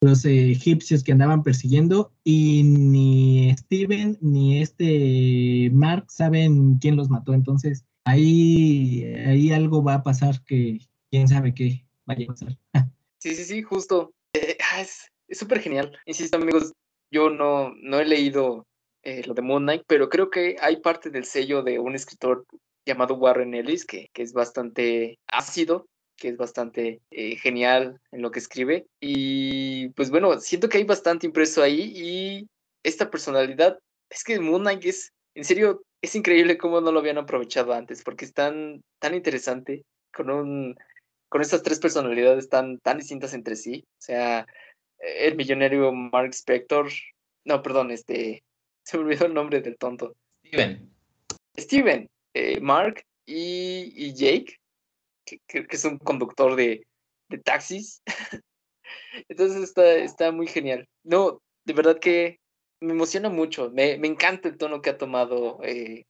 los 0.00 0.24
egipcios 0.24 1.04
que 1.04 1.12
andaban 1.12 1.42
persiguiendo 1.42 2.10
y 2.24 2.62
ni 2.64 3.54
Steven 3.58 4.16
ni 4.22 4.62
este 4.62 5.70
Mark 5.74 6.06
saben 6.08 6.78
quién 6.78 6.96
los 6.96 7.10
mató. 7.10 7.34
Entonces, 7.34 7.84
ahí, 8.04 9.04
ahí 9.26 9.52
algo 9.52 9.82
va 9.82 9.94
a 9.94 10.02
pasar 10.02 10.42
que 10.44 10.78
quién 11.10 11.28
sabe 11.28 11.54
qué 11.54 11.86
vaya 12.06 12.24
a 12.24 12.32
pasar. 12.32 12.58
Sí, 13.18 13.34
sí, 13.34 13.44
sí, 13.44 13.62
justo. 13.62 14.12
Eh, 14.34 14.58
ah, 14.60 14.82
es 14.82 15.10
súper 15.38 15.60
genial. 15.60 15.96
Insisto, 16.04 16.36
amigos, 16.36 16.74
yo 17.10 17.30
no, 17.30 17.72
no 17.82 17.98
he 17.98 18.04
leído 18.04 18.66
eh, 19.04 19.22
lo 19.26 19.34
de 19.34 19.42
Moon 19.42 19.62
Knight, 19.62 19.84
pero 19.86 20.08
creo 20.08 20.30
que 20.30 20.56
hay 20.60 20.76
parte 20.80 21.10
del 21.10 21.24
sello 21.24 21.62
de 21.62 21.78
un 21.78 21.94
escritor 21.94 22.44
llamado 22.86 23.14
Warren 23.14 23.54
Ellis, 23.54 23.84
que, 23.84 24.08
que 24.12 24.22
es 24.22 24.32
bastante 24.32 25.18
ácido, 25.26 25.86
que 26.16 26.28
es 26.28 26.36
bastante 26.36 27.00
eh, 27.10 27.36
genial 27.36 28.00
en 28.12 28.22
lo 28.22 28.30
que 28.30 28.38
escribe. 28.38 28.86
Y 29.00 29.88
pues 29.90 30.10
bueno, 30.10 30.40
siento 30.40 30.68
que 30.68 30.78
hay 30.78 30.84
bastante 30.84 31.26
impreso 31.26 31.62
ahí 31.62 31.92
y 31.94 32.48
esta 32.82 33.10
personalidad, 33.10 33.78
es 34.10 34.24
que 34.24 34.38
Moon 34.40 34.62
Knight 34.62 34.84
es, 34.84 35.12
en 35.34 35.44
serio, 35.44 35.82
es 36.02 36.14
increíble 36.14 36.58
cómo 36.58 36.80
no 36.80 36.92
lo 36.92 37.00
habían 37.00 37.18
aprovechado 37.18 37.72
antes, 37.72 38.02
porque 38.02 38.26
es 38.26 38.34
tan, 38.34 38.82
tan 39.00 39.14
interesante 39.14 39.84
con 40.12 40.30
un 40.30 40.76
con 41.34 41.42
estas 41.42 41.64
tres 41.64 41.80
personalidades 41.80 42.48
tan, 42.48 42.78
tan 42.78 42.98
distintas 42.98 43.34
entre 43.34 43.56
sí. 43.56 43.84
O 43.88 44.02
sea, 44.02 44.46
el 45.00 45.34
millonario 45.34 45.90
Mark 45.90 46.32
Spector. 46.32 46.88
No, 47.44 47.60
perdón, 47.60 47.90
este. 47.90 48.44
Se 48.86 48.96
me 48.98 49.04
olvidó 49.04 49.26
el 49.26 49.34
nombre 49.34 49.60
del 49.60 49.76
tonto. 49.76 50.14
Steven. 50.46 50.90
Steven, 51.58 52.10
eh, 52.34 52.60
Mark 52.60 53.04
y, 53.26 54.12
Jake, 54.14 54.56
que, 55.24 55.38
que, 55.46 55.66
es 55.70 55.84
un 55.84 55.98
conductor 55.98 56.56
de, 56.56 56.86
de 57.28 57.38
taxis. 57.38 58.02
Entonces 59.28 59.62
está, 59.62 59.94
está 59.94 60.32
muy 60.32 60.46
genial. 60.46 60.86
No, 61.04 61.40
de 61.64 61.72
verdad 61.72 61.98
que 61.98 62.40
me 62.80 62.92
emociona 62.92 63.30
mucho. 63.30 63.70
Me, 63.70 63.96
me 63.98 64.08
encanta 64.08 64.48
el 64.48 64.58
tono 64.58 64.82
que 64.82 64.90
ha 64.90 64.98
tomado 64.98 65.60
eh, 65.62 66.04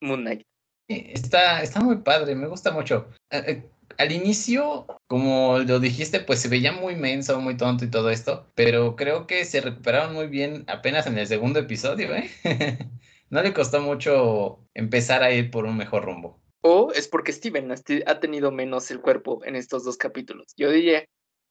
Moon 0.00 0.20
Knight. 0.22 0.42
Está, 0.88 1.62
está 1.62 1.80
muy 1.80 1.98
padre, 1.98 2.34
me 2.34 2.48
gusta 2.48 2.72
mucho. 2.72 3.08
Eh, 3.30 3.62
al 4.00 4.12
inicio, 4.12 4.86
como 5.06 5.58
lo 5.58 5.78
dijiste, 5.78 6.20
pues 6.20 6.40
se 6.40 6.48
veía 6.48 6.72
muy 6.72 6.96
menso, 6.96 7.38
muy 7.38 7.58
tonto 7.58 7.84
y 7.84 7.90
todo 7.90 8.08
esto, 8.08 8.50
pero 8.54 8.96
creo 8.96 9.26
que 9.26 9.44
se 9.44 9.60
recuperaron 9.60 10.14
muy 10.14 10.26
bien 10.26 10.64
apenas 10.68 11.06
en 11.06 11.18
el 11.18 11.26
segundo 11.26 11.60
episodio, 11.60 12.14
¿eh? 12.14 12.30
no 13.28 13.42
le 13.42 13.52
costó 13.52 13.82
mucho 13.82 14.66
empezar 14.72 15.22
a 15.22 15.32
ir 15.32 15.50
por 15.50 15.66
un 15.66 15.76
mejor 15.76 16.06
rumbo. 16.06 16.40
O 16.62 16.92
es 16.94 17.08
porque 17.08 17.32
Steven 17.32 17.70
ha 18.06 18.20
tenido 18.20 18.50
menos 18.50 18.90
el 18.90 19.00
cuerpo 19.00 19.44
en 19.44 19.54
estos 19.54 19.84
dos 19.84 19.98
capítulos. 19.98 20.54
Yo 20.56 20.70
diría 20.70 21.04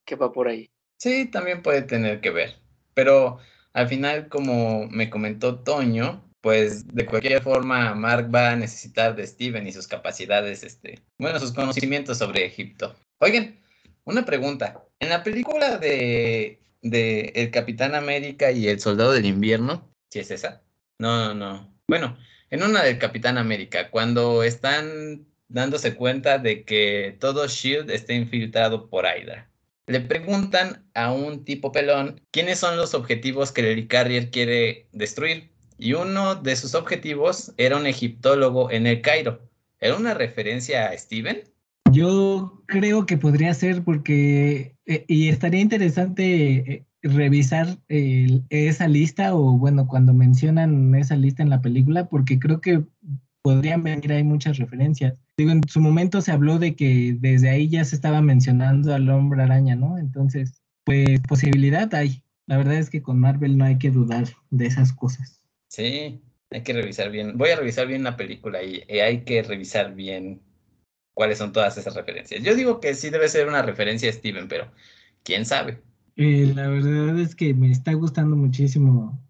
que 0.06 0.16
va 0.16 0.32
por 0.32 0.48
ahí. 0.48 0.72
Sí, 0.98 1.30
también 1.30 1.62
puede 1.62 1.84
tener 1.84 2.20
que 2.20 2.32
ver. 2.32 2.56
Pero 2.96 3.38
al 3.74 3.88
final, 3.88 4.28
como 4.28 4.88
me 4.88 5.12
comentó 5.12 5.60
Toño, 5.60 6.29
pues 6.42 6.88
de 6.88 7.06
cualquier 7.06 7.42
forma 7.42 7.94
Mark 7.96 8.30
va 8.34 8.52
a 8.52 8.56
necesitar 8.56 9.16
de 9.16 9.28
Steven 9.28 9.68
y 9.68 9.74
sus 9.74 9.88
capacidades, 9.88 10.64
este, 10.64 11.00
bueno, 11.18 11.40
sus 11.40 11.52
conocimientos 11.52 12.18
sobre 12.18 12.46
Egipto. 12.46 12.96
Oigan, 13.20 13.60
una 14.06 14.26
pregunta. 14.26 14.84
En 15.00 15.10
la 15.10 15.24
película 15.24 15.78
de, 15.78 16.62
de 16.82 17.32
El 17.36 17.52
Capitán 17.52 17.96
América 17.96 18.52
y 18.52 18.68
el 18.68 18.80
Soldado 18.80 19.12
del 19.12 19.26
Invierno, 19.26 19.90
¿sí 20.10 20.20
es 20.20 20.32
esa? 20.32 20.62
No, 20.98 21.34
no, 21.34 21.34
no. 21.34 21.74
Bueno, 21.88 22.18
en 22.50 22.64
una 22.64 22.84
del 22.84 22.98
Capitán 22.98 23.38
América, 23.38 23.90
cuando 23.90 24.44
están 24.44 25.26
dándose 25.50 25.96
cuenta 25.96 26.38
de 26.38 26.64
que 26.64 27.18
todo 27.20 27.48
Shield 27.48 27.90
está 27.92 28.14
infiltrado 28.14 28.90
por 28.90 29.06
Hydra. 29.06 29.50
Le 29.88 30.00
preguntan 30.02 30.88
a 30.94 31.12
un 31.12 31.44
tipo 31.44 31.72
pelón 31.72 32.22
quiénes 32.32 32.60
son 32.60 32.78
los 32.78 32.94
objetivos 32.94 33.52
que 33.52 33.74
el 33.74 33.88
Carrier 33.88 34.30
quiere 34.30 34.88
destruir 34.92 35.50
y 35.80 35.94
uno 35.94 36.36
de 36.36 36.56
sus 36.56 36.76
objetivos 36.76 37.54
era 37.58 37.78
un 37.78 37.88
egiptólogo 37.88 38.70
en 38.70 38.86
el 38.86 39.02
Cairo. 39.02 39.40
¿Era 39.80 39.96
una 39.96 40.14
referencia 40.14 40.90
a 40.90 40.98
Steven? 40.98 41.38
Yo 41.92 42.62
creo 42.68 43.06
que 43.06 43.18
podría 43.18 43.54
ser 43.54 43.84
porque, 43.84 44.76
eh, 44.86 45.06
y 45.08 45.30
estaría 45.30 45.62
interesante 45.62 46.56
eh, 46.56 46.86
revisar 47.02 47.80
esa 47.88 48.88
lista 48.88 49.34
o 49.34 49.58
bueno, 49.58 49.88
cuando 49.88 50.14
mencionan 50.14 50.94
esa 50.96 51.16
lista 51.16 51.42
en 51.42 51.50
la 51.50 51.62
película, 51.62 52.10
porque 52.10 52.38
creo 52.38 52.60
que 52.60 52.84
podrían 53.42 53.84
venir 53.84 54.12
ahí 54.12 54.24
muchas 54.24 54.58
referencias. 54.58 55.16
Digo, 55.38 55.52
en 55.52 55.62
su 55.68 55.80
momento 55.80 56.22
se 56.22 56.34
habló 56.34 56.60
de 56.60 56.76
que 56.76 57.16
desde 57.20 57.50
ahí 57.50 57.70
ya 57.70 57.86
se 57.86 57.96
estaba 57.96 58.22
mencionando 58.22 58.94
al 58.94 59.10
hombre 59.10 59.44
araña, 59.44 59.76
¿no? 59.76 59.98
Entonces, 59.98 60.62
pues 60.84 61.22
posibilidad 61.22 61.92
hay. 61.96 62.22
La 62.48 62.58
verdad 62.58 62.76
es 62.76 62.90
que 62.90 63.02
con 63.02 63.20
Marvel 63.20 63.58
no 63.58 63.64
hay 63.64 63.78
que 63.78 63.92
dudar 63.92 64.26
de 64.50 64.66
esas 64.66 64.92
cosas. 64.92 65.39
Sí, 65.70 66.22
hay 66.50 66.64
que 66.64 66.74
revisar 66.74 67.12
bien. 67.12 67.38
Voy 67.38 67.52
a 67.52 67.56
revisar 67.56 67.88
bien 67.88 68.04
la 68.04 68.18
película 68.18 68.62
y, 68.64 68.82
hay 69.00 69.24
que 69.24 69.42
revisar 69.44 69.94
bien 69.94 70.42
cuáles 71.14 71.38
son 71.38 71.54
todas 71.54 71.78
esas 71.78 71.96
referencias. 71.96 72.44
Yo 72.44 72.56
digo 72.56 72.80
que 72.80 72.96
sí 72.96 73.10
debe 73.10 73.30
ser 73.30 73.48
una 73.48 73.62
referencia 73.62 74.10
a 74.10 74.14
Steven, 74.14 74.48
pero 74.48 74.72
quién 75.24 75.46
sabe. 75.46 75.82
Eh, 76.16 76.52
la 76.56 76.68
verdad 76.68 77.20
es 77.20 77.36
que 77.36 77.54
me 77.54 77.72
está 77.72 77.94
gustando 77.94 78.36
muchísimo 78.36 79.22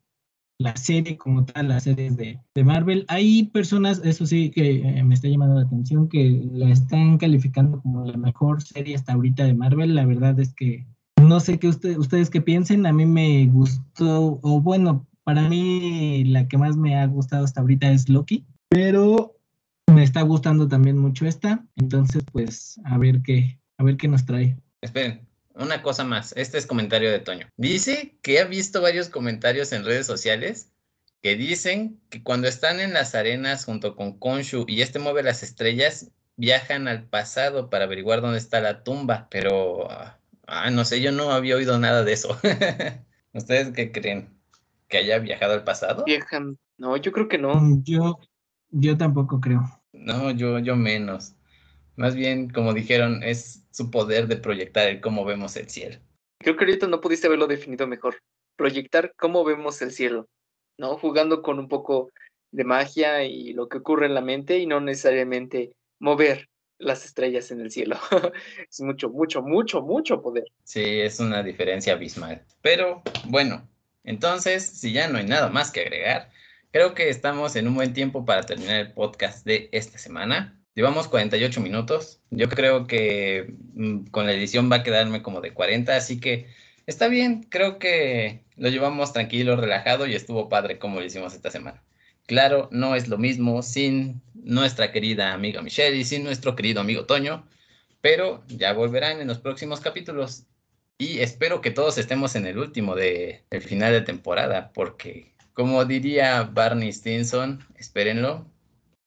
la 0.60 0.76
serie 0.76 1.18
como 1.18 1.46
tal, 1.46 1.70
las 1.70 1.84
series 1.84 2.16
de, 2.18 2.40
Marvel. 2.64 3.06
Hay 3.10 3.46
personas, 3.48 4.02
eso 4.04 4.26
sí, 4.26 4.50
que 4.50 4.78
eh, 4.78 5.04
me 5.04 5.16
está 5.16 5.28
llamando 5.28 5.56
la 5.56 5.66
atención, 5.66 6.08
que 6.08 6.42
la 6.52 6.70
están 6.70 7.18
calificando 7.18 7.82
como 7.82 8.06
la 8.06 8.18
mejor 8.18 8.62
serie 8.62 8.96
hasta 8.96 9.14
ahorita 9.14 9.46
de 9.46 9.54
Marvel. 9.54 9.96
La 9.96 10.06
verdad 10.06 10.40
es 10.40 10.54
que 10.54 10.86
no 11.22 11.40
sé 11.40 11.60
qué 11.60 11.68
ustedes 11.68 12.30
qué 12.30 12.42
piensen. 12.42 12.86
A 12.86 12.94
mí 12.94 13.06
me 13.06 13.46
gustó, 13.48 14.40
o 14.42 14.62
bueno, 14.62 15.09
para 15.30 15.48
mí 15.48 16.24
la 16.24 16.48
que 16.48 16.58
más 16.58 16.76
me 16.76 17.00
ha 17.00 17.06
gustado 17.06 17.46
hasta 17.46 17.62
ahorita 17.62 17.92
es 17.92 18.10
Loki, 18.10 18.48
pero 18.68 19.38
me 19.86 20.02
está 20.02 20.24
gustando 20.24 20.68
también 20.68 20.98
mucho 20.98 21.28
esta, 21.28 21.64
entonces 21.76 22.24
pues 22.32 22.82
a 22.84 22.98
ver 22.98 23.22
qué, 23.22 23.60
a 23.78 23.84
ver 23.84 23.96
qué 23.96 24.08
nos 24.08 24.26
trae. 24.26 24.58
Esperen, 24.82 25.28
una 25.54 25.84
cosa 25.84 26.04
más, 26.04 26.34
este 26.36 26.58
es 26.58 26.66
comentario 26.66 27.12
de 27.12 27.20
Toño. 27.20 27.48
Dice 27.58 28.18
que 28.24 28.40
ha 28.40 28.46
visto 28.46 28.82
varios 28.82 29.10
comentarios 29.10 29.72
en 29.72 29.86
redes 29.86 30.08
sociales 30.08 30.72
que 31.22 31.36
dicen 31.36 32.02
que 32.10 32.24
cuando 32.24 32.48
están 32.48 32.80
en 32.80 32.94
las 32.94 33.14
arenas 33.14 33.66
junto 33.66 33.96
con 33.96 34.18
Konshu 34.18 34.66
y 34.68 34.82
este 34.82 34.98
mueve 34.98 35.22
las 35.22 35.44
estrellas, 35.44 36.10
viajan 36.38 36.88
al 36.88 37.04
pasado 37.04 37.70
para 37.70 37.84
averiguar 37.84 38.22
dónde 38.22 38.40
está 38.40 38.62
la 38.62 38.84
tumba, 38.84 39.28
pero 39.30 39.90
ah, 40.48 40.72
no 40.72 40.86
sé, 40.86 41.02
yo 41.02 41.12
no 41.12 41.32
había 41.32 41.56
oído 41.56 41.78
nada 41.78 42.04
de 42.04 42.14
eso. 42.14 42.36
¿Ustedes 43.34 43.74
qué 43.76 43.92
creen? 43.92 44.39
Que 44.90 44.98
haya 44.98 45.20
viajado 45.20 45.54
al 45.54 45.64
pasado? 45.64 46.04
Viajan. 46.04 46.58
No, 46.78 46.98
yo 46.98 47.12
creo 47.12 47.28
que 47.28 47.38
no. 47.38 47.56
Mm, 47.56 47.84
yo, 47.84 48.20
yo 48.72 48.98
tampoco 48.98 49.40
creo. 49.40 49.62
No, 49.94 50.32
yo, 50.32 50.60
yo 50.60 50.76
menos. 50.76 51.36
Más 51.96 52.16
bien, 52.16 52.50
como 52.50 52.74
dijeron, 52.74 53.24
es 53.24 53.66
su 53.72 53.92
poder 53.92 54.28
de 54.28 54.38
proyectar 54.38 54.88
el 54.88 55.02
cómo 55.02 55.26
vemos 55.26 55.56
el 55.58 55.70
cielo. 55.70 55.98
Creo 56.40 56.56
que 56.56 56.66
ahorita 56.66 56.88
no 56.88 57.02
pudiste 57.02 57.28
haberlo 57.28 57.48
definido 57.48 57.88
mejor. 57.88 58.18
Proyectar 58.56 59.14
cómo 59.18 59.44
vemos 59.44 59.82
el 59.82 59.92
cielo, 59.92 60.28
¿no? 60.78 60.98
Jugando 60.98 61.42
con 61.42 61.60
un 61.60 61.68
poco 61.68 62.10
de 62.52 62.64
magia 62.64 63.24
y 63.24 63.54
lo 63.54 63.68
que 63.68 63.78
ocurre 63.78 64.08
en 64.08 64.16
la 64.16 64.22
mente 64.22 64.58
y 64.58 64.66
no 64.66 64.80
necesariamente 64.80 65.74
mover 66.00 66.48
las 66.80 67.06
estrellas 67.06 67.52
en 67.52 67.62
el 67.62 67.72
cielo. 67.72 67.98
es 68.70 68.82
mucho, 68.82 69.10
mucho, 69.10 69.42
mucho, 69.42 69.82
mucho 69.82 70.22
poder. 70.22 70.46
Sí, 70.64 70.82
es 70.82 71.20
una 71.20 71.44
diferencia 71.44 71.94
abismal. 71.94 72.46
Pero 72.62 73.04
bueno, 73.28 73.69
entonces, 74.04 74.66
si 74.66 74.91
ya 74.93 75.08
no 75.08 75.18
hay 75.18 75.26
nada 75.26 75.50
más 75.50 75.72
que 75.72 75.82
agregar, 75.82 76.30
creo 76.72 76.93
que 76.93 77.10
estamos 77.10 77.56
en 77.56 77.68
un 77.68 77.76
buen 77.76 77.93
tiempo 77.93 78.26
para 78.26 78.43
terminar 78.43 78.80
el 78.80 78.93
podcast 78.93 79.45
de 79.45 79.70
esta 79.72 79.97
semana. 79.97 80.60
Llevamos 80.76 81.08
48 81.08 81.62
minutos. 81.62 82.22
Yo 82.30 82.50
creo 82.50 82.88
que 82.88 83.54
mm, 83.74 84.06
con 84.08 84.26
la 84.26 84.34
edición 84.34 84.72
va 84.72 84.78
a 84.78 84.84
quedarme 84.84 85.22
como 85.22 85.41
de 85.41 85.54
40, 85.54 85.95
así 85.95 86.20
que 86.20 86.47
está 86.88 87.08
bien. 87.08 87.43
Creo 87.43 87.80
que 87.80 88.45
lo 88.56 88.70
llevamos 88.70 89.14
tranquilo, 89.14 89.56
relajado 89.56 90.08
y 90.08 90.16
estuvo 90.16 90.50
padre 90.50 90.80
como 90.80 91.00
lo 91.00 91.06
hicimos 91.06 91.34
esta 91.34 91.52
semana. 91.52 91.84
Claro, 92.28 92.70
no 92.72 92.95
es 92.95 93.08
lo 93.08 93.18
mismo 93.18 93.64
sin 93.64 94.22
nuestra 94.36 94.91
querida 94.91 95.34
amiga 95.34 95.62
Michelle 95.62 95.97
y 95.97 96.06
sin 96.06 96.24
nuestro 96.24 96.56
querido 96.56 96.82
amigo 96.82 97.06
Toño, 97.06 97.47
pero 98.02 98.43
ya 98.47 98.74
volverán 98.74 99.20
en 99.20 99.28
los 99.28 99.39
próximos 99.39 99.80
capítulos 99.82 100.45
y 101.00 101.22
espero 101.22 101.62
que 101.62 101.72
todos 101.72 101.97
estemos 101.97 102.36
en 102.36 102.45
el 102.45 102.60
último 102.60 102.93
de 102.93 103.45
final 103.62 103.93
de 103.93 104.02
temporada, 104.02 104.72
porque 104.74 105.34
como 105.54 105.84
diría 105.86 106.43
Barney 106.43 106.91
Stinson, 106.91 107.66
espérenlo, 107.78 108.45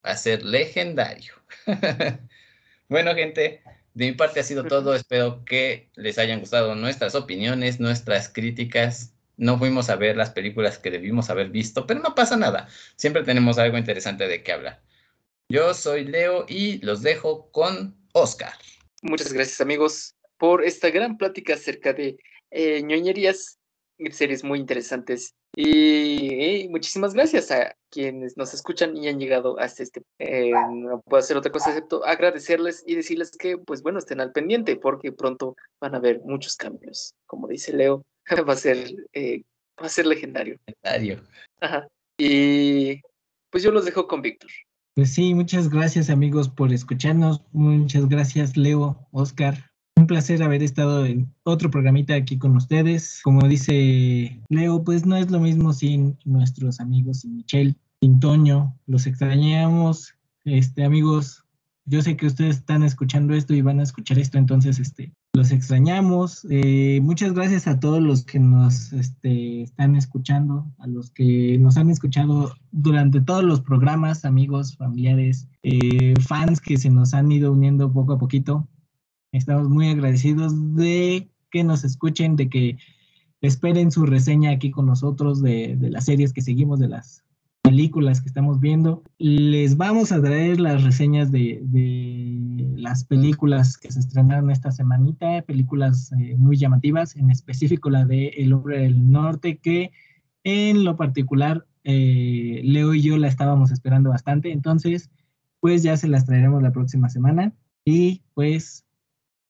va 0.05 0.12
a 0.12 0.16
ser 0.16 0.43
legendario. 0.43 1.34
bueno, 2.88 3.14
gente, 3.14 3.62
de 3.95 4.07
mi 4.07 4.12
parte 4.12 4.40
ha 4.40 4.43
sido 4.43 4.64
todo. 4.64 4.95
Espero 4.95 5.45
que 5.45 5.90
les 5.95 6.18
hayan 6.18 6.40
gustado 6.40 6.74
nuestras 6.74 7.14
opiniones, 7.14 7.78
nuestras 7.78 8.28
críticas. 8.28 9.14
No 9.36 9.59
fuimos 9.59 9.90
a 9.90 9.97
ver 9.97 10.16
las 10.16 10.30
películas 10.30 10.78
que 10.78 10.90
debimos 10.90 11.28
haber 11.30 11.51
visto, 11.51 11.86
pero 11.86 12.01
no 12.01 12.14
pasa 12.14 12.36
nada. 12.36 12.68
Siempre 12.97 13.22
tenemos 13.22 13.59
algo 13.59 13.76
interesante 13.76 14.28
de 14.28 14.43
qué 14.43 14.53
hablar. 14.53 14.82
Yo 15.51 15.74
soy 15.74 16.05
Leo 16.05 16.47
y 16.49 16.78
los 16.84 17.03
dejo 17.03 17.51
con 17.51 17.95
Oscar. 18.12 18.55
Muchas 19.03 19.32
gracias 19.32 19.61
amigos 19.61 20.16
por 20.43 20.64
esta 20.64 20.90
gran 20.90 21.18
plática 21.18 21.55
acerca 21.55 21.93
de 21.93 22.18
eh, 22.51 22.82
ñoñerías, 22.82 23.61
series 24.11 24.43
muy 24.43 24.59
interesantes. 24.59 25.36
Y, 25.55 26.66
muchísimas 26.68 27.14
gracias 27.14 27.53
a 27.53 27.76
quienes 27.88 28.36
nos 28.36 28.53
escuchan 28.53 28.97
y 28.97 29.07
han 29.07 29.20
llegado 29.20 29.57
hasta 29.61 29.84
este. 29.84 30.03
Eh, 30.18 30.51
no 30.51 31.01
puedo 31.03 31.20
hacer 31.20 31.36
otra 31.36 31.53
cosa 31.53 31.70
excepto 31.70 32.05
agradecerles 32.05 32.82
y 32.84 32.97
decirles 32.97 33.30
que, 33.38 33.57
pues 33.57 33.82
bueno, 33.82 34.01
estén 34.01 34.20
al 34.20 34.32
pendiente 34.32 34.74
porque 34.74 35.12
pronto 35.12 35.55
van 35.80 35.95
a 35.95 35.99
haber 35.99 36.20
muchos 36.24 36.57
cambios. 36.57 37.14
Como 37.24 37.47
dice 37.47 37.72
Leo, 37.72 38.05
va 38.49 38.55
a 38.55 38.57
ser, 38.57 38.78
eh, 39.12 39.45
va 39.80 39.86
a 39.86 39.90
ser 39.90 40.07
legendario. 40.07 40.59
Legendario. 40.66 41.22
Ajá. 41.61 41.86
Y 42.18 43.01
pues 43.49 43.62
yo 43.62 43.70
los 43.70 43.84
dejo 43.84 44.09
con 44.09 44.22
Víctor. 44.22 44.51
Pues 44.97 45.14
sí, 45.14 45.34
muchas 45.34 45.70
gracias 45.70 46.11
amigos 46.11 46.49
por 46.49 46.72
escucharnos. 46.72 47.45
Muchas 47.53 48.09
gracias 48.09 48.57
Leo, 48.57 49.07
Oscar, 49.12 49.72
un 49.97 50.07
placer 50.07 50.43
haber 50.43 50.62
estado 50.62 51.07
en 51.07 51.32
otro 51.45 51.70
programita 51.70 52.14
aquí 52.14 52.38
con 52.38 52.57
ustedes. 52.57 53.20
Como 53.22 53.47
dice 53.47 54.40
Leo, 54.49 54.82
pues 54.84 55.07
no 55.07 55.16
es 55.16 55.30
lo 55.30 55.40
mismo 55.40 55.72
sin 55.72 56.18
nuestros 56.24 56.80
amigos, 56.80 57.20
sin 57.20 57.36
Michelle, 57.36 57.76
sin 58.01 58.20
Toño. 58.20 58.76
Los 58.86 59.07
extrañamos. 59.07 60.14
Este, 60.45 60.84
amigos, 60.84 61.45
yo 61.84 62.01
sé 62.01 62.16
que 62.16 62.26
ustedes 62.26 62.59
están 62.59 62.82
escuchando 62.82 63.34
esto 63.34 63.55
y 63.55 63.62
van 63.62 63.80
a 63.80 63.82
escuchar 63.82 64.18
esto, 64.18 64.38
entonces, 64.38 64.78
este, 64.78 65.12
los 65.34 65.51
extrañamos. 65.51 66.47
Eh, 66.51 67.01
muchas 67.03 67.32
gracias 67.32 67.66
a 67.66 67.80
todos 67.80 68.01
los 68.01 68.24
que 68.24 68.38
nos 68.38 68.93
este, 68.93 69.62
están 69.62 69.97
escuchando, 69.97 70.70
a 70.78 70.86
los 70.86 71.11
que 71.11 71.59
nos 71.59 71.76
han 71.76 71.90
escuchado 71.90 72.55
durante 72.70 73.20
todos 73.20 73.43
los 73.43 73.61
programas, 73.61 74.24
amigos, 74.24 74.76
familiares, 74.76 75.49
eh, 75.62 76.14
fans 76.20 76.61
que 76.61 76.76
se 76.76 76.90
nos 76.90 77.14
han 77.14 77.32
ido 77.32 77.53
uniendo 77.53 77.93
poco 77.93 78.12
a 78.12 78.18
poquito. 78.18 78.68
Estamos 79.33 79.70
muy 79.70 79.89
agradecidos 79.89 80.74
de 80.76 81.30
que 81.51 81.64
nos 81.64 81.85
escuchen, 81.85 82.37
de 82.37 82.51
que 82.51 82.76
esperen 83.41 83.91
su 83.91 84.05
reseña 84.05 84.51
aquí 84.51 84.70
con 84.70 84.85
nosotros 84.85 85.41
de, 85.41 85.74
de 85.76 85.91
las 85.91 86.05
series 86.05 86.35
que 86.35 86.43
seguimos, 86.43 86.78
de 86.78 86.89
las 86.89 87.24
películas 87.62 88.20
que 88.20 88.28
estamos 88.28 88.61
viendo. 88.61 89.03
Les 89.16 89.78
vamos 89.78 90.12
a 90.12 90.20
traer 90.20 90.61
las 90.61 90.85
reseñas 90.85 91.33
de, 91.33 91.61
de 91.62 92.68
las 92.76 93.05
películas 93.05 93.78
que 93.78 93.91
se 93.91 94.01
estrenaron 94.01 94.51
esta 94.51 94.70
semanita, 94.70 95.41
películas 95.43 96.12
eh, 96.12 96.37
muy 96.37 96.59
llamativas, 96.59 97.16
en 97.16 97.30
específico 97.30 97.89
la 97.89 98.05
de 98.05 98.28
El 98.37 98.53
hombre 98.53 98.80
del 98.80 99.11
norte, 99.11 99.57
que 99.57 99.93
en 100.45 100.85
lo 100.85 100.97
particular 100.97 101.66
eh, 101.85 102.61
Leo 102.64 102.93
y 102.93 103.01
yo 103.01 103.16
la 103.16 103.28
estábamos 103.28 103.70
esperando 103.70 104.11
bastante, 104.11 104.53
entonces 104.53 105.11
pues 105.61 105.83
ya 105.83 105.97
se 105.97 106.09
las 106.09 106.26
traeremos 106.26 106.62
la 106.62 106.72
próxima 106.72 107.09
semana 107.09 107.55
y 107.85 108.22
pues 108.35 108.85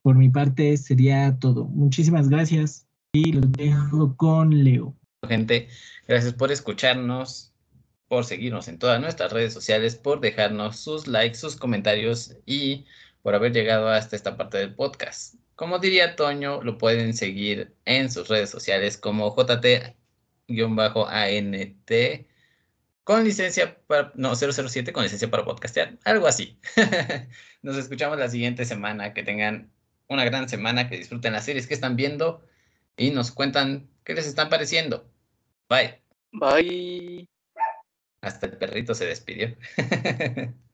por 0.02 0.16
mi 0.16 0.28
parte 0.28 0.76
sería 0.76 1.38
todo. 1.40 1.64
Muchísimas 1.64 2.28
gracias 2.28 2.86
y 3.12 3.32
los 3.32 3.50
dejo 3.52 4.16
con 4.16 4.64
Leo. 4.64 4.94
Gente, 5.26 5.68
gracias 6.08 6.34
por 6.34 6.50
escucharnos, 6.50 7.52
por 8.08 8.24
seguirnos 8.24 8.68
en 8.68 8.78
todas 8.78 9.00
nuestras 9.00 9.32
redes 9.32 9.52
sociales, 9.54 9.96
por 9.96 10.20
dejarnos 10.20 10.78
sus 10.78 11.06
likes, 11.06 11.38
sus 11.38 11.56
comentarios 11.56 12.36
y 12.44 12.84
por 13.22 13.34
haber 13.34 13.52
llegado 13.52 13.88
hasta 13.88 14.16
esta 14.16 14.36
parte 14.36 14.58
del 14.58 14.74
podcast. 14.74 15.36
Como 15.54 15.78
diría 15.78 16.16
Toño, 16.16 16.62
lo 16.62 16.76
pueden 16.78 17.14
seguir 17.14 17.74
en 17.84 18.10
sus 18.10 18.28
redes 18.28 18.50
sociales 18.50 18.96
como 18.98 19.34
JT-ANT 19.36 19.94
con 23.04 23.24
licencia 23.24 23.78
para, 23.86 24.12
no, 24.14 24.34
007 24.34 24.92
con 24.92 25.02
licencia 25.02 25.30
para 25.30 25.44
podcastear, 25.44 25.98
algo 26.04 26.26
así. 26.26 26.58
Nos 27.62 27.76
escuchamos 27.76 28.18
la 28.18 28.28
siguiente 28.28 28.64
semana, 28.64 29.12
que 29.12 29.22
tengan 29.22 29.71
una 30.12 30.24
gran 30.24 30.48
semana, 30.48 30.88
que 30.88 30.98
disfruten 30.98 31.32
las 31.32 31.44
series 31.44 31.66
que 31.66 31.74
están 31.74 31.96
viendo 31.96 32.46
y 32.96 33.10
nos 33.10 33.30
cuentan 33.30 33.88
qué 34.04 34.14
les 34.14 34.26
están 34.26 34.48
pareciendo. 34.48 35.10
Bye. 35.68 36.00
Bye. 36.32 37.28
Hasta 38.20 38.46
el 38.46 38.56
perrito 38.56 38.94
se 38.94 39.06
despidió. 39.06 39.56